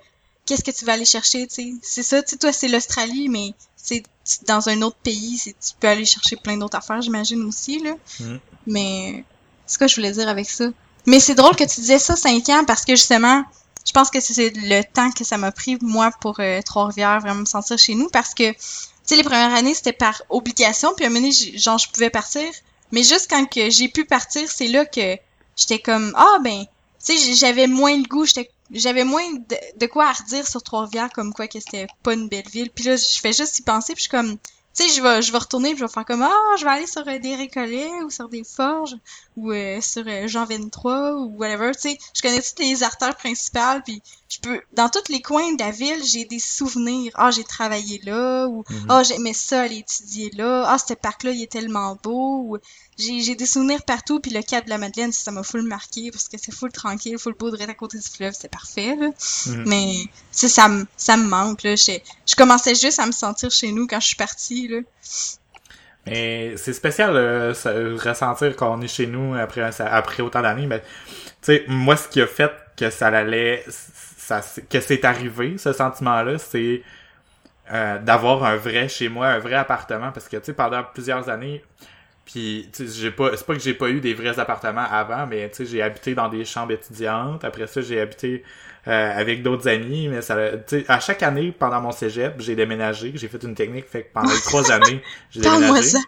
qu'est-ce 0.46 0.64
que 0.64 0.70
tu 0.70 0.84
vas 0.84 0.94
aller 0.94 1.04
chercher, 1.04 1.46
tu 1.46 1.54
sais. 1.54 1.74
C'est 1.82 2.02
ça, 2.02 2.22
tu 2.22 2.30
sais 2.30 2.36
toi 2.38 2.52
c'est 2.52 2.68
l'Australie 2.68 3.28
mais 3.28 3.54
c'est 3.76 4.02
dans 4.46 4.68
un 4.68 4.82
autre 4.82 4.96
pays, 5.02 5.40
tu 5.40 5.74
peux 5.78 5.88
aller 5.88 6.04
chercher 6.04 6.36
plein 6.36 6.56
d'autres 6.56 6.76
affaires, 6.76 7.00
j'imagine 7.00 7.42
aussi 7.44 7.80
là. 7.80 7.94
Mm. 8.20 8.36
Mais 8.66 9.24
c'est 9.66 9.74
ce 9.74 9.78
que 9.78 9.88
je 9.88 9.96
voulais 9.96 10.12
dire 10.12 10.28
avec 10.28 10.48
ça? 10.48 10.66
Mais 11.06 11.20
c'est 11.20 11.34
drôle 11.34 11.56
que 11.56 11.64
tu 11.64 11.80
disais 11.80 11.98
ça 11.98 12.16
5 12.16 12.48
ans 12.50 12.64
parce 12.66 12.84
que 12.84 12.94
justement 12.94 13.42
je 13.86 13.92
pense 13.92 14.10
que 14.10 14.20
c'est 14.20 14.50
le 14.54 14.82
temps 14.82 15.10
que 15.10 15.24
ça 15.24 15.38
m'a 15.38 15.52
pris 15.52 15.78
moi 15.80 16.10
pour 16.20 16.40
euh, 16.40 16.60
Trois-Rivières 16.62 17.20
vraiment 17.20 17.40
me 17.40 17.46
sentir 17.46 17.78
chez 17.78 17.94
nous 17.94 18.08
parce 18.08 18.34
que 18.34 18.52
tu 18.52 18.58
sais 19.04 19.16
les 19.16 19.22
premières 19.22 19.54
années 19.54 19.74
c'était 19.74 19.92
par 19.92 20.22
obligation 20.28 20.92
puis 20.94 21.04
à 21.04 21.08
un 21.08 21.10
moment 21.10 21.26
donné 21.26 21.58
genre 21.58 21.78
je 21.78 21.88
pouvais 21.90 22.10
partir. 22.10 22.44
Mais 22.92 23.02
juste 23.02 23.28
quand 23.30 23.44
que 23.46 23.70
j'ai 23.70 23.88
pu 23.88 24.04
partir 24.04 24.48
c'est 24.50 24.68
là 24.68 24.84
que 24.84 25.16
j'étais 25.56 25.78
comme 25.78 26.12
ah 26.16 26.38
ben 26.42 26.64
tu 27.04 27.16
sais 27.16 27.34
j'avais 27.34 27.66
moins 27.66 27.96
le 27.96 28.04
goût 28.04 28.26
j'avais 28.70 29.04
moins 29.04 29.24
de, 29.78 29.86
quoi 29.86 30.08
à 30.08 30.12
redire 30.12 30.46
sur 30.46 30.62
Trois-Rivières 30.62 31.10
comme 31.10 31.32
quoi 31.32 31.48
que 31.48 31.58
c'était 31.60 31.86
pas 32.02 32.14
une 32.14 32.28
belle 32.28 32.48
ville 32.48 32.70
puis 32.70 32.84
là 32.84 32.96
je 32.96 33.18
fais 33.20 33.32
juste 33.32 33.58
y 33.58 33.62
penser 33.62 33.94
puis 33.94 34.04
je 34.04 34.08
suis 34.08 34.10
comme 34.10 34.36
sais, 34.82 34.88
je 34.88 35.02
vais, 35.02 35.22
je 35.22 35.32
vais 35.32 35.38
retourner 35.38 35.70
puis 35.70 35.78
je 35.78 35.84
vais 35.84 35.90
faire 35.90 36.04
comme, 36.04 36.22
ah, 36.22 36.56
je 36.58 36.64
vais 36.64 36.70
aller 36.70 36.86
sur 36.86 37.06
euh, 37.06 37.18
des 37.18 37.34
récollets 37.34 38.02
ou 38.04 38.10
sur 38.10 38.28
des 38.28 38.44
forges 38.44 38.96
ou 39.36 39.52
euh, 39.52 39.80
sur 39.80 40.04
euh, 40.06 40.26
Jean 40.28 40.44
23 40.44 41.14
ou 41.14 41.36
whatever, 41.36 41.72
tu 41.72 41.90
sais. 41.90 41.98
Je 42.14 42.22
connais 42.22 42.40
toutes 42.40 42.58
les 42.60 42.82
artères 42.82 43.16
principales 43.16 43.82
puis 43.82 44.02
je 44.28 44.38
peux, 44.40 44.60
dans 44.74 44.88
tous 44.90 45.10
les 45.10 45.22
coins 45.22 45.54
de 45.54 45.62
la 45.62 45.70
ville, 45.70 46.02
j'ai 46.04 46.24
des 46.26 46.38
souvenirs. 46.38 47.12
Ah, 47.14 47.30
j'ai 47.30 47.44
travaillé 47.44 48.00
là 48.04 48.46
ou, 48.46 48.62
Mhm. 48.68 48.86
ah, 48.90 49.02
j'aimais 49.02 49.32
ça 49.32 49.62
aller 49.62 49.78
étudier 49.78 50.30
là. 50.36 50.64
Ah, 50.68 50.76
ce 50.78 50.92
parc-là, 50.94 51.30
il 51.30 51.42
est 51.42 51.50
tellement 51.50 51.98
beau. 52.02 52.42
Ou, 52.46 52.58
j'ai, 52.98 53.20
j'ai 53.20 53.34
des 53.36 53.46
souvenirs 53.46 53.82
partout 53.84 54.20
puis 54.20 54.30
le 54.30 54.42
cap 54.42 54.64
de 54.64 54.70
la 54.70 54.76
Madeleine, 54.78 55.12
ça 55.12 55.30
m'a 55.30 55.42
full 55.42 55.62
marqué 55.62 56.10
parce 56.10 56.28
que 56.28 56.36
c'est 56.38 56.52
full 56.54 56.70
tranquille, 56.72 57.18
full 57.18 57.34
beau 57.34 57.50
de 57.50 57.56
rester 57.56 57.70
à 57.72 57.74
côté 57.74 57.96
du 57.98 58.06
fleuve, 58.08 58.34
c'est 58.38 58.50
parfait, 58.50 58.96
là. 58.96 59.08
Mhm. 59.46 59.64
Mais 59.66 59.94
ça, 60.30 60.48
ça 60.48 60.68
me 60.68 60.86
ça 60.96 61.16
me 61.16 61.24
manque 61.26 61.62
là. 61.62 61.74
Je, 61.76 61.92
je 62.26 62.34
commençais 62.36 62.74
juste 62.74 62.98
à 62.98 63.06
me 63.06 63.12
sentir 63.12 63.50
chez 63.50 63.72
nous 63.72 63.86
quand 63.86 64.00
je 64.00 64.08
suis 64.08 64.16
partie 64.16 64.68
là. 64.68 64.78
Mais 66.06 66.56
c'est 66.56 66.72
spécial 66.72 67.14
euh, 67.16 67.52
ça- 67.54 67.72
ressentir 67.72 68.56
qu'on 68.56 68.80
est 68.80 68.88
chez 68.88 69.06
nous 69.06 69.34
après, 69.34 69.60
après 69.80 70.22
autant 70.22 70.40
d'années. 70.42 70.66
Mais 70.66 70.80
tu 70.80 70.86
sais, 71.42 71.64
moi, 71.68 71.96
ce 71.96 72.08
qui 72.08 72.20
a 72.22 72.26
fait 72.26 72.50
que 72.78 72.88
ça 72.90 73.08
allait, 73.08 73.64
ça, 74.28 74.42
que 74.68 74.80
c'est 74.80 75.04
arrivé, 75.04 75.56
ce 75.58 75.72
sentiment-là, 75.72 76.38
c'est 76.38 76.82
euh, 77.72 77.98
d'avoir 77.98 78.44
un 78.44 78.56
vrai 78.56 78.88
chez 78.88 79.08
moi, 79.08 79.28
un 79.28 79.38
vrai 79.38 79.54
appartement. 79.54 80.12
Parce 80.12 80.28
que 80.28 80.36
tu 80.36 80.44
sais, 80.46 80.52
pendant 80.52 80.82
plusieurs 80.84 81.28
années, 81.28 81.64
puis 82.26 82.68
tu 82.72 82.86
sais, 82.86 83.00
j'ai 83.00 83.10
pas, 83.10 83.30
c'est 83.36 83.46
pas 83.46 83.54
que 83.54 83.60
j'ai 83.60 83.74
pas 83.74 83.88
eu 83.88 84.00
des 84.00 84.12
vrais 84.14 84.38
appartements 84.38 84.86
avant, 84.90 85.26
mais 85.26 85.48
tu 85.48 85.56
sais, 85.56 85.66
j'ai 85.66 85.82
habité 85.82 86.14
dans 86.14 86.28
des 86.28 86.44
chambres 86.44 86.72
étudiantes. 86.72 87.42
Après 87.44 87.66
ça, 87.66 87.80
j'ai 87.80 88.00
habité 88.00 88.44
euh, 88.86 89.18
avec 89.18 89.42
d'autres 89.42 89.68
amis, 89.68 90.08
mais 90.08 90.20
ça, 90.20 90.36
tu 90.66 90.80
sais, 90.80 90.84
à 90.88 91.00
chaque 91.00 91.22
année 91.22 91.52
pendant 91.58 91.80
mon 91.80 91.92
cégep, 91.92 92.34
j'ai 92.38 92.54
déménagé. 92.54 93.12
J'ai 93.14 93.28
fait 93.28 93.42
une 93.42 93.54
technique, 93.54 93.86
fait 93.88 94.04
que 94.04 94.12
pendant 94.12 94.34
trois 94.44 94.70
années, 94.70 95.02
j'ai 95.30 95.40
déménagé. 95.40 95.98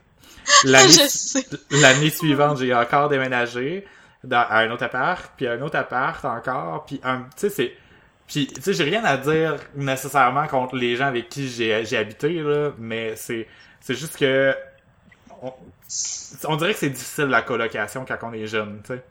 L'année, 1.70 2.10
suivante, 2.10 2.58
j'ai 2.58 2.74
encore 2.74 3.08
déménagé 3.08 3.86
dans, 4.24 4.44
à 4.48 4.58
un 4.58 4.70
autre 4.70 4.84
appart, 4.84 5.32
puis 5.36 5.46
un 5.46 5.60
autre 5.62 5.76
appart 5.76 6.22
encore, 6.24 6.84
puis 6.84 7.00
un, 7.02 7.18
tu 7.18 7.48
sais, 7.48 7.50
c'est, 7.50 7.72
puis 8.30 8.48
tu 8.48 8.62
sais, 8.62 8.74
j'ai 8.74 8.84
rien 8.84 9.04
à 9.04 9.18
dire 9.18 9.56
nécessairement 9.76 10.48
contre 10.48 10.76
les 10.76 10.96
gens 10.96 11.06
avec 11.08 11.28
qui 11.30 11.48
j'ai, 11.48 11.84
j'ai 11.86 11.98
habité 11.98 12.30
là, 12.42 12.72
mais 12.78 13.16
c'est, 13.16 13.48
c'est 13.80 13.94
juste 13.96 14.18
que 14.18 14.56
on, 15.42 15.52
on 16.48 16.56
dirait 16.56 16.72
que 16.74 16.80
c'est 16.80 16.90
difficile 16.90 17.26
la 17.26 17.42
colocation 17.42 18.04
quand 18.06 18.18
on 18.22 18.32
est 18.32 18.46
jeune, 18.48 18.82
tu 18.82 18.94
sais 18.94 19.04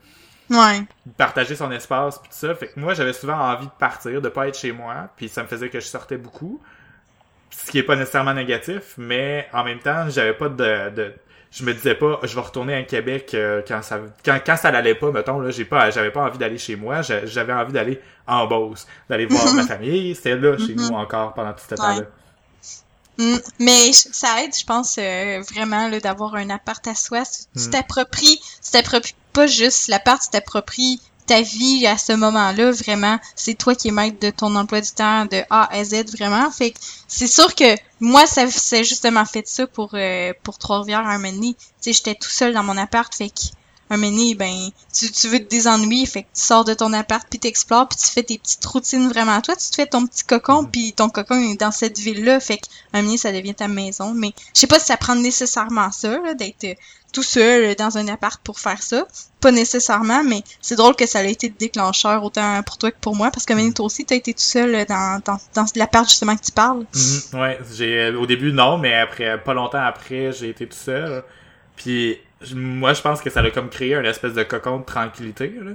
Ouais. 0.49 0.87
partager 1.17 1.55
son 1.55 1.71
espace 1.71 2.19
puis 2.19 2.29
tout 2.29 2.35
ça. 2.37 2.55
Fait 2.55 2.67
que 2.69 2.79
moi, 2.79 2.93
j'avais 2.93 3.13
souvent 3.13 3.37
envie 3.37 3.65
de 3.67 3.71
partir, 3.71 4.21
de 4.21 4.29
pas 4.29 4.47
être 4.47 4.57
chez 4.57 4.71
moi, 4.71 5.09
puis 5.17 5.29
ça 5.29 5.43
me 5.43 5.47
faisait 5.47 5.69
que 5.69 5.79
je 5.79 5.85
sortais 5.87 6.17
beaucoup. 6.17 6.61
Ce 7.51 7.71
qui 7.71 7.79
est 7.79 7.83
pas 7.83 7.95
nécessairement 7.97 8.33
négatif, 8.33 8.95
mais 8.97 9.47
en 9.53 9.63
même 9.63 9.79
temps, 9.79 10.09
j'avais 10.09 10.33
pas 10.33 10.49
de, 10.49 10.89
de 10.91 11.15
je 11.51 11.63
me 11.63 11.73
disais 11.73 11.95
pas 11.95 12.19
je 12.23 12.35
vais 12.35 12.41
retourner 12.41 12.75
à 12.75 12.83
Québec 12.83 13.31
euh, 13.33 13.61
quand 13.67 13.81
ça 13.81 13.99
quand, 14.23 14.39
quand 14.45 14.55
ça 14.57 14.71
l'allait 14.71 14.95
pas 14.95 15.11
mettons 15.11 15.39
là 15.39 15.49
j'ai 15.51 15.65
pas 15.65 15.89
j'avais 15.89 16.11
pas 16.11 16.21
envie 16.21 16.37
d'aller 16.37 16.57
chez 16.57 16.75
moi 16.75 17.01
j'a- 17.01 17.25
j'avais 17.25 17.53
envie 17.53 17.73
d'aller 17.73 17.99
en 18.27 18.45
Beauce 18.47 18.85
d'aller 19.09 19.25
voir 19.25 19.51
ma 19.55 19.63
famille 19.67 20.13
c'était 20.15 20.35
là 20.35 20.57
chez 20.57 20.75
nous 20.75 20.89
encore 20.93 21.33
pendant 21.33 21.53
tout 21.53 21.63
ce 21.67 21.75
temps-là 21.75 22.03
Mm, 23.17 23.35
Mais 23.59 23.91
ça 23.91 24.43
aide, 24.43 24.55
je 24.57 24.63
pense, 24.63 24.95
euh, 24.97 25.41
vraiment 25.53 25.89
là, 25.89 25.99
d'avoir 25.99 26.35
un 26.35 26.49
appart 26.49 26.85
à 26.87 26.95
soi. 26.95 27.23
Tu 27.25 27.61
tu 27.61 27.67
Mm. 27.67 27.71
t'appropries, 27.71 28.39
tu 28.63 28.71
t'appropries 28.71 29.15
pas 29.33 29.45
juste 29.45 29.89
l'appart, 29.89 30.21
tu 30.21 30.29
t'appropries 30.29 31.01
ta 31.27 31.41
vie 31.41 31.85
à 31.85 31.97
ce 31.97 32.13
moment-là, 32.13 32.71
vraiment. 32.71 33.19
C'est 33.35 33.55
toi 33.55 33.75
qui 33.75 33.89
es 33.89 33.91
maître 33.91 34.19
de 34.19 34.29
ton 34.29 34.55
emploi 34.55 34.79
du 34.79 34.91
temps 34.91 35.25
de 35.25 35.41
A 35.49 35.69
à 35.75 35.83
Z, 35.83 36.05
vraiment. 36.17 36.49
Fait 36.49 36.71
que 36.71 36.77
c'est 37.09 37.27
sûr 37.27 37.53
que 37.55 37.75
moi, 37.99 38.25
ça 38.25 38.49
c'est 38.49 38.83
justement 38.83 39.25
fait 39.25 39.47
ça 39.47 39.67
pour, 39.67 39.91
euh, 39.93 40.33
pour 40.43 40.57
Trois-Rivières 40.57 41.05
un 41.05 41.17
moment 41.17 41.33
donné. 41.33 41.53
Tu 41.53 41.65
sais, 41.81 41.93
j'étais 41.93 42.15
tout 42.15 42.29
seul 42.29 42.53
dans 42.53 42.63
mon 42.63 42.77
appart, 42.77 43.13
fait 43.13 43.29
que 43.29 43.41
un 43.91 43.97
donné, 43.97 44.35
ben, 44.35 44.69
tu, 44.93 45.11
tu 45.11 45.27
veux 45.27 45.39
te 45.39 45.49
désennuyer, 45.49 46.05
fait 46.05 46.23
que 46.23 46.27
tu 46.35 46.41
sors 46.41 46.63
de 46.63 46.73
ton 46.73 46.93
appart, 46.93 47.25
puis 47.29 47.39
t'explores, 47.39 47.87
puis 47.89 47.97
tu 47.97 48.07
fais 48.07 48.23
tes 48.23 48.37
petites 48.37 48.65
routines 48.65 49.09
vraiment 49.09 49.33
à 49.35 49.41
toi. 49.41 49.55
Tu 49.55 49.69
te 49.69 49.75
fais 49.75 49.87
ton 49.87 50.05
petit 50.05 50.23
cocon, 50.23 50.63
Mhm. 50.63 50.71
puis 50.71 50.93
ton 50.93 51.09
cocon 51.09 51.39
est 51.39 51.59
dans 51.59 51.71
cette 51.71 51.97
ville-là, 51.97 52.39
fait 52.39 52.57
que 52.57 52.65
un 52.93 53.03
donné, 53.03 53.17
ça 53.17 53.31
devient 53.31 53.55
ta 53.55 53.67
maison. 53.67 54.13
Mais 54.13 54.31
je 54.53 54.59
sais 54.61 54.67
pas 54.67 54.79
si 54.79 54.85
ça 54.85 54.97
prend 54.97 55.15
nécessairement 55.15 55.91
ça, 55.91 56.19
là, 56.19 56.33
d'être 56.35 56.63
euh, 56.65 56.73
tout 57.11 57.23
seul 57.23 57.63
euh, 57.63 57.75
dans 57.75 57.97
un 57.97 58.07
appart 58.07 58.39
pour 58.43 58.59
faire 58.59 58.81
ça. 58.83 59.07
Pas 59.41 59.51
nécessairement, 59.51 60.23
mais 60.23 60.43
c'est 60.61 60.75
drôle 60.75 60.95
que 60.95 61.07
ça 61.07 61.19
a 61.19 61.23
été 61.23 61.47
le 61.47 61.55
déclencheur 61.57 62.23
autant 62.23 62.61
pour 62.63 62.77
toi 62.77 62.91
que 62.91 62.97
pour 63.01 63.15
moi, 63.15 63.31
parce 63.31 63.45
que 63.45 63.53
même 63.53 63.73
toi 63.73 63.85
aussi, 63.87 64.05
t'as 64.05 64.15
été 64.15 64.33
tout 64.33 64.39
seul 64.41 64.75
euh, 64.75 64.85
dans, 64.85 65.19
dans, 65.25 65.39
dans 65.55 65.65
l'appart 65.75 66.07
justement 66.07 66.35
que 66.35 66.43
tu 66.43 66.51
parles. 66.51 66.85
Mhm, 66.93 67.39
ouais, 67.39 67.59
j'ai 67.73 68.09
au 68.11 68.27
début 68.27 68.51
non, 68.51 68.77
mais 68.77 68.93
après 68.93 69.41
pas 69.43 69.53
longtemps 69.55 69.83
après, 69.83 70.31
j'ai 70.33 70.49
été 70.49 70.67
tout 70.67 70.77
seul. 70.77 71.23
Puis 71.75 72.17
moi 72.55 72.93
je 72.93 73.01
pense 73.01 73.21
que 73.21 73.29
ça 73.29 73.41
a 73.41 73.51
comme 73.51 73.69
créé 73.69 73.95
une 73.95 74.05
espèce 74.05 74.33
de 74.33 74.43
cocon 74.43 74.79
de 74.79 74.85
tranquillité 74.85 75.49
là. 75.61 75.71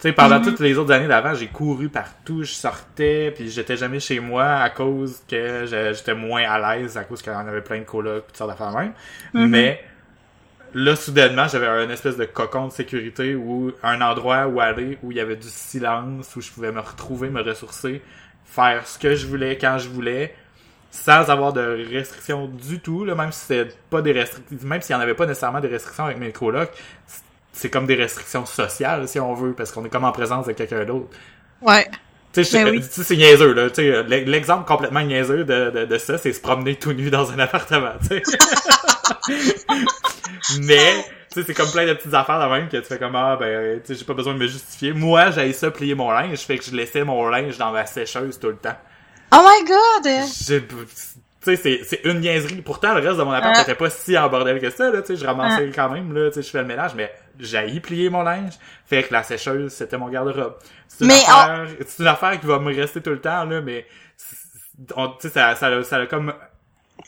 Tu 0.00 0.08
sais 0.08 0.12
pendant 0.12 0.40
Mhm. 0.40 0.44
toutes 0.44 0.60
les 0.60 0.78
autres 0.78 0.92
années 0.92 1.08
d'avant, 1.08 1.34
j'ai 1.34 1.48
couru 1.48 1.88
partout, 1.88 2.42
je 2.44 2.52
sortais, 2.52 3.32
puis 3.34 3.50
j'étais 3.50 3.76
jamais 3.76 4.00
chez 4.00 4.20
moi 4.20 4.44
à 4.56 4.70
cause 4.70 5.22
que 5.28 5.64
j'étais 5.94 6.14
moins 6.14 6.42
à 6.44 6.76
l'aise 6.76 6.96
à 6.98 7.04
cause 7.04 7.22
qu'on 7.22 7.32
avait 7.32 7.62
plein 7.62 7.78
de 7.80 7.84
colocs, 7.84 8.26
toutes 8.28 8.36
sortes 8.36 8.50
d'affaires 8.50 8.72
même. 8.72 8.94
Mhm. 9.34 9.46
Mais 9.50 9.84
là 10.74 10.96
soudainement, 10.96 11.48
j'avais 11.48 11.66
un 11.68 11.90
espèce 11.90 12.16
de 12.16 12.24
cocon 12.24 12.68
de 12.68 12.72
sécurité 12.72 13.34
ou 13.34 13.72
un 13.82 14.00
endroit 14.00 14.46
où 14.48 14.60
aller 14.60 14.98
où 15.02 15.10
il 15.12 15.18
y 15.18 15.20
avait 15.20 15.36
du 15.36 15.48
silence 15.48 16.34
où 16.36 16.40
je 16.40 16.50
pouvais 16.50 16.72
me 16.72 16.80
retrouver, 16.80 17.30
me 17.30 17.42
ressourcer, 17.42 18.02
faire 18.44 18.86
ce 18.86 18.98
que 18.98 19.14
je 19.14 19.26
voulais 19.26 19.58
quand 19.58 19.78
je 19.78 19.88
voulais 19.88 20.34
sans 20.92 21.30
avoir 21.30 21.52
de 21.54 21.84
restrictions 21.90 22.46
du 22.46 22.78
tout, 22.78 23.04
là, 23.04 23.14
même 23.16 23.32
si 23.32 23.40
c'est 23.46 23.76
pas 23.90 24.02
des 24.02 24.12
restrictions, 24.12 24.58
même 24.62 24.80
s'il 24.82 24.94
y 24.94 24.96
en 24.96 25.00
avait 25.00 25.14
pas 25.14 25.26
nécessairement 25.26 25.60
des 25.60 25.68
restrictions 25.68 26.04
avec 26.04 26.18
mes 26.18 26.30
colocs, 26.32 26.70
c'est 27.52 27.70
comme 27.70 27.86
des 27.86 27.94
restrictions 27.96 28.46
sociales, 28.46 29.08
si 29.08 29.18
on 29.18 29.34
veut, 29.34 29.52
parce 29.54 29.72
qu'on 29.72 29.84
est 29.84 29.88
comme 29.88 30.04
en 30.04 30.12
présence 30.12 30.46
de 30.46 30.52
quelqu'un 30.52 30.84
d'autre. 30.84 31.08
Ouais. 31.62 31.88
Tu 32.34 32.44
sais, 32.44 32.64
Ben 32.64 32.70
oui. 32.70 32.84
c'est 32.90 33.16
niaiseux, 33.16 33.52
là. 33.52 33.68
Tu 33.70 33.76
sais, 33.76 34.02
l'e- 34.04 34.24
l'exemple 34.24 34.66
complètement 34.66 35.02
niaiseux 35.02 35.44
de, 35.44 35.70
de, 35.70 35.84
de 35.86 35.98
ça, 35.98 36.16
c'est 36.18 36.32
se 36.32 36.40
promener 36.40 36.76
tout 36.76 36.92
nu 36.92 37.10
dans 37.10 37.30
un 37.32 37.38
appartement, 37.38 37.92
tu 38.00 38.08
sais. 38.08 38.22
Mais, 40.60 41.04
tu 41.32 41.40
sais, 41.40 41.44
c'est 41.46 41.54
comme 41.54 41.70
plein 41.70 41.86
de 41.86 41.92
petites 41.94 42.14
affaires 42.14 42.40
de 42.40 42.52
même 42.54 42.68
que 42.68 42.76
tu 42.76 42.84
fais 42.84 42.98
comme, 42.98 43.16
ah, 43.16 43.36
ben, 43.38 43.80
tu 43.80 43.92
sais, 43.92 43.98
j'ai 43.98 44.04
pas 44.04 44.14
besoin 44.14 44.34
de 44.34 44.38
me 44.38 44.46
justifier. 44.46 44.92
Moi, 44.92 45.30
j'avais 45.30 45.52
ça 45.52 45.70
plier 45.70 45.94
mon 45.94 46.10
linge, 46.10 46.38
fait 46.40 46.58
que 46.58 46.64
je 46.64 46.74
laissais 46.74 47.04
mon 47.04 47.26
linge 47.28 47.58
dans 47.58 47.72
ma 47.72 47.86
sécheuse 47.86 48.38
tout 48.38 48.48
le 48.48 48.56
temps. 48.56 48.76
Oh 49.32 49.40
my 49.42 49.64
god! 49.66 50.26
J'ai- 50.46 50.66
Tu 51.44 51.56
sais, 51.56 51.56
c'est, 51.56 51.80
c'est 51.84 52.00
une 52.04 52.20
niaiserie. 52.20 52.62
Pourtant, 52.62 52.94
le 52.94 53.00
reste 53.00 53.18
de 53.18 53.24
mon 53.24 53.32
appart 53.32 53.54
Ah. 53.58 53.62
était 53.62 53.74
pas 53.74 53.90
si 53.90 54.16
en 54.16 54.28
bordel 54.28 54.60
que 54.60 54.70
ça, 54.70 54.90
là. 54.92 55.00
Tu 55.02 55.08
sais, 55.08 55.16
je 55.16 55.26
ramassais 55.26 55.72
quand 55.74 55.88
même, 55.88 56.12
là. 56.14 56.28
Tu 56.30 56.34
sais, 56.36 56.42
je 56.42 56.50
fais 56.50 56.58
le 56.60 56.66
ménage, 56.66 56.94
mais 56.94 57.12
j'ai 57.40 57.80
plier 57.80 58.10
mon 58.10 58.22
linge. 58.22 58.52
Fait 58.86 59.02
que 59.02 59.12
la 59.12 59.24
sécheuse, 59.24 59.72
c'était 59.72 59.98
mon 59.98 60.08
garde-robe. 60.08 60.54
C'est 60.86 61.00
une, 61.00 61.08
Mais 61.08 61.20
affaire, 61.26 61.66
c'est 61.84 62.02
une 62.02 62.08
affaire 62.08 62.38
qui 62.40 62.46
va 62.46 62.60
me 62.60 62.72
rester 62.72 63.00
tout 63.02 63.10
le 63.10 63.20
temps, 63.20 63.44
là, 63.44 63.60
mais 63.60 63.86
tu 64.18 64.94
sais, 65.20 65.28
ça, 65.30 65.56
ça, 65.56 65.66
a- 65.66 65.82
ça 65.82 65.96
a 65.96 66.06
comme 66.06 66.32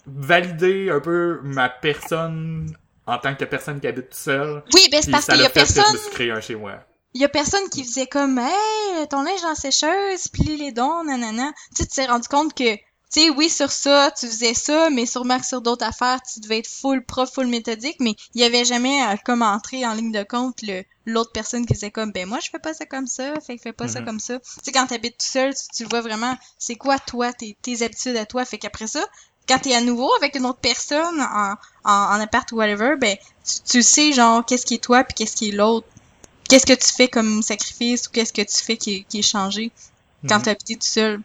validé 0.07 0.91
un 0.91 1.01
peu 1.01 1.39
ma 1.45 1.69
personne 1.69 2.75
en 3.07 3.19
tant 3.19 3.35
que 3.35 3.45
personne 3.45 3.79
qui 3.81 3.87
habite 3.87 4.11
tout 4.11 4.17
seul. 4.19 4.63
Oui, 4.75 4.89
ben 4.91 5.01
c'est 5.03 5.11
parce 5.13 5.27
ça 5.27 5.35
qu'il 5.35 5.43
y 5.43 5.47
a 5.47 5.51
fait 5.51 5.61
que 5.63 5.69
je 5.69 5.75
personne, 5.75 5.93
me 5.95 5.99
suis 5.99 6.11
créé 6.11 6.31
un 6.33 6.41
chez 6.41 6.55
moi. 6.57 6.73
Il 7.15 7.21
y 7.21 7.25
a 7.25 7.29
personne 7.29 7.69
qui 7.71 7.85
faisait 7.85 8.07
comme, 8.07 8.39
hey, 8.39 9.09
ton 9.09 9.23
linge 9.23 9.41
dans 9.43 9.49
la 9.51 9.55
sécheuse, 9.55 10.29
plie 10.29 10.57
les 10.57 10.73
dons, 10.73 11.05
nanana. 11.05 11.53
Tu 11.75 11.83
sais, 11.83 11.89
tu 11.89 11.95
t'es 11.97 12.07
rendu 12.07 12.29
compte 12.29 12.55
que, 12.55 12.75
tu 12.75 12.81
sais, 13.09 13.31
oui, 13.31 13.49
sur 13.49 13.71
ça, 13.71 14.11
tu 14.19 14.27
faisais 14.27 14.55
ça, 14.55 14.91
mais 14.91 15.07
sûrement 15.07 15.39
que 15.39 15.47
sur 15.47 15.61
d'autres 15.63 15.87
affaires, 15.87 16.21
tu 16.23 16.41
devais 16.41 16.59
être 16.59 16.67
full 16.69 17.05
prof, 17.05 17.33
full 17.33 17.47
méthodique, 17.47 17.97
mais 18.01 18.17
il 18.35 18.41
y 18.41 18.45
avait 18.45 18.65
jamais 18.65 19.01
à 19.03 19.17
comme 19.17 19.43
entrer 19.43 19.87
en 19.87 19.95
ligne 19.95 20.11
de 20.11 20.25
compte 20.25 20.61
le, 20.63 20.83
l'autre 21.07 21.31
personne 21.33 21.65
qui 21.67 21.75
faisait 21.75 21.93
comme, 21.93 22.11
ben 22.11 22.27
moi, 22.29 22.41
je 22.43 22.51
fais 22.51 22.59
pas 22.59 22.75
ça 22.75 22.85
comme 22.87 23.07
ça, 23.07 23.41
fait 23.41 23.57
que 23.57 23.63
fais 23.63 23.73
pas 23.73 23.87
ça 23.87 24.01
Mhm. 24.01 24.07
comme 24.07 24.21
ça. 24.21 24.41
Tu 24.41 24.47
sais, 24.65 24.73
quand 24.73 24.87
t'habites 24.89 25.17
tout 25.19 25.27
seul, 25.31 25.55
tu, 25.55 25.63
tu 25.73 25.85
vois 25.85 26.01
vraiment, 26.01 26.37
c'est 26.59 26.75
quoi, 26.75 26.99
toi, 26.99 27.33
tes, 27.33 27.57
tes 27.63 27.83
habitudes 27.85 28.17
à 28.17 28.27
toi, 28.27 28.45
fait 28.45 28.59
qu'après 28.59 28.89
ça, 28.89 29.05
quand 29.47 29.59
t'es 29.61 29.75
à 29.75 29.83
nouveau 29.83 30.11
avec 30.17 30.35
une 30.35 30.47
autre 30.47 30.59
personne 30.61 31.21
en, 31.21 31.53
en, 31.85 31.93
en 31.93 32.21
appart 32.21 32.51
ou 32.51 32.57
whatever, 32.57 32.97
ben, 32.99 33.17
tu, 33.47 33.61
tu 33.63 33.83
sais, 33.83 34.13
genre, 34.13 34.45
qu'est-ce 34.45 34.67
qui 34.67 34.75
est 34.75 34.83
toi 34.83 35.05
puis 35.05 35.15
qu'est-ce 35.15 35.37
qui 35.37 35.51
est 35.51 35.53
l'autre. 35.53 35.87
Qu'est-ce 36.55 36.67
que 36.67 36.73
tu 36.75 36.93
fais 36.93 37.09
comme 37.09 37.43
sacrifice 37.43 38.07
ou 38.07 38.11
qu'est-ce 38.13 38.33
que 38.33 38.43
tu 38.43 38.65
fais 38.65 38.77
qui, 38.77 38.95
est- 38.95 39.03
qui 39.09 39.19
est 39.19 39.23
changé 39.23 39.73
quand 40.29 40.37
Mhm. 40.37 40.43
t'as 40.43 40.51
habité 40.53 40.77
tout 40.77 40.87
seul? 40.87 41.21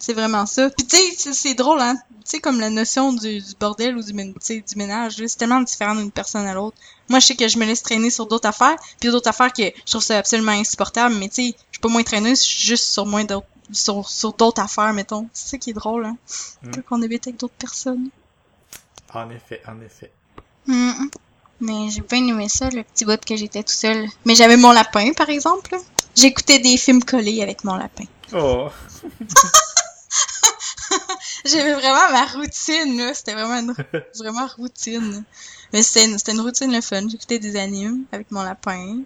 C'est 0.00 0.14
vraiment 0.14 0.46
ça. 0.46 0.70
Puis 0.70 0.86
tu 0.86 0.96
sais, 0.96 1.34
c'est- 1.34 1.52
drôle, 1.54 1.82
hein. 1.82 1.96
Tu 2.10 2.16
sais, 2.24 2.38
comme 2.40 2.58
la 2.60 2.70
notion 2.70 3.12
du, 3.12 3.40
du 3.42 3.54
bordel 3.60 3.98
ou 3.98 4.02
du, 4.02 4.14
tu 4.42 4.62
du 4.62 4.76
ménage, 4.76 5.16
c'est 5.18 5.36
tellement 5.36 5.60
différent 5.60 5.94
d'une 5.94 6.10
personne 6.10 6.46
à 6.46 6.54
l'autre. 6.54 6.78
Moi, 7.10 7.18
je 7.20 7.26
sais 7.26 7.36
que 7.36 7.46
je 7.46 7.58
me 7.58 7.66
laisse 7.66 7.82
traîner 7.82 8.08
sur 8.08 8.24
d'autres 8.26 8.48
affaires, 8.48 8.76
puis 8.98 9.10
d'autres 9.10 9.28
affaires 9.28 9.52
que 9.52 9.64
je 9.64 9.90
trouve 9.90 10.02
ça 10.02 10.16
absolument 10.16 10.52
insupportable, 10.52 11.14
mais 11.16 11.28
tu 11.28 11.34
sais, 11.34 11.48
je 11.72 11.72
suis 11.76 11.80
pas 11.82 11.88
moins 11.90 12.02
traîneuse, 12.02 12.38
je 12.42 12.48
suis 12.48 12.66
juste 12.68 12.84
sur 12.84 13.04
moins 13.04 13.24
d'autres 13.24 13.46
sur, 13.72 14.08
sur 14.08 14.32
d'autres 14.32 14.62
affaires, 14.62 14.94
mettons. 14.94 15.28
C'est 15.34 15.50
ça 15.50 15.58
qui 15.58 15.70
est 15.70 15.74
drôle, 15.74 16.06
hein. 16.06 16.16
Mhm. 16.62 16.82
Quand 16.88 16.96
on 16.98 17.02
habite 17.02 17.26
avec 17.26 17.38
d'autres 17.38 17.52
personnes. 17.58 18.08
En 19.12 19.28
effet, 19.28 19.60
en 19.68 19.78
effet. 19.82 20.10
Mais 21.60 21.90
j'ai 21.90 22.00
bien 22.00 22.26
aimé 22.26 22.48
ça, 22.48 22.70
le 22.70 22.82
petit 22.82 23.04
bout 23.04 23.22
que 23.24 23.36
j'étais 23.36 23.62
tout 23.62 23.72
seul. 23.74 24.06
Mais 24.24 24.34
j'avais 24.34 24.56
mon 24.56 24.72
lapin, 24.72 25.12
par 25.12 25.28
exemple. 25.28 25.76
J'écoutais 26.16 26.58
des 26.58 26.76
films 26.76 27.02
collés 27.04 27.42
avec 27.42 27.64
mon 27.64 27.76
lapin. 27.76 28.04
Oh. 28.32 28.68
J'avais 31.44 31.72
vraiment 31.74 32.10
ma 32.12 32.26
routine, 32.26 32.98
là. 32.98 33.14
C'était 33.14 33.34
vraiment 33.34 33.58
une 33.58 33.74
vraiment 34.18 34.46
routine. 34.58 35.24
Mais 35.72 35.82
c'était 35.82 36.06
une, 36.06 36.18
c'était 36.18 36.32
une 36.32 36.40
routine 36.40 36.72
le 36.72 36.80
fun. 36.80 37.08
J'écoutais 37.08 37.38
des 37.38 37.56
animes 37.56 38.04
avec 38.12 38.30
mon 38.30 38.42
lapin. 38.42 39.02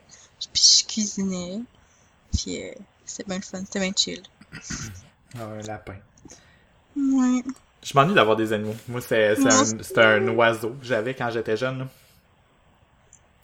Puis 0.53 0.79
je 0.81 0.85
cuisinais. 0.93 1.61
Puis 2.33 2.63
euh, 2.63 2.73
c'était 3.05 3.25
bien 3.29 3.37
le 3.37 3.43
fun. 3.43 3.61
C'était 3.61 3.81
bien 3.81 3.93
chill. 3.97 4.23
Ah, 5.39 5.45
un 5.59 5.63
lapin. 5.63 5.97
Ouais. 6.97 7.43
Je 7.83 7.93
m'ennuie 7.95 8.15
d'avoir 8.15 8.37
des 8.37 8.53
animaux. 8.53 8.75
Moi, 8.89 9.01
c'est 9.01 9.37
un, 9.99 10.03
un 10.03 10.29
oiseau 10.29 10.71
que 10.71 10.87
j'avais 10.87 11.15
quand 11.15 11.31
j'étais 11.31 11.57
jeune. 11.57 11.81
là. 11.81 11.89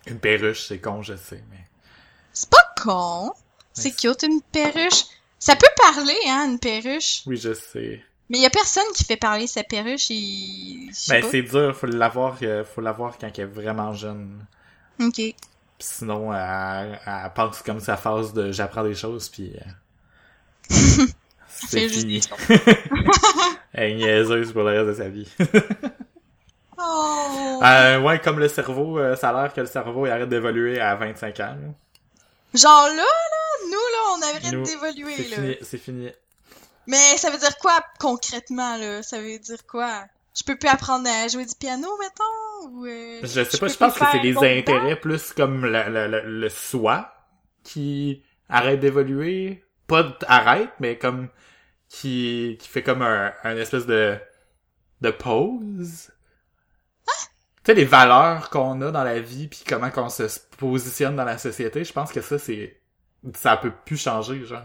Une 0.06 0.18
perruche, 0.18 0.66
c'est 0.66 0.78
con, 0.78 1.02
je 1.02 1.14
sais, 1.14 1.42
mais... 1.50 1.64
C'est 2.32 2.48
pas 2.48 2.64
con. 2.82 3.32
C'est 3.72 3.92
cute, 3.92 4.22
une 4.22 4.40
perruche. 4.40 5.04
Ça 5.38 5.56
peut 5.56 5.68
parler, 5.76 6.18
hein, 6.28 6.48
une 6.50 6.58
perruche. 6.58 7.22
Oui, 7.26 7.36
je 7.36 7.54
sais. 7.54 8.02
Mais 8.28 8.38
y 8.38 8.46
a 8.46 8.50
personne 8.50 8.84
qui 8.94 9.04
fait 9.04 9.16
parler 9.16 9.46
sa 9.46 9.64
perruche 9.64 10.10
et... 10.10 10.88
Ben, 11.08 11.24
c'est 11.28 11.42
dur, 11.42 11.76
faut 11.76 11.86
l'avoir, 11.86 12.38
euh, 12.42 12.64
faut 12.64 12.80
l'avoir 12.80 13.18
quand 13.18 13.30
elle 13.34 13.44
est 13.44 13.46
vraiment 13.46 13.92
jeune. 13.92 14.46
Ok. 15.00 15.16
Pis 15.16 15.34
sinon, 15.78 16.32
elle, 16.32 17.00
elle 17.06 17.32
pense 17.34 17.62
comme 17.62 17.80
sa 17.80 17.96
phase 17.96 18.32
de 18.32 18.52
j'apprends 18.52 18.84
des 18.84 18.94
choses, 18.94 19.28
puis... 19.28 19.52
euh, 19.56 19.70
c'est 21.48 21.88
fini. 21.88 22.20
Elle 23.72 23.92
est 23.92 23.94
niaiseuse 23.94 24.52
pour 24.52 24.62
le 24.62 24.84
reste 24.84 24.88
de 24.88 24.94
sa 24.94 25.08
vie. 25.08 25.28
Oh. 26.82 27.60
Euh, 27.62 28.00
ouais, 28.00 28.18
comme 28.20 28.38
le 28.38 28.48
cerveau, 28.48 28.98
euh, 28.98 29.16
ça 29.16 29.30
a 29.30 29.42
l'air 29.42 29.52
que 29.52 29.60
le 29.60 29.66
cerveau 29.66 30.06
il 30.06 30.10
arrête 30.10 30.28
d'évoluer 30.28 30.80
à 30.80 30.94
25 30.96 31.38
ans. 31.40 31.56
là. 31.60 31.68
Genre 32.54 32.86
là, 32.88 32.94
là, 32.96 33.66
nous, 33.66 33.70
là, 33.72 34.16
on 34.16 34.22
arrête 34.22 34.62
d'évoluer, 34.64 35.16
C'est 35.16 35.28
là. 35.28 35.36
fini, 35.36 35.56
c'est 35.62 35.78
fini. 35.78 36.10
Mais 36.86 37.16
ça 37.18 37.30
veut 37.30 37.38
dire 37.38 37.56
quoi, 37.58 37.78
concrètement, 37.98 38.76
là? 38.76 39.02
Ça 39.02 39.20
veut 39.20 39.38
dire 39.38 39.66
quoi? 39.68 40.04
Je 40.36 40.42
peux 40.44 40.56
plus 40.56 40.68
apprendre 40.68 41.08
à 41.08 41.28
jouer 41.28 41.44
du 41.44 41.54
piano, 41.54 41.88
mettons? 42.00 42.68
Ou, 42.70 42.86
euh, 42.86 43.18
Je 43.22 43.26
sais 43.44 43.58
pas, 43.58 43.68
je 43.68 43.76
pense 43.76 43.94
que 43.94 44.04
c'est 44.12 44.22
les 44.22 44.36
intérêts 44.36 44.96
plus 44.96 45.32
comme 45.32 45.64
le, 45.66 45.82
le, 45.88 46.08
le, 46.08 46.40
le 46.40 46.48
soi 46.48 47.12
qui 47.62 48.22
arrête 48.48 48.80
d'évoluer. 48.80 49.62
Pas 49.86 50.16
arrête, 50.26 50.70
mais 50.80 50.96
comme 50.98 51.28
qui, 51.88 52.56
qui 52.60 52.68
fait 52.68 52.82
comme 52.82 53.02
un, 53.02 53.32
un 53.44 53.56
espèce 53.56 53.86
de, 53.86 54.16
de 55.00 55.10
pause. 55.10 56.10
Tu 57.64 57.74
les 57.74 57.84
valeurs 57.84 58.48
qu'on 58.50 58.80
a 58.80 58.90
dans 58.90 59.04
la 59.04 59.20
vie 59.20 59.46
puis 59.46 59.60
comment 59.68 59.90
qu'on 59.90 60.08
se 60.08 60.24
positionne 60.56 61.16
dans 61.16 61.24
la 61.24 61.38
société, 61.38 61.84
je 61.84 61.92
pense 61.92 62.10
que 62.10 62.22
ça, 62.22 62.38
c'est, 62.38 62.80
ça 63.34 63.56
peut 63.56 63.72
plus 63.84 63.98
changer, 63.98 64.44
genre. 64.44 64.62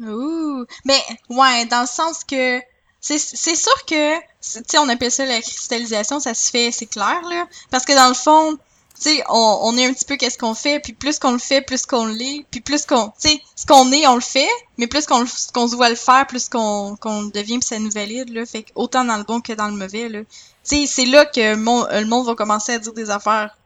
Ouh. 0.00 0.66
Mais, 0.84 1.00
ouais, 1.30 1.66
dans 1.66 1.82
le 1.82 1.86
sens 1.86 2.24
que 2.24 2.60
c'est 3.00 3.18
sûr 3.18 3.84
que, 3.86 4.18
tu 4.18 4.78
on 4.78 4.88
appelle 4.88 5.10
ça 5.10 5.26
la 5.26 5.40
cristallisation, 5.40 6.20
ça 6.20 6.32
se 6.32 6.50
fait, 6.50 6.70
c'est 6.72 6.86
clair, 6.86 7.20
là. 7.28 7.46
Parce 7.70 7.84
que 7.84 7.94
dans 7.94 8.08
le 8.08 8.14
fond, 8.14 8.56
tu 8.56 9.10
sais, 9.10 9.22
on, 9.28 9.58
on 9.62 9.76
est 9.76 9.84
un 9.84 9.92
petit 9.92 10.06
peu 10.06 10.16
qu'est-ce 10.16 10.38
qu'on 10.38 10.54
fait, 10.54 10.80
puis 10.80 10.94
plus 10.94 11.18
qu'on 11.18 11.32
le 11.32 11.38
fait, 11.38 11.60
plus 11.60 11.84
qu'on 11.84 12.06
l'est, 12.06 12.46
puis 12.50 12.60
plus 12.62 12.86
qu'on, 12.86 13.08
tu 13.20 13.28
sais, 13.28 13.42
ce 13.56 13.66
qu'on 13.66 13.92
est, 13.92 14.06
on 14.06 14.14
le 14.14 14.22
fait, 14.22 14.48
mais 14.78 14.86
plus 14.86 15.06
qu'on 15.06 15.24
qu'on 15.52 15.68
se 15.68 15.76
voit 15.76 15.90
le 15.90 15.96
faire, 15.96 16.26
plus 16.26 16.48
qu'on 16.48 16.96
qu'on 16.96 17.24
devient, 17.24 17.58
puis 17.58 17.68
ça 17.68 17.78
nous 17.78 17.90
valide, 17.90 18.30
là. 18.30 18.46
Fait 18.46 18.64
autant 18.74 19.04
dans 19.04 19.18
le 19.18 19.24
bon 19.24 19.40
que 19.42 19.52
dans 19.52 19.68
le 19.68 19.74
mauvais, 19.74 20.08
là. 20.08 20.20
Sais, 20.64 20.86
c'est 20.86 21.06
là 21.06 21.26
que 21.26 21.54
mon- 21.56 21.86
euh, 21.86 22.00
le 22.00 22.06
monde 22.06 22.26
va 22.26 22.34
commencer 22.34 22.72
à 22.72 22.78
dire 22.78 22.92
des 22.94 23.10
affaires 23.10 23.56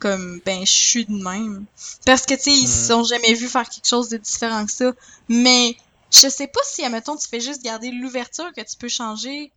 comme, 0.00 0.40
ben, 0.44 0.60
je 0.66 0.72
suis 0.72 1.04
de 1.06 1.12
même. 1.22 1.64
Parce 2.04 2.26
que, 2.26 2.34
tu 2.34 2.40
sais, 2.42 2.50
ils 2.52 2.62
Mhm. 2.62 2.66
se 2.68 2.86
sont 2.88 3.04
jamais 3.04 3.34
vus 3.34 3.48
faire 3.48 3.68
quelque 3.68 3.88
chose 3.88 4.08
de 4.08 4.16
différent 4.18 4.64
que 4.66 4.72
ça. 4.72 4.92
Mais, 5.28 5.76
je 6.10 6.28
sais 6.28 6.46
pas 6.46 6.60
si, 6.64 6.84
admettons, 6.84 7.16
tu 7.16 7.28
fais 7.28 7.40
juste 7.40 7.62
garder 7.62 7.90
l'ouverture 7.90 8.52
que 8.56 8.60
tu 8.62 8.76
peux 8.78 8.88
changer, 8.88 9.52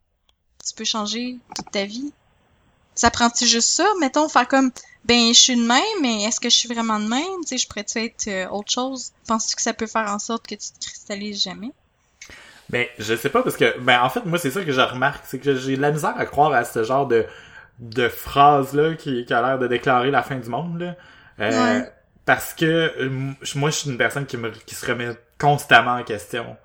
tu 0.65 0.73
peux 0.75 0.85
changer 0.85 1.37
toute 1.55 1.71
ta 1.71 1.85
vie. 1.85 2.11
Ça 2.95 3.09
prend-tu 3.11 3.45
juste 3.47 3.69
ça? 3.69 3.87
Mettons, 4.01 4.27
faire 4.29 4.47
comme, 4.47 4.71
ben, 5.05 5.33
je 5.33 5.39
suis 5.39 5.55
de 5.55 5.63
même, 5.63 5.83
mais 6.01 6.23
est-ce 6.23 6.39
que 6.39 6.49
je 6.49 6.57
suis 6.57 6.67
vraiment 6.67 6.99
de 6.99 7.07
même? 7.07 7.23
Tu 7.43 7.49
sais, 7.49 7.57
je 7.57 7.67
pourrais-tu 7.67 7.97
être 7.99 8.27
euh, 8.27 8.49
autre 8.49 8.71
chose? 8.71 9.11
Penses-tu 9.27 9.55
que 9.55 9.61
ça 9.61 9.73
peut 9.73 9.87
faire 9.87 10.09
en 10.09 10.19
sorte 10.19 10.45
que 10.47 10.55
tu 10.55 10.71
te 10.71 10.85
cristallises 10.85 11.41
jamais? 11.43 11.71
Ben, 12.69 12.85
je 12.99 13.15
sais 13.15 13.29
pas 13.29 13.41
parce 13.43 13.57
que, 13.57 13.79
ben, 13.79 14.01
en 14.01 14.09
fait, 14.09 14.25
moi, 14.25 14.37
c'est 14.37 14.51
ça 14.51 14.63
que 14.63 14.71
je 14.71 14.81
remarque, 14.81 15.23
c'est 15.25 15.39
que 15.39 15.55
j'ai 15.55 15.75
de 15.77 15.81
la 15.81 15.91
misère 15.91 16.13
à 16.17 16.25
croire 16.25 16.53
à 16.53 16.63
ce 16.63 16.83
genre 16.83 17.07
de, 17.07 17.25
de 17.79 18.07
phrase-là 18.09 18.95
qui, 18.95 19.25
qui 19.25 19.33
a 19.33 19.41
l'air 19.41 19.59
de 19.59 19.67
déclarer 19.67 20.11
la 20.11 20.23
fin 20.23 20.35
du 20.37 20.49
monde, 20.49 20.79
là. 20.81 20.95
Euh, 21.39 21.49
Ouais. 21.51 21.91
Parce 22.25 22.53
que, 22.53 22.65
euh, 22.65 23.09
moi, 23.55 23.71
je 23.71 23.75
suis 23.77 23.89
une 23.89 23.97
personne 23.97 24.25
qui 24.27 24.37
me, 24.37 24.51
qui 24.51 24.75
se 24.75 24.85
remet 24.85 25.09
constamment 25.39 25.93
en 25.95 26.03
question. 26.03 26.57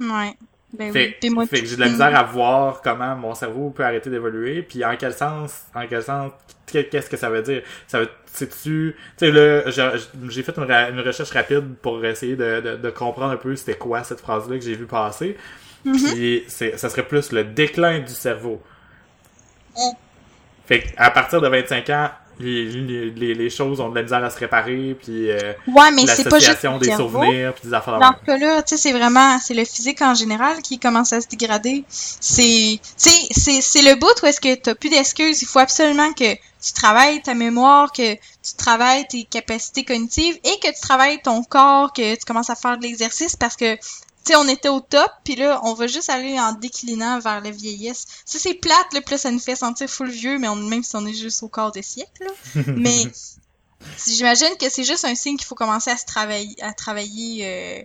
Ouais. 0.00 0.36
Ben. 0.72 0.90
Fait, 0.90 1.18
fait 1.20 1.60
que 1.60 1.66
j'ai 1.66 1.76
de 1.76 1.80
la 1.80 1.88
misère 1.90 2.16
à 2.18 2.22
voir 2.22 2.80
comment 2.80 3.14
mon 3.14 3.34
cerveau 3.34 3.70
peut 3.70 3.84
arrêter 3.84 4.08
d'évoluer, 4.08 4.62
puis 4.62 4.84
en 4.84 4.96
quel 4.96 5.12
sens, 5.12 5.64
en 5.74 5.86
quel 5.86 6.02
sens, 6.02 6.32
qu'est- 6.66 6.88
qu'est-ce 6.88 7.10
que 7.10 7.18
ça 7.18 7.28
veut 7.28 7.42
dire? 7.42 7.62
Ça 7.86 8.00
veut, 8.00 8.08
c'est-tu, 8.26 8.96
tu 9.18 9.26
sais, 9.26 9.30
là, 9.30 9.64
j'ai 10.28 10.42
fait 10.42 10.56
une, 10.56 11.00
recherche 11.00 11.30
rapide 11.30 11.74
pour 11.82 12.02
essayer 12.06 12.36
de, 12.36 12.60
de, 12.62 12.76
de 12.76 12.90
comprendre 12.90 13.32
un 13.32 13.36
peu 13.36 13.54
c'était 13.54 13.74
quoi 13.74 14.02
cette 14.02 14.20
phrase-là 14.20 14.56
que 14.56 14.64
j'ai 14.64 14.74
vu 14.74 14.86
passer. 14.86 15.36
Puis 15.84 16.44
c'est, 16.48 16.78
ça 16.78 16.88
serait 16.88 17.06
plus 17.06 17.32
le 17.32 17.44
déclin 17.44 17.98
du 18.00 18.12
cerveau. 18.12 18.62
Mm. 19.76 19.90
Fait 20.66 20.84
à 20.96 21.10
partir 21.10 21.40
de 21.40 21.48
25 21.48 21.90
ans, 21.90 22.10
les, 22.40 22.64
les, 23.10 23.34
les- 23.34 23.50
choses 23.50 23.80
ont 23.80 23.88
de 23.90 23.94
la 23.96 24.02
misère 24.02 24.24
à 24.24 24.30
se 24.30 24.38
réparer, 24.38 24.96
puis 25.00 25.30
euh, 25.30 25.52
Ouais, 25.66 25.90
mais 25.92 26.06
c'est 26.06 26.28
pas 26.28 26.38
juste 26.38 26.62
des 26.80 26.86
cerveau. 26.86 27.08
souvenirs, 27.20 27.54
puis 27.54 27.68
des 27.68 27.74
affaires 27.74 27.98
Dans 27.98 28.14
ce 28.20 28.26
cas-là, 28.26 28.62
tu 28.62 28.70
sais, 28.70 28.76
c'est 28.82 28.92
vraiment, 28.92 29.38
c'est 29.40 29.54
le 29.54 29.64
physique 29.64 30.00
en 30.02 30.14
général 30.14 30.60
qui 30.62 30.78
commence 30.78 31.12
à 31.12 31.20
se 31.20 31.28
dégrader. 31.28 31.84
C'est, 31.88 32.78
tu 32.80 33.10
sais, 33.10 33.10
c'est, 33.30 33.60
c'est 33.60 33.82
le 33.82 33.94
bout 33.96 34.08
où 34.22 34.26
est-ce 34.26 34.40
que 34.40 34.54
t'as 34.54 34.74
plus 34.74 34.88
d'excuses. 34.90 35.42
Il 35.42 35.46
faut 35.46 35.58
absolument 35.58 36.12
que 36.14 36.34
tu 36.34 36.72
travailles 36.74 37.20
ta 37.22 37.34
mémoire, 37.34 37.92
que 37.92 38.14
tu 38.14 38.54
travailles 38.56 39.06
tes 39.08 39.24
capacités 39.24 39.84
cognitives 39.84 40.36
et 40.44 40.58
que 40.62 40.68
tu 40.72 40.80
travailles 40.80 41.20
ton 41.22 41.42
corps, 41.44 41.92
que 41.92 42.14
tu 42.14 42.24
commences 42.24 42.50
à 42.50 42.54
faire 42.56 42.78
de 42.78 42.82
l'exercice 42.82 43.36
parce 43.36 43.56
que, 43.56 43.76
tu 44.24 44.32
sais, 44.32 44.36
on 44.36 44.46
était 44.46 44.68
au 44.68 44.80
top, 44.80 45.10
puis 45.24 45.36
là, 45.36 45.60
on 45.64 45.74
va 45.74 45.86
juste 45.86 46.08
aller 46.08 46.38
en 46.38 46.52
déclinant 46.52 47.18
vers 47.18 47.40
la 47.40 47.50
vieillesse. 47.50 48.06
Ça, 48.24 48.38
c'est 48.38 48.54
plate, 48.54 48.92
là, 48.92 49.00
là, 49.10 49.18
ça 49.18 49.30
nous 49.30 49.40
fait 49.40 49.56
sentir 49.56 49.88
full 49.88 50.10
vieux, 50.10 50.38
mais 50.38 50.48
on, 50.48 50.56
même 50.56 50.82
si 50.82 50.94
on 50.96 51.06
est 51.06 51.14
juste 51.14 51.42
au 51.42 51.48
corps 51.48 51.72
des 51.72 51.82
siècles, 51.82 52.24
là. 52.24 52.62
Mais 52.76 53.06
j'imagine 54.06 54.56
que 54.60 54.70
c'est 54.70 54.84
juste 54.84 55.04
un 55.04 55.14
signe 55.14 55.36
qu'il 55.36 55.46
faut 55.46 55.54
commencer 55.54 55.90
à 55.90 55.96
se 55.96 56.06
travailler, 56.06 56.54
à 56.62 56.72
travailler, 56.72 57.46
euh, 57.46 57.82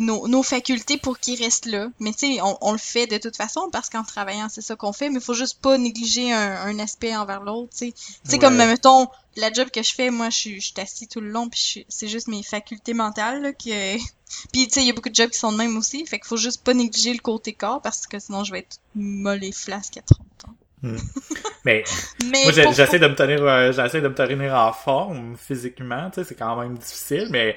nos, 0.00 0.28
nos 0.28 0.42
facultés 0.42 0.98
pour 0.98 1.18
qu'ils 1.18 1.42
restent 1.42 1.66
là. 1.66 1.88
Mais 1.98 2.12
tu 2.12 2.34
sais, 2.34 2.40
on, 2.40 2.56
on 2.60 2.72
le 2.72 2.78
fait 2.78 3.06
de 3.06 3.18
toute 3.18 3.36
façon 3.36 3.68
parce 3.70 3.88
qu'en 3.88 4.04
travaillant, 4.04 4.48
c'est 4.48 4.60
ça 4.60 4.76
qu'on 4.76 4.92
fait. 4.92 5.10
Mais 5.10 5.18
il 5.18 5.24
faut 5.24 5.34
juste 5.34 5.60
pas 5.60 5.78
négliger 5.78 6.32
un, 6.32 6.62
un 6.62 6.78
aspect 6.78 7.14
envers 7.16 7.42
l'autre. 7.42 7.72
Tu 7.76 7.92
sais, 8.24 8.38
comme 8.38 8.56
mettons 8.56 9.08
la 9.36 9.52
job 9.52 9.70
que 9.70 9.82
je 9.82 9.94
fais, 9.94 10.10
moi, 10.10 10.30
je 10.30 10.36
suis, 10.36 10.60
je 10.60 10.66
suis 10.66 10.80
assis 10.80 11.08
tout 11.08 11.20
le 11.20 11.30
long, 11.30 11.48
puis 11.48 11.86
c'est 11.88 12.08
juste 12.08 12.28
mes 12.28 12.42
facultés 12.42 12.94
mentales 12.94 13.42
là, 13.42 13.52
qui. 13.52 13.72
Puis 14.52 14.66
tu 14.66 14.74
sais, 14.74 14.80
il 14.82 14.86
y 14.86 14.90
a 14.90 14.94
beaucoup 14.94 15.08
de 15.10 15.14
jobs 15.14 15.30
qui 15.30 15.38
sont 15.38 15.52
de 15.52 15.56
même 15.58 15.76
aussi. 15.76 16.04
Fait 16.06 16.18
qu'il 16.18 16.26
faut 16.26 16.36
juste 16.36 16.64
pas 16.64 16.74
négliger 16.74 17.12
le 17.12 17.20
côté 17.20 17.52
corps 17.52 17.80
parce 17.82 18.06
que 18.06 18.18
sinon 18.18 18.44
je 18.44 18.52
vais 18.52 18.60
être 18.60 18.78
molle 18.94 19.44
et 19.44 19.52
flasque 19.52 19.96
à 19.98 20.02
30 20.02 20.26
ans. 20.48 20.54
Mais 21.64 21.84
Mais 22.24 22.42
Moi, 22.44 22.52
pour- 22.64 22.72
j'essaie 22.72 22.98
de 22.98 23.06
me 23.06 23.14
tenir, 23.14 23.42
euh, 23.44 23.72
j'essaie 23.72 24.00
de 24.00 24.08
me 24.08 24.14
tenir 24.14 24.54
en 24.54 24.72
forme 24.72 25.36
physiquement, 25.36 26.10
tu 26.10 26.20
sais, 26.20 26.24
c'est 26.28 26.34
quand 26.34 26.56
même 26.56 26.76
difficile, 26.76 27.28
mais 27.30 27.56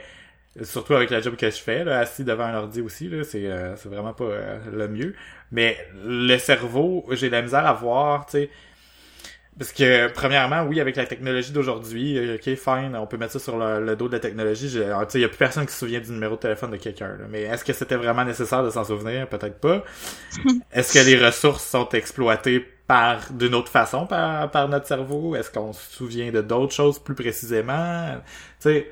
surtout 0.64 0.94
avec 0.94 1.10
la 1.10 1.22
job 1.22 1.36
que 1.36 1.50
je 1.50 1.58
fais, 1.58 1.84
là, 1.84 2.00
assis 2.00 2.24
devant 2.24 2.44
un 2.46 2.54
ordi 2.56 2.82
aussi, 2.82 3.08
là, 3.10 3.24
c'est, 3.24 3.46
euh, 3.48 3.76
c'est 3.78 3.90
vraiment 3.90 4.14
pas 4.14 4.26
euh, 4.26 4.60
le 4.72 4.88
mieux. 4.88 5.16
Mais 5.52 5.76
le 6.04 6.38
cerveau, 6.38 7.06
j'ai 7.12 7.28
de 7.28 7.32
la 7.34 7.42
misère 7.42 7.66
à 7.66 7.74
voir, 7.74 8.26
tu 8.28 8.34
sais, 8.34 8.50
parce 9.58 9.72
que 9.72 10.10
premièrement, 10.12 10.64
oui, 10.64 10.82
avec 10.82 10.98
la 10.98 11.06
technologie 11.06 11.52
d'aujourd'hui, 11.54 12.18
euh, 12.18 12.36
ok, 12.36 12.56
fine, 12.56 12.96
on 12.96 13.08
peut 13.08 13.16
mettre 13.18 13.34
ça 13.34 13.40
sur 13.40 13.58
le, 13.58 13.86
le 13.86 13.96
dos 13.96 14.08
de 14.10 14.14
la 14.14 14.20
technologie. 14.20 14.70
sais, 14.70 14.80
il 15.16 15.22
y 15.22 15.24
a 15.24 15.30
plus 15.30 15.38
personne 15.38 15.66
qui 15.66 15.72
se 15.72 15.80
souvient 15.80 16.02
du 16.02 16.12
numéro 16.12 16.36
de 16.36 16.42
téléphone 16.42 16.72
de 16.72 16.78
quelqu'un. 16.78 17.18
Mais 17.30 17.44
est-ce 17.44 17.64
que 17.64 17.72
c'était 17.72 17.96
vraiment 17.96 18.26
nécessaire 18.26 18.64
de 18.64 18.70
s'en 18.70 18.84
souvenir? 18.84 19.30
Peut-être 19.30 19.60
pas. 19.62 19.84
Est-ce 20.72 20.94
que 20.94 21.00
les 21.00 21.18
ressources 21.24 21.66
sont 21.66 21.90
exploitées 21.90 22.62
par 22.88 23.32
d'une 23.34 23.56
autre 23.56 23.72
façon 23.72 24.08
par, 24.08 24.52
par 24.52 24.70
notre 24.70 24.88
cerveau? 24.88 25.36
Est-ce 25.36 25.52
qu'on 25.52 25.74
se 25.74 25.92
souvient 25.94 26.32
de 26.32 26.42
d'autres 26.42 26.74
choses 26.74 27.00
plus 27.00 27.16
précisément? 27.16 28.16
Tu 28.62 28.70
sais, 28.70 28.88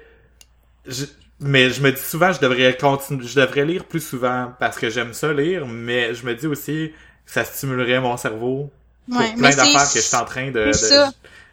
je- 0.85 1.05
mais 1.39 1.69
je 1.69 1.81
me 1.81 1.91
dis 1.91 1.99
souvent, 2.01 2.31
je 2.31 2.39
devrais 2.39 2.75
continuer, 2.77 3.25
je 3.27 3.39
devrais 3.39 3.65
lire 3.65 3.85
plus 3.85 3.99
souvent 4.05 4.53
parce 4.59 4.77
que 4.77 4.89
j'aime 4.89 5.13
ça 5.13 5.33
lire, 5.33 5.65
mais 5.67 6.13
je 6.13 6.25
me 6.25 6.35
dis 6.35 6.47
aussi 6.47 6.93
que 7.25 7.31
ça 7.31 7.43
stimulerait 7.45 7.99
mon 7.99 8.17
cerveau 8.17 8.71
pour 9.09 9.19
Ouais, 9.19 9.33
plein 9.33 9.49
d'affaires 9.49 9.91
que 9.91 9.99
je 9.99 10.05
suis 10.05 10.15
en 10.15 10.25
train 10.25 10.51
de. 10.51 10.71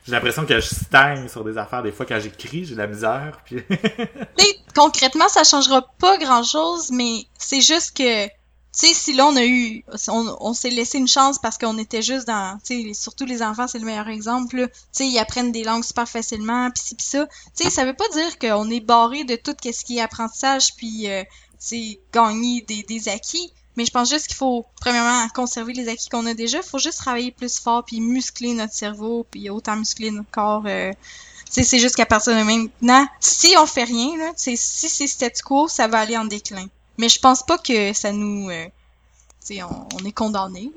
j'ai 0.07 0.13
l'impression 0.13 0.47
que 0.47 0.61
je 0.61 0.67
stagne 0.67 1.29
sur 1.29 1.45
des 1.45 1.59
affaires. 1.59 1.83
Des 1.83 1.93
fois, 1.93 2.07
quand 2.07 2.19
j'écris, 2.21 2.65
j'ai 2.65 2.75
de 2.75 2.79
la 2.79 2.87
misère. 2.87 3.41
Puis... 3.45 3.59
Concrètement, 4.75 5.29
ça 5.29 5.43
changera 5.45 5.83
pas 5.99 6.17
grand 6.19 6.45
chose, 6.45 6.91
mais 6.93 7.27
c'est 7.39 7.61
juste 7.61 7.97
que, 7.97 8.27
tu 8.27 8.33
sais, 8.73 8.95
si 8.95 9.13
là 9.13 9.27
on 9.27 9.35
a 9.35 9.45
eu, 9.45 9.85
on, 10.09 10.37
on 10.41 10.55
s'est 10.55 10.71
laissé 10.71 10.97
une 10.99 11.09
chance 11.09 11.41
parce 11.41 11.59
qu'on 11.59 11.77
était 11.77 12.03
juste 12.03 12.27
dans, 12.29 12.57
tu 12.65 12.83
sais, 12.83 12.95
surtout 12.95 13.25
les 13.27 13.43
enfants, 13.43 13.67
c'est 13.67 13.81
le 13.81 13.85
meilleur 13.85 14.09
exemple, 14.09 14.59
là. 14.59 14.69
Tu 14.69 14.75
sais, 14.93 15.07
ils 15.09 15.19
apprennent 15.19 15.51
des 15.51 15.65
langues 15.65 15.83
super 15.83 16.09
facilement, 16.09 16.71
pis 16.71 16.83
ci 16.83 16.95
pis 16.95 17.05
ça. 17.05 17.27
Tu 17.57 17.65
sais, 17.65 17.71
ça 17.71 17.85
veut 17.85 17.95
pas 17.95 18.09
dire 18.13 18.39
qu'on 18.39 18.71
est 18.71 18.81
barré 18.81 19.25
de 19.25 19.35
tout 19.35 19.57
ce 19.61 19.85
qui 19.85 19.99
est 19.99 20.01
apprentissage, 20.01 20.77
puis, 20.77 21.11
euh, 21.11 21.25
tu 21.25 21.59
sais, 21.59 22.01
gagner 22.13 22.63
des, 22.63 22.85
des 22.85 23.09
acquis. 23.09 23.53
Mais 23.77 23.85
je 23.85 23.91
pense 23.91 24.11
juste 24.11 24.27
qu'il 24.27 24.37
faut, 24.37 24.67
premièrement, 24.81 25.29
conserver 25.29 25.73
les 25.73 25.89
acquis 25.89 26.09
qu'on 26.09 26.27
a 26.27 26.35
déjà. 26.35 26.59
Il 26.59 26.65
faut 26.65 26.79
juste 26.79 26.99
travailler 26.99 27.31
plus 27.31 27.59
fort, 27.59 27.85
puis 27.85 28.01
muscler 28.01 28.53
notre 28.53 28.75
cerveau, 28.75 29.27
puis 29.31 29.49
autant 29.49 29.77
muscler 29.77 30.11
notre 30.11 30.31
corps. 30.31 30.65
Euh, 30.67 30.93
c'est 31.49 31.79
juste 31.79 31.97
qu'à 31.97 32.07
partir 32.07 32.37
de 32.37 32.43
maintenant, 32.43 33.07
si 33.19 33.55
on 33.59 33.67
fait 33.67 33.85
rien, 33.85 34.17
là, 34.17 34.33
si 34.37 34.57
c'est 34.57 35.07
statu 35.07 35.43
quo, 35.43 35.69
ça 35.69 35.89
va 35.89 36.01
aller 36.01 36.17
en 36.17 36.25
déclin. 36.25 36.67
Mais 36.99 37.09
je 37.09 37.19
pense 37.19 37.43
pas 37.45 37.59
que 37.59 37.93
ça 37.93 38.13
nous... 38.13 38.51
Euh, 38.51 38.67
on, 39.51 39.89
on 40.01 40.05
est 40.05 40.13
condamné. 40.13 40.71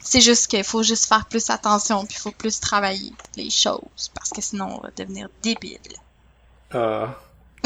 C'est 0.00 0.20
juste 0.20 0.48
qu'il 0.48 0.64
faut 0.64 0.82
juste 0.82 1.06
faire 1.06 1.26
plus 1.26 1.50
attention, 1.50 2.04
puis 2.06 2.16
il 2.16 2.20
faut 2.20 2.30
plus 2.30 2.58
travailler 2.60 3.12
les 3.36 3.50
choses, 3.50 4.10
parce 4.14 4.30
que 4.30 4.40
sinon 4.40 4.78
on 4.78 4.80
va 4.80 4.90
devenir 4.96 5.28
débile. 5.42 5.78
Ah. 6.72 7.14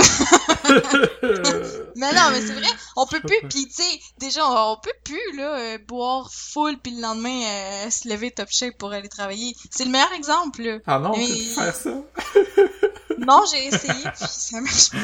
mais 1.97 2.13
non, 2.13 2.31
mais 2.31 2.41
c'est 2.41 2.53
vrai, 2.53 2.69
on 2.97 3.07
peut 3.07 3.21
plus, 3.21 3.49
pis 3.49 3.67
tu 3.69 3.83
sais, 3.83 4.01
déjà, 4.19 4.47
on, 4.47 4.77
peut 4.77 4.95
plus, 5.05 5.37
là, 5.37 5.59
euh, 5.59 5.79
boire 5.87 6.31
full 6.33 6.79
puis 6.79 6.95
le 6.95 7.03
lendemain 7.03 7.43
euh, 7.45 7.91
se 7.91 8.09
lever 8.09 8.31
top 8.31 8.49
shape 8.51 8.77
pour 8.79 8.93
aller 8.93 9.09
travailler. 9.09 9.55
C'est 9.71 9.85
le 9.85 9.91
meilleur 9.91 10.13
exemple, 10.13 10.63
là. 10.63 10.79
Ah 10.87 10.99
non, 10.99 11.17
mais... 11.17 11.27
tu 11.27 11.55
faire 11.55 11.75
ça? 11.75 11.91
non, 13.19 13.45
j'ai 13.51 13.67
essayé, 13.67 14.03
puis 14.03 14.27
ça 14.29 14.61
marche 14.61 14.91
pas. 14.91 14.99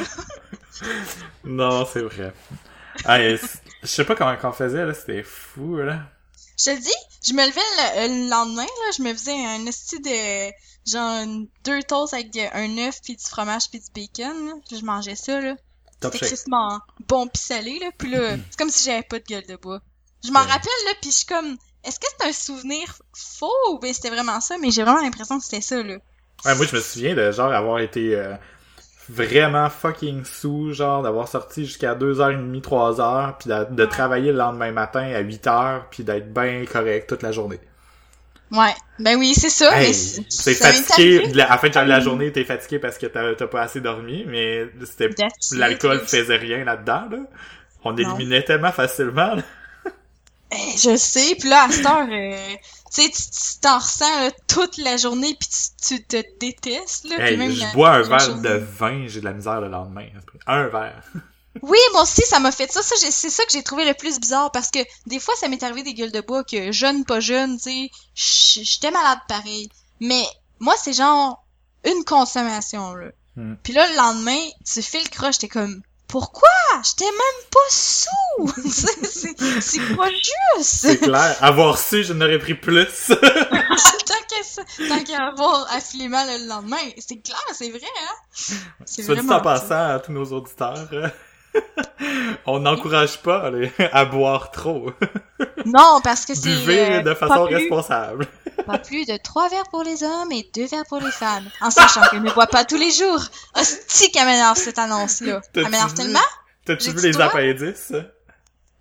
non, 1.44 1.86
c'est 1.92 2.02
vrai. 2.02 2.32
je 3.06 3.86
sais 3.86 4.04
pas 4.04 4.14
comment 4.14 4.36
on 4.42 4.52
faisait, 4.52 4.84
là, 4.84 4.94
c'était 4.94 5.22
fou, 5.22 5.76
là. 5.76 6.00
Je 6.58 6.64
te 6.64 6.80
dis, 6.80 6.90
je 7.24 7.34
me 7.34 7.46
levais 7.46 8.08
le, 8.08 8.28
lendemain, 8.28 8.62
là, 8.64 8.90
je 8.96 9.02
me 9.02 9.12
faisais 9.12 9.32
un 9.32 9.64
esti 9.66 10.00
de 10.00 10.50
genre 10.90 11.24
deux 11.64 11.82
toasts 11.82 12.14
avec 12.14 12.36
un 12.52 12.78
œuf 12.78 13.00
puis 13.02 13.16
du 13.16 13.24
fromage 13.24 13.70
puis 13.70 13.80
du 13.80 13.86
bacon. 13.94 14.46
Là. 14.46 14.52
je 14.70 14.84
mangeais 14.84 15.16
ça 15.16 15.40
là. 15.40 15.56
C'était 16.00 16.18
tristement 16.18 16.80
bon 17.08 17.26
pis 17.26 17.40
salé 17.40 17.78
là. 17.80 17.90
Puis 17.96 18.10
là, 18.10 18.36
c'est 18.50 18.58
comme 18.58 18.70
si 18.70 18.84
j'avais 18.84 19.02
pas 19.02 19.18
de 19.18 19.24
gueule 19.24 19.46
de 19.46 19.56
bois. 19.56 19.80
Je 20.24 20.30
m'en 20.30 20.40
rappelle 20.40 20.84
là, 20.86 20.92
puis 21.00 21.10
je 21.10 21.16
suis 21.16 21.26
comme, 21.26 21.56
est-ce 21.84 22.00
que 22.00 22.06
c'est 22.18 22.26
un 22.26 22.32
souvenir 22.32 22.98
faux 23.14 23.52
ou 23.70 23.78
ben 23.78 23.92
c'était 23.92 24.10
vraiment 24.10 24.40
ça? 24.40 24.56
Mais 24.58 24.70
j'ai 24.70 24.82
vraiment 24.82 25.00
l'impression 25.00 25.38
que 25.38 25.44
c'était 25.44 25.60
ça 25.60 25.82
là. 25.82 25.98
Ouais, 26.44 26.54
moi 26.54 26.66
je 26.66 26.76
me 26.76 26.80
souviens 26.80 27.14
de 27.14 27.32
genre 27.32 27.52
avoir 27.52 27.80
été 27.80 28.14
euh, 28.14 28.34
vraiment 29.08 29.70
fucking 29.70 30.24
sous, 30.24 30.72
genre 30.72 31.02
d'avoir 31.02 31.28
sorti 31.28 31.64
jusqu'à 31.64 31.94
2h30, 31.94 32.60
3h, 32.60 33.38
puis 33.38 33.50
de, 33.50 33.74
de, 33.74 33.84
travailler 33.86 34.32
le 34.32 34.38
lendemain 34.38 34.70
matin 34.70 35.00
à 35.00 35.22
8h, 35.22 35.82
puis 35.90 36.04
d'être 36.04 36.32
bien 36.32 36.64
correct 36.64 37.08
toute 37.08 37.22
la 37.22 37.32
journée. 37.32 37.60
Ouais, 38.50 38.74
ben 38.98 39.18
oui, 39.18 39.34
c'est 39.34 39.50
ça. 39.50 39.80
Hey, 39.80 39.92
t'es 40.44 40.54
fatigué, 40.54 41.42
à 41.42 41.48
la 41.48 41.58
fin 41.58 41.68
de 41.68 41.88
la 41.88 42.00
journée, 42.00 42.32
t'es 42.32 42.44
fatigué 42.44 42.78
parce 42.78 42.96
que 42.96 43.06
t'as 43.06 43.46
pas 43.46 43.62
assez 43.62 43.80
dormi, 43.80 44.24
mais 44.26 44.68
c'était 44.84 45.10
l'alcool 45.52 46.00
faisait 46.06 46.36
rien 46.36 46.64
là-dedans. 46.64 47.08
Là. 47.10 47.18
On 47.84 47.96
éliminait 47.96 48.42
tellement 48.42 48.72
facilement. 48.72 49.34
Là. 49.34 49.42
Eh, 50.50 50.78
je 50.78 50.96
sais, 50.96 51.36
puis 51.38 51.50
là, 51.50 51.64
à 51.64 51.70
cette 51.70 51.84
heure, 51.84 52.08
euh, 52.10 52.54
tu 52.90 53.02
sais, 53.02 53.10
tu 53.10 53.60
t'en 53.60 53.78
ressens 53.78 54.30
toute 54.46 54.78
la 54.78 54.96
journée, 54.96 55.36
puis 55.38 55.48
tu, 55.86 56.02
te 56.02 56.22
détestes. 56.40 57.06
Là, 57.10 57.28
hey, 57.28 57.36
même 57.36 57.52
je 57.52 57.70
bois 57.74 57.90
un 57.90 58.02
verre 58.02 58.40
de 58.40 58.54
vin, 58.78 59.06
j'ai 59.08 59.20
de 59.20 59.26
la 59.26 59.34
misère 59.34 59.60
le 59.60 59.68
lendemain. 59.68 60.06
Un 60.46 60.68
verre. 60.68 61.02
Oui, 61.62 61.78
moi 61.92 62.02
aussi, 62.02 62.22
ça 62.22 62.38
m'a 62.40 62.52
fait 62.52 62.70
ça. 62.70 62.82
ça 62.82 62.94
c'est 62.98 63.30
ça 63.30 63.44
que 63.44 63.52
j'ai 63.52 63.62
trouvé 63.62 63.84
le 63.84 63.94
plus 63.94 64.18
bizarre 64.18 64.50
parce 64.52 64.70
que 64.70 64.80
des 65.06 65.20
fois, 65.20 65.34
ça 65.36 65.48
m'est 65.48 65.62
arrivé 65.62 65.82
des 65.82 65.94
gueules 65.94 66.12
de 66.12 66.20
bois 66.20 66.44
que 66.44 66.72
jeune, 66.72 67.04
pas 67.04 67.20
jeune, 67.20 67.58
tu 67.58 67.90
sais, 68.14 68.62
j'étais 68.62 68.90
malade 68.90 69.18
pareil. 69.28 69.68
Mais 70.00 70.24
moi, 70.60 70.74
c'est 70.80 70.92
genre 70.92 71.44
une 71.84 72.04
consommation, 72.04 72.94
là. 72.94 73.08
Hmm. 73.36 73.54
Puis 73.62 73.72
là, 73.72 73.86
le 73.88 73.96
lendemain, 73.96 74.48
tu 74.64 74.82
fais 74.82 75.00
le 75.00 75.08
croche, 75.08 75.38
t'es 75.38 75.48
comme, 75.48 75.82
pourquoi? 76.08 76.48
J'étais 76.82 77.10
même 77.10 77.44
pas 77.50 77.70
sous! 77.70 78.52
c'est 79.60 79.94
quoi 79.94 80.08
juste? 80.10 80.62
C'est 80.62 80.98
clair. 80.98 81.36
Avoir 81.40 81.78
su, 81.78 82.02
je 82.02 82.12
n'aurais 82.14 82.38
pris 82.38 82.54
plus. 82.54 83.12
tant 84.88 85.04
qu'à 85.04 85.26
avoir 85.26 85.66
affilé 85.72 86.08
mal 86.08 86.26
le 86.40 86.48
lendemain. 86.48 86.76
C'est 86.98 87.20
clair, 87.20 87.38
c'est 87.52 87.70
vrai, 87.70 87.80
hein? 87.82 88.54
C'est 88.84 89.02
vraiment. 89.02 89.36
en 89.36 89.40
passant 89.40 89.94
à 89.94 89.98
tous 90.00 90.12
nos 90.12 90.24
auditeurs. 90.24 90.88
On 92.46 92.60
n'encourage 92.60 93.18
pas 93.22 93.50
à 93.92 94.04
boire 94.04 94.50
trop. 94.50 94.92
non, 95.66 96.00
parce 96.02 96.24
que 96.24 96.34
c'est... 96.36 96.48
Buvez 96.48 96.96
euh, 96.96 97.02
de 97.02 97.14
façon 97.14 97.44
responsable. 97.44 98.26
pas 98.66 98.78
plus 98.78 99.06
de 99.06 99.16
trois 99.22 99.48
verres 99.48 99.68
pour 99.70 99.82
les 99.82 100.02
hommes 100.02 100.32
et 100.32 100.48
deux 100.54 100.66
verres 100.66 100.86
pour 100.88 101.00
les 101.00 101.10
femmes. 101.10 101.48
En 101.60 101.70
sachant 101.70 102.02
qu'elle 102.08 102.22
ne 102.22 102.30
boit 102.32 102.46
pas 102.46 102.64
tous 102.64 102.76
les 102.76 102.90
jours. 102.90 103.22
Hostie 103.56 104.10
qu'elle 104.12 104.26
m'énerve 104.26 104.56
cette 104.56 104.78
annonce-là. 104.78 105.40
Elle 105.54 105.64
m'énerve 105.64 105.94
tellement. 105.94 106.18
T'as-tu 106.64 106.90
vu 106.90 107.02
les 107.02 107.20
appendices? 107.20 107.92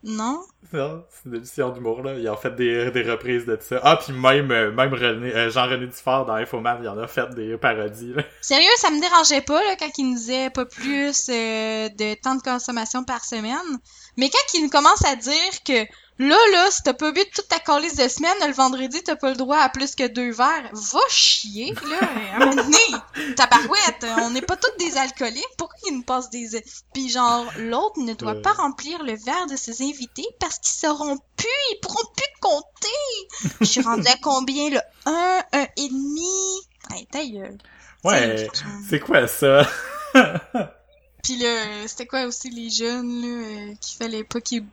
Non? 0.04 0.42
Non, 0.74 1.04
c'est 1.10 1.30
une 1.30 1.36
émission 1.36 1.70
d'humour, 1.70 2.04
là. 2.04 2.14
Ils 2.14 2.30
ont 2.30 2.38
fait 2.38 2.56
des, 2.56 2.92
des 2.92 3.04
reprises 3.04 3.46
de 3.46 3.58
ça. 3.60 3.80
Ah, 3.84 3.98
puis 3.98 4.14
même, 4.14 4.52
euh, 4.52 4.72
même 4.72 4.94
René, 4.94 5.34
euh, 5.34 5.50
Jean-René 5.50 5.88
Dufort 5.88 6.26
dans 6.26 6.36
Infoman, 6.36 6.80
il 6.82 6.88
en 6.90 6.98
a 6.98 7.08
fait 7.08 7.30
des 7.36 7.58
parodies, 7.58 8.14
là. 8.14 8.24
Sérieux, 8.42 8.70
ça 8.78 8.90
me 8.92 9.02
dérangeait 9.02 9.42
pas, 9.42 9.62
là, 9.64 9.76
quand 9.78 9.90
il 9.98 10.10
nous 10.10 10.16
disait 10.16 10.50
pas 10.50 10.66
plus 10.66 11.30
euh, 11.30 11.90
de 11.90 12.14
temps 12.22 12.36
de 12.36 12.42
consommation 12.42 13.04
par 13.04 13.26
semaine. 13.26 13.80
Mais 14.18 14.30
quand 14.30 14.54
il 14.60 14.70
commence 14.70 15.04
à 15.06 15.16
dire 15.16 15.64
que 15.66 15.86
Là, 16.20 16.38
là, 16.52 16.72
si 16.72 16.82
t'as 16.82 16.94
pas 16.94 17.12
bu 17.12 17.22
toute 17.34 17.48
ta 17.48 17.60
calice 17.60 17.96
de 17.96 18.08
semaine, 18.08 18.34
le 18.48 18.54
vendredi, 18.54 19.04
t'as 19.04 19.16
pas 19.16 19.30
le 19.30 19.36
droit 19.36 19.60
à 19.60 19.70
plus 19.70 19.94
que 19.94 20.08
deux 20.08 20.32
verres. 20.32 20.70
Va 20.74 21.00
chier, 21.10 21.76
là. 21.88 22.00
À 22.34 22.36
un 22.36 22.40
moment 22.40 22.56
donné, 22.56 23.36
tabarouette, 23.36 24.06
on 24.22 24.32
n'est 24.32 24.42
pas 24.42 24.56
tous 24.58 24.84
des 24.84 24.98
alcooliques. 24.98 25.46
Pourquoi 25.58 25.78
ils 25.88 25.94
nous 25.94 26.04
passent 26.04 26.32
des... 26.32 26.64
Puis 26.94 27.10
genre, 27.10 27.46
l'autre 27.60 28.00
ne 28.00 28.14
doit 28.16 28.42
pas 28.42 28.54
remplir 28.54 29.04
le 29.04 29.14
verre 29.16 29.46
de 29.48 29.56
ses 29.56 29.84
invités 29.84 30.26
parce 30.40 30.58
qu'ils 30.58 30.76
sauront 30.80 31.18
plus, 31.36 31.48
ils 31.72 31.80
pourront 31.82 32.10
plus 32.16 32.42
compter. 32.42 33.54
Je 33.62 33.66
suis 33.66 33.82
rendue 33.82 34.08
à 34.08 34.18
combien, 34.22 34.72
là? 34.72 34.84
Un, 35.06 35.42
un 35.54 35.68
et 35.78 35.90
demi? 35.90 36.62
Hey, 36.92 37.06
taille. 37.08 37.58
Ouais, 38.04 38.48
c'est 38.90 39.00
quoi 39.00 39.28
ça? 39.28 39.68
Puis 41.24 41.38
là, 41.38 41.88
c'était 41.88 42.08
quoi 42.08 42.26
aussi 42.26 42.50
les 42.50 42.70
jeunes, 42.70 43.22
là, 43.22 43.28
euh, 43.28 43.76
qui 43.82 43.96
fallait 43.98 44.24
pas 44.24 44.40
qu'ils 44.40 44.64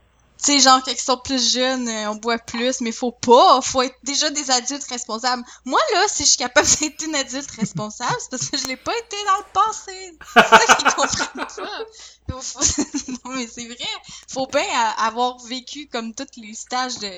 tu 0.44 0.52
sais, 0.52 0.60
genre, 0.60 0.82
quand 0.84 0.90
ils 0.90 0.98
sont 0.98 1.16
plus 1.16 1.54
jeunes, 1.54 1.88
euh, 1.88 2.10
on 2.10 2.16
boit 2.16 2.38
plus, 2.38 2.82
mais 2.82 2.92
faut 2.92 3.12
pas. 3.12 3.62
Faut 3.62 3.80
être 3.80 3.96
déjà 4.02 4.28
des 4.28 4.50
adultes 4.50 4.84
responsables. 4.84 5.42
Moi, 5.64 5.80
là, 5.94 6.04
si 6.08 6.24
je 6.24 6.28
suis 6.28 6.36
capable 6.36 6.66
d'être 6.80 7.02
une 7.02 7.14
adulte 7.14 7.50
responsable, 7.52 8.16
c'est 8.20 8.30
parce 8.30 8.50
que 8.50 8.58
je 8.58 8.66
l'ai 8.66 8.76
pas 8.76 8.92
été 8.98 9.16
dans 9.26 9.38
le 9.38 9.52
passé. 9.54 10.18
C'est 10.34 10.66
ça 10.66 10.74
qu'ils 10.76 10.94
comprennent 10.94 11.46
pas. 11.46 11.84
non, 13.24 13.36
mais 13.36 13.46
c'est 13.46 13.66
vrai. 13.66 13.88
Faut 14.28 14.46
bien 14.46 14.62
avoir 14.98 15.38
vécu 15.44 15.88
comme 15.88 16.14
tous 16.14 16.26
les 16.36 16.54
stages 16.54 16.98
de, 16.98 17.10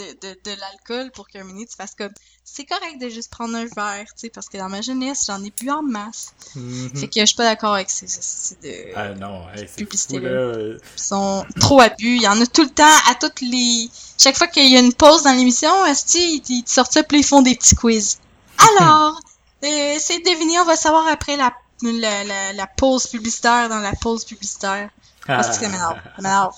de, 0.00 0.28
de, 0.28 0.38
de 0.44 0.60
l'alcool 0.60 1.10
pour 1.12 1.28
qu'un 1.28 1.44
minute 1.44 1.68
tu 1.70 1.76
fasses 1.76 1.94
comme 1.94 2.12
c'est 2.44 2.64
correct 2.64 3.00
de 3.00 3.08
juste 3.08 3.30
prendre 3.30 3.54
un 3.56 3.66
verre, 3.66 4.06
tu 4.06 4.12
sais, 4.16 4.30
parce 4.30 4.48
que 4.48 4.58
dans 4.58 4.68
ma 4.68 4.80
jeunesse, 4.80 5.26
j'en 5.28 5.42
ai 5.44 5.50
plus 5.50 5.70
en 5.70 5.82
masse. 5.82 6.32
Mm-hmm. 6.56 6.98
Fait 6.98 7.08
que 7.08 7.20
je 7.20 7.26
suis 7.26 7.36
pas 7.36 7.44
d'accord 7.44 7.74
avec 7.74 7.90
ces, 7.90 8.08
ces, 8.08 8.56
de 8.56 8.96
ah 8.96 9.10
non, 9.14 9.44
hey, 9.54 9.66
publicités-là. 9.66 10.76
Ils 10.96 11.00
sont 11.00 11.44
trop 11.60 11.80
abus. 11.80 12.16
Il 12.16 12.22
y 12.22 12.28
en 12.28 12.40
a 12.40 12.46
tout 12.46 12.64
le 12.64 12.70
temps, 12.70 12.96
à 13.08 13.14
toutes 13.14 13.40
les... 13.40 13.88
Chaque 14.18 14.36
fois 14.36 14.48
qu'il 14.48 14.68
y 14.68 14.76
a 14.76 14.80
une 14.80 14.92
pause 14.92 15.22
dans 15.22 15.32
l'émission, 15.32 15.70
ils, 15.86 16.42
ils 16.48 16.64
te 16.64 16.70
sortent 16.70 16.92
ça, 16.92 17.02
puis 17.04 17.18
ils 17.18 17.24
font 17.24 17.42
des 17.42 17.54
petits 17.54 17.76
quiz. 17.76 18.18
Alors, 18.78 19.20
euh, 19.64 19.96
c'est 19.98 20.18
deviner, 20.18 20.58
on 20.60 20.64
va 20.64 20.76
savoir 20.76 21.06
après 21.08 21.36
la, 21.36 21.52
la, 21.82 22.24
la, 22.24 22.52
la, 22.52 22.66
pause 22.66 23.06
publicitaire 23.06 23.68
dans 23.68 23.78
la 23.78 23.92
pause 23.92 24.24
publicitaire. 24.24 24.90
Ah, 25.28 25.42
c'est 25.42 25.50
que 25.50 25.64
ça 25.66 25.68
m'énerve. 25.68 25.98
Ça 26.16 26.22
m'énerve. 26.22 26.54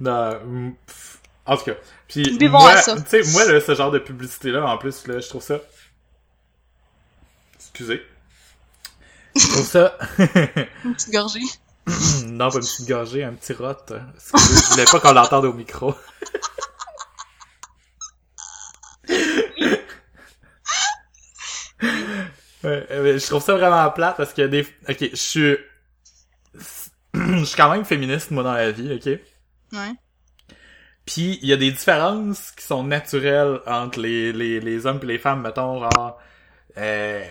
Non, 0.00 0.72
en 1.50 1.56
tout 1.56 1.64
cas, 1.64 1.74
puis 2.06 2.38
moi, 2.48 2.76
tu 2.76 2.92
sais, 3.08 3.22
moi, 3.32 3.44
là, 3.44 3.60
ce 3.60 3.74
genre 3.74 3.90
de 3.90 3.98
publicité-là, 3.98 4.64
en 4.64 4.78
plus, 4.78 5.08
là, 5.08 5.18
je 5.18 5.28
trouve 5.28 5.42
ça... 5.42 5.58
Excusez. 7.56 8.00
Je 9.34 9.48
trouve 9.48 9.66
ça... 9.66 9.98
une 10.84 10.94
petite 10.94 11.10
gorgée. 11.10 11.40
non, 12.26 12.50
pas 12.50 12.58
une 12.58 12.60
petite 12.60 12.86
gorgée, 12.86 13.24
un 13.24 13.32
petit 13.32 13.52
rot. 13.52 13.74
Excusez, 14.14 14.62
je 14.62 14.70
voulais 14.70 14.84
pas 14.84 15.00
qu'on 15.00 15.12
l'entende 15.12 15.44
au 15.46 15.52
micro. 15.52 15.88
ouais, 22.62 22.86
je 23.18 23.26
trouve 23.26 23.42
ça 23.42 23.56
vraiment 23.56 23.90
plate 23.90 24.16
parce 24.16 24.32
que 24.34 24.42
des... 24.42 24.62
Ok, 24.88 24.98
je 25.00 25.16
suis... 25.16 25.56
je 27.14 27.44
suis 27.44 27.56
quand 27.56 27.72
même 27.72 27.84
féministe, 27.84 28.30
moi, 28.30 28.44
dans 28.44 28.54
la 28.54 28.70
vie, 28.70 28.92
ok? 28.92 29.18
Ouais. 29.72 29.94
Puis 31.12 31.40
il 31.42 31.48
y 31.48 31.52
a 31.52 31.56
des 31.56 31.72
différences 31.72 32.52
qui 32.52 32.64
sont 32.64 32.84
naturelles 32.84 33.58
entre 33.66 33.98
les, 33.98 34.32
les, 34.32 34.60
les 34.60 34.86
hommes 34.86 35.00
et 35.02 35.06
les 35.06 35.18
femmes, 35.18 35.42
mettons, 35.42 35.80
genre 35.80 36.20
euh, 36.78 37.24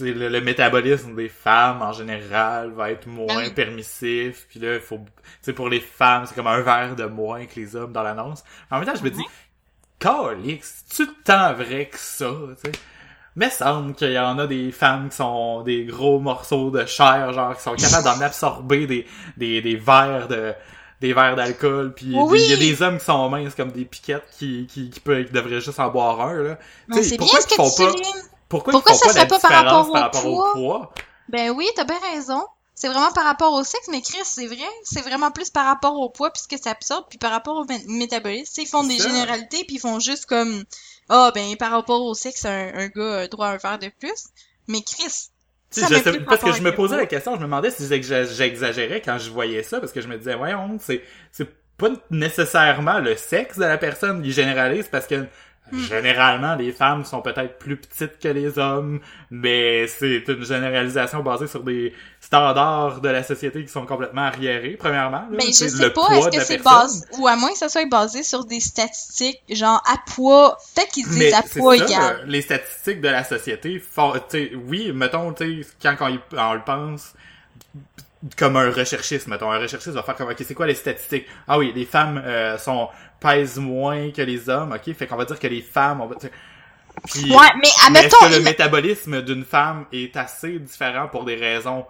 le, 0.00 0.30
le, 0.30 0.40
métabolisme 0.40 1.14
des 1.14 1.28
femmes 1.28 1.82
en 1.82 1.92
général 1.92 2.70
va 2.70 2.90
être 2.90 3.06
moins 3.06 3.50
permissif. 3.50 4.46
Puis 4.48 4.60
là, 4.60 4.76
il 4.76 4.80
faut, 4.80 5.00
tu 5.44 5.52
pour 5.52 5.68
les 5.68 5.80
femmes, 5.80 6.24
c'est 6.24 6.34
comme 6.34 6.46
un 6.46 6.62
verre 6.62 6.96
de 6.96 7.04
moins 7.04 7.44
que 7.44 7.60
les 7.60 7.76
hommes 7.76 7.92
dans 7.92 8.02
l'annonce. 8.02 8.42
En 8.70 8.78
même 8.78 8.88
temps, 8.88 8.98
je 8.98 9.04
me 9.04 9.10
dis, 9.10 9.24
Calix, 9.98 10.86
tu 10.88 11.06
tant 11.22 11.52
vrai 11.52 11.90
que 11.90 11.98
ça, 11.98 12.30
tu 12.62 12.70
sais. 12.70 12.78
Mais 13.38 13.50
semble 13.50 13.94
qu'il 13.94 14.12
y 14.12 14.18
en 14.18 14.38
a 14.38 14.46
des 14.46 14.72
femmes 14.72 15.10
qui 15.10 15.16
sont 15.16 15.60
des 15.60 15.84
gros 15.84 16.18
morceaux 16.18 16.70
de 16.70 16.86
chair, 16.86 17.34
genre, 17.34 17.54
qui 17.54 17.62
sont 17.62 17.76
capables 17.76 18.04
d'en 18.04 18.24
absorber 18.24 18.86
des, 18.86 19.06
des, 19.36 19.60
des 19.60 19.76
verres 19.76 20.28
de, 20.28 20.54
des 21.00 21.12
verres 21.12 21.36
d'alcool, 21.36 21.92
puis 21.94 22.12
Oui. 22.14 22.40
il 22.44 22.50
y 22.50 22.54
a 22.54 22.56
des 22.56 22.82
hommes 22.82 22.98
qui 22.98 23.04
sont 23.04 23.28
minces 23.28 23.54
comme 23.54 23.70
des 23.72 23.84
piquettes 23.84 24.24
qui, 24.38 24.66
qui, 24.66 24.90
qui, 24.90 25.00
peuvent, 25.00 25.24
qui 25.26 25.32
devraient 25.32 25.60
juste 25.60 25.78
en 25.80 25.88
boire 25.90 26.20
un, 26.20 26.34
là. 26.34 26.58
Sais, 26.92 27.02
c'est 27.02 27.08
bien 27.10 27.26
pourquoi 27.26 27.40
ce 27.40 27.46
que 27.46 27.54
font 27.54 27.70
tu 27.70 27.82
pas, 27.82 27.92
pourquoi, 28.48 28.72
Pourquoi 28.72 28.92
ils 28.92 28.94
font 28.94 29.00
ça 29.00 29.06
pas 29.06 29.12
serait 29.12 29.22
la 29.22 29.26
pas 29.26 29.38
par 29.40 29.50
rapport 29.64 29.88
au 29.88 29.92
par 29.92 30.02
rapport 30.02 30.26
au 30.26 30.36
poids? 30.36 30.52
poids? 30.54 30.94
Ben 31.28 31.50
oui, 31.50 31.66
t'as 31.76 31.84
bien 31.84 31.98
raison. 32.14 32.42
C'est 32.78 32.88
vraiment 32.88 33.10
par 33.12 33.24
rapport 33.24 33.54
au 33.54 33.64
sexe, 33.64 33.88
mais 33.90 34.02
Chris, 34.02 34.18
c'est 34.24 34.46
vrai, 34.46 34.68
c'est 34.84 35.00
vraiment 35.00 35.30
plus 35.30 35.48
par 35.48 35.64
rapport 35.64 35.98
au 35.98 36.10
poids 36.10 36.30
puisque 36.30 36.62
ça 36.62 36.70
absorbe, 36.72 37.06
puis 37.08 37.18
par 37.18 37.30
rapport 37.30 37.56
au 37.56 37.64
mé- 37.64 37.82
métabolisme. 37.88 38.60
Ils 38.60 38.66
font 38.66 38.84
des 38.84 38.98
ça. 38.98 39.08
généralités, 39.08 39.64
puis 39.64 39.76
ils 39.76 39.80
font 39.80 39.98
juste 39.98 40.26
comme 40.26 40.62
ah 41.08 41.30
ben 41.34 41.56
par 41.56 41.70
rapport 41.70 42.02
au 42.02 42.12
sexe, 42.14 42.44
un, 42.44 42.70
un 42.74 42.88
gars 42.88 43.20
a 43.20 43.28
droit 43.28 43.46
à 43.48 43.50
un 43.52 43.56
verre 43.56 43.78
de 43.78 43.90
plus. 43.98 44.26
Mais 44.68 44.82
Chris, 44.82 45.28
ça 45.82 45.88
je 45.88 45.94
sais- 46.12 46.20
parce 46.20 46.40
que 46.42 46.46
je 46.58 46.62
me 46.62 46.70
posais 46.76 46.96
la 46.96 47.06
question, 47.06 47.32
je 47.34 47.40
me 47.40 47.44
demandais 47.44 47.70
si 47.70 47.86
j'exa- 47.86 48.24
j'exagérais 48.24 49.00
quand 49.04 49.18
je 49.18 49.30
voyais 49.30 49.62
ça, 49.62 49.80
parce 49.80 49.92
que 49.92 50.00
je 50.00 50.08
me 50.08 50.16
disais, 50.18 50.34
voyons, 50.34 50.78
c'est, 50.80 51.02
c'est 51.32 51.48
pas 51.76 51.88
nécessairement 52.10 52.98
le 53.00 53.16
sexe 53.16 53.58
de 53.58 53.64
la 53.64 53.78
personne, 53.78 54.22
ils 54.24 54.32
généralisent 54.32 54.88
parce 54.88 55.06
que. 55.06 55.26
Généralement 55.72 56.54
les 56.54 56.72
femmes 56.72 57.04
sont 57.04 57.22
peut-être 57.22 57.58
plus 57.58 57.76
petites 57.76 58.18
que 58.18 58.28
les 58.28 58.58
hommes, 58.58 59.00
mais 59.30 59.86
c'est 59.88 60.22
une 60.28 60.44
généralisation 60.44 61.22
basée 61.22 61.46
sur 61.46 61.62
des 61.62 61.92
standards 62.20 63.00
de 63.00 63.08
la 63.08 63.22
société 63.22 63.62
qui 63.64 63.68
sont 63.68 63.84
complètement 63.86 64.22
arriérés, 64.22 64.76
premièrement. 64.78 65.22
là. 65.30 65.36
Ben, 65.38 65.46
je 65.48 65.52
sais 65.68 65.90
pas, 65.90 66.08
est-ce 66.16 66.28
que 66.28 66.44
c'est 66.44 66.58
basé, 66.62 67.04
ou 67.18 67.26
à 67.26 67.36
moins 67.36 67.50
que 67.50 67.58
ça 67.58 67.68
soit 67.68 67.86
basé 67.88 68.22
sur 68.22 68.44
des 68.44 68.60
statistiques, 68.60 69.40
genre 69.50 69.82
à 69.86 69.96
poids, 70.12 70.56
peut-être 70.74 70.92
qu'ils 70.92 71.06
disent 71.08 71.18
Mais 71.18 71.32
à 71.32 71.42
poids 71.42 71.76
égal. 71.76 72.24
les 72.26 72.42
statistiques 72.42 73.00
de 73.00 73.08
la 73.08 73.24
société 73.24 73.78
font, 73.78 74.12
oui, 74.68 74.92
mettons, 74.92 75.32
tu 75.32 75.62
sais, 75.64 75.68
quand 75.82 75.96
on, 76.00 76.08
y- 76.08 76.20
on 76.36 76.54
le 76.54 76.62
pense, 76.64 77.12
comme 78.36 78.56
un 78.56 78.70
recherchiste, 78.70 79.26
mettons, 79.28 79.50
un 79.52 79.58
recherchiste 79.58 79.94
va 79.94 80.02
faire 80.02 80.16
comme, 80.16 80.30
ok, 80.30 80.36
c'est 80.46 80.54
quoi 80.54 80.66
les 80.66 80.74
statistiques? 80.74 81.26
Ah 81.48 81.58
oui, 81.58 81.72
les 81.74 81.84
femmes 81.86 82.20
euh, 82.24 82.58
sont 82.58 82.88
pèsent 83.20 83.58
moins 83.58 84.10
que 84.10 84.22
les 84.22 84.48
hommes, 84.48 84.72
ok, 84.72 84.94
fait 84.94 85.06
qu'on 85.06 85.16
va 85.16 85.24
dire 85.24 85.38
que 85.38 85.46
les 85.46 85.62
femmes, 85.62 86.00
on 86.00 86.06
va, 86.06 86.16
puis, 87.04 87.30
Ouais, 87.30 87.52
mais 87.62 87.68
mais 87.90 88.00
est-ce 88.06 88.16
que 88.16 88.24
le 88.26 88.40
métabolisme 88.40 89.22
d'une 89.22 89.44
femme 89.44 89.86
est 89.92 90.16
assez 90.16 90.58
différent 90.58 91.08
pour 91.08 91.24
des 91.24 91.36
raisons 91.36 91.86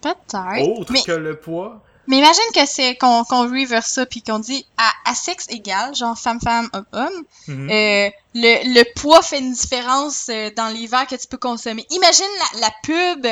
peut-être, 0.00 0.36
autres 0.54 0.92
mais, 0.92 1.02
que 1.02 1.12
le 1.12 1.38
poids? 1.38 1.82
mais 2.06 2.18
imagine 2.18 2.42
que 2.54 2.66
c'est 2.66 2.96
qu'on 2.96 3.24
qu'on 3.24 3.42
reverse 3.50 3.88
ça 3.90 4.06
puis 4.06 4.22
qu'on 4.22 4.38
dit 4.38 4.66
à, 4.78 5.10
à 5.10 5.14
sexe 5.14 5.46
égal, 5.50 5.94
genre 5.94 6.18
femme-femme, 6.18 6.68
homme-homme, 6.72 7.24
Mhm. 7.48 7.70
euh, 7.70 8.10
le, 8.34 8.74
le 8.74 8.84
poids 8.94 9.22
fait 9.22 9.38
une 9.40 9.52
différence 9.52 10.28
euh, 10.28 10.50
dans 10.56 10.68
verres 10.88 11.06
que 11.06 11.16
tu 11.16 11.26
peux 11.28 11.38
consommer. 11.38 11.84
Imagine 11.90 12.26
la, 12.54 12.60
la 12.60 12.70
pub, 12.82 13.26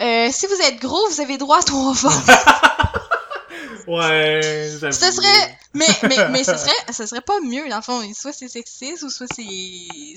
euh, 0.00 0.28
si 0.30 0.46
vous 0.46 0.60
êtes 0.66 0.80
gros, 0.80 1.08
vous 1.10 1.20
avez 1.20 1.38
droit 1.38 1.58
à 1.58 1.62
trois 1.62 1.92
verres. 2.26 3.08
Ouais. 3.86 4.40
Ce 4.80 5.12
serait, 5.12 5.58
mais, 5.74 5.86
mais, 6.02 6.28
mais 6.30 6.44
ce 6.44 6.56
serait, 6.56 6.92
ce 6.92 7.06
serait 7.06 7.20
pas 7.20 7.40
mieux, 7.40 7.68
dans 7.68 7.76
le 7.76 7.82
fond. 7.82 8.00
Soit 8.14 8.32
c'est 8.32 8.48
sexiste 8.48 9.02
ou 9.02 9.10
soit 9.10 9.26
c'est, 9.34 9.44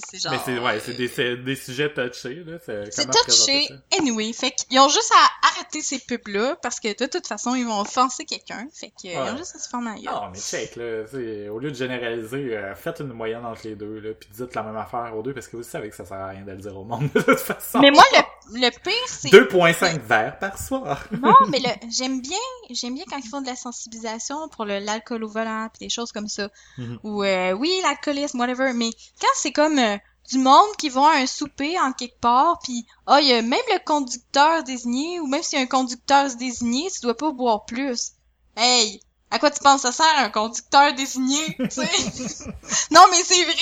c'est 0.09 0.19
genre. 0.19 0.31
Mais 0.31 0.39
c'est, 0.45 0.59
ouais, 0.59 0.79
c'est 0.79 0.93
des, 0.93 1.07
c'est 1.07 1.35
des 1.37 1.55
sujets 1.55 1.93
touchés, 1.93 2.43
là. 2.45 2.57
C'est, 2.91 3.09
touché. 3.11 3.69
Anyway, 3.97 4.31
fait 4.33 4.51
qu'ils 4.51 4.79
ont 4.79 4.89
juste 4.89 5.11
à 5.15 5.47
arrêter 5.49 5.81
ces 5.81 5.99
pubs-là 5.99 6.57
parce 6.61 6.79
que 6.79 6.87
de 6.97 7.05
toute 7.05 7.27
façon, 7.27 7.55
ils 7.55 7.65
vont 7.65 7.79
offenser 7.81 8.25
quelqu'un. 8.25 8.67
Fait 8.73 8.91
qu'ils 8.97 9.11
Ouais. 9.11 9.17
ont 9.29 9.37
juste 9.37 9.55
à 9.55 9.59
se 9.59 9.67
faire 9.69 9.79
ailleurs. 9.85 10.23
Non, 10.23 10.29
mais 10.31 10.39
check, 10.39 10.75
là. 10.77 11.03
Au 11.51 11.59
lieu 11.59 11.71
de 11.71 11.75
généraliser, 11.75 12.55
euh, 12.57 12.73
faites 12.75 12.99
une 13.01 13.13
moyenne 13.13 13.45
entre 13.45 13.61
les 13.65 13.75
deux, 13.75 13.99
là, 13.99 14.11
puis 14.17 14.29
dites 14.33 14.55
la 14.55 14.63
même 14.63 14.77
affaire 14.77 15.11
aux 15.15 15.21
deux, 15.21 15.33
parce 15.33 15.47
que 15.47 15.57
vous 15.57 15.63
savez 15.63 15.89
que 15.89 15.95
ça 15.95 16.05
sert 16.05 16.17
à 16.17 16.27
rien 16.29 16.41
de 16.41 16.51
le 16.51 16.57
dire 16.57 16.77
au 16.77 16.83
monde, 16.85 17.09
de 17.15 17.21
toute 17.21 17.39
façon. 17.39 17.79
Mais 17.79 17.91
moi, 17.91 18.03
le, 18.13 18.59
le 18.59 18.69
pire, 18.69 18.93
c'est. 19.07 19.29
2.5 19.29 19.99
verres 20.01 20.39
par 20.39 20.57
soir. 20.57 21.03
Non, 21.11 21.33
mais 21.49 21.59
j'aime 21.89 22.21
bien, 22.21 22.37
j'aime 22.69 22.95
bien 22.95 23.03
quand 23.09 23.17
ils 23.17 23.27
font 23.29 23.41
de 23.41 23.47
la 23.47 23.55
sensibilisation 23.55 24.47
pour 24.49 24.65
le, 24.65 24.79
l'alcool 24.79 25.23
au 25.23 25.29
volant 25.41 25.69
des 25.79 25.89
choses 25.89 26.11
comme 26.11 26.27
ça. 26.27 26.49
Mhm. 26.77 26.99
Ou, 27.03 27.23
euh, 27.23 27.51
oui, 27.53 27.71
l'alcoolisme, 27.83 28.39
whatever. 28.39 28.73
Mais 28.73 28.89
quand 29.19 29.27
c'est 29.35 29.51
comme 29.51 29.79
euh, 29.79 29.97
du 30.29 30.37
monde 30.37 30.75
qui 30.77 30.89
vont 30.89 31.05
à 31.05 31.17
un 31.17 31.25
souper 31.25 31.79
en 31.79 31.91
quelque 31.93 32.19
part 32.19 32.59
pis, 32.63 32.85
ah, 33.07 33.21
il 33.21 33.27
y 33.27 33.33
a 33.33 33.41
même 33.41 33.59
le 33.71 33.83
conducteur 33.85 34.63
désigné, 34.63 35.19
ou 35.19 35.27
même 35.27 35.43
s'il 35.43 35.57
y 35.57 35.61
a 35.61 35.63
un 35.63 35.67
conducteur 35.67 36.33
désigné, 36.35 36.89
tu 36.91 37.01
dois 37.01 37.17
pas 37.17 37.31
boire 37.31 37.65
plus. 37.65 38.13
Hey! 38.55 39.01
À 39.33 39.39
quoi 39.39 39.49
tu 39.49 39.61
penses 39.61 39.83
ça 39.83 39.93
sert 39.93 40.17
un 40.17 40.29
conducteur 40.29 40.93
désigné? 40.93 41.55
tu 41.57 41.69
sais? 41.69 41.89
non, 42.91 43.01
mais 43.11 43.23
c'est 43.23 43.43
vrai! 43.45 43.55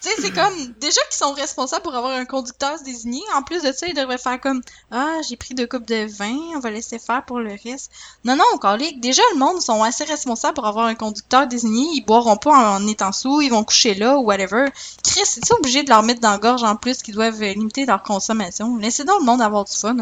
Tu 0.00 0.08
sais, 0.08 0.14
c'est 0.22 0.30
comme, 0.30 0.54
déjà 0.80 1.00
qu'ils 1.10 1.18
sont 1.18 1.32
responsables 1.32 1.82
pour 1.82 1.94
avoir 1.94 2.12
un 2.12 2.24
conducteur 2.24 2.80
désigné, 2.82 3.20
en 3.34 3.42
plus 3.42 3.62
de 3.62 3.72
ça, 3.72 3.86
ils 3.88 3.94
devraient 3.94 4.18
faire 4.18 4.40
comme, 4.40 4.62
ah, 4.92 5.16
j'ai 5.28 5.36
pris 5.36 5.54
deux 5.54 5.66
coupes 5.66 5.86
de 5.86 6.06
vin, 6.06 6.36
on 6.54 6.60
va 6.60 6.70
laisser 6.70 6.98
faire 6.98 7.24
pour 7.24 7.40
le 7.40 7.56
reste. 7.64 7.90
Non, 8.24 8.36
non, 8.36 8.58
calique, 8.60 9.00
déjà, 9.00 9.22
le 9.32 9.38
monde 9.38 9.60
sont 9.60 9.82
assez 9.82 10.04
responsables 10.04 10.54
pour 10.54 10.66
avoir 10.66 10.86
un 10.86 10.94
conducteur 10.94 11.48
désigné, 11.48 11.88
ils 11.94 12.04
boiront 12.04 12.36
pas 12.36 12.76
en, 12.76 12.86
étant 12.86 13.12
sous, 13.12 13.40
ils 13.40 13.50
vont 13.50 13.64
coucher 13.64 13.94
là, 13.94 14.18
ou 14.18 14.22
whatever. 14.22 14.66
Chris, 15.02 15.22
c'est 15.24 15.52
obligé 15.52 15.82
de 15.82 15.88
leur 15.88 16.02
mettre 16.02 16.20
dans 16.20 16.30
la 16.30 16.38
gorge 16.38 16.62
en 16.62 16.76
plus 16.76 17.02
qu'ils 17.02 17.14
doivent 17.14 17.42
limiter 17.42 17.84
leur 17.84 18.02
consommation? 18.02 18.76
Laissez 18.76 19.04
donc 19.04 19.20
le 19.20 19.26
monde 19.26 19.42
avoir 19.42 19.64
du 19.64 19.74
fun. 19.74 19.96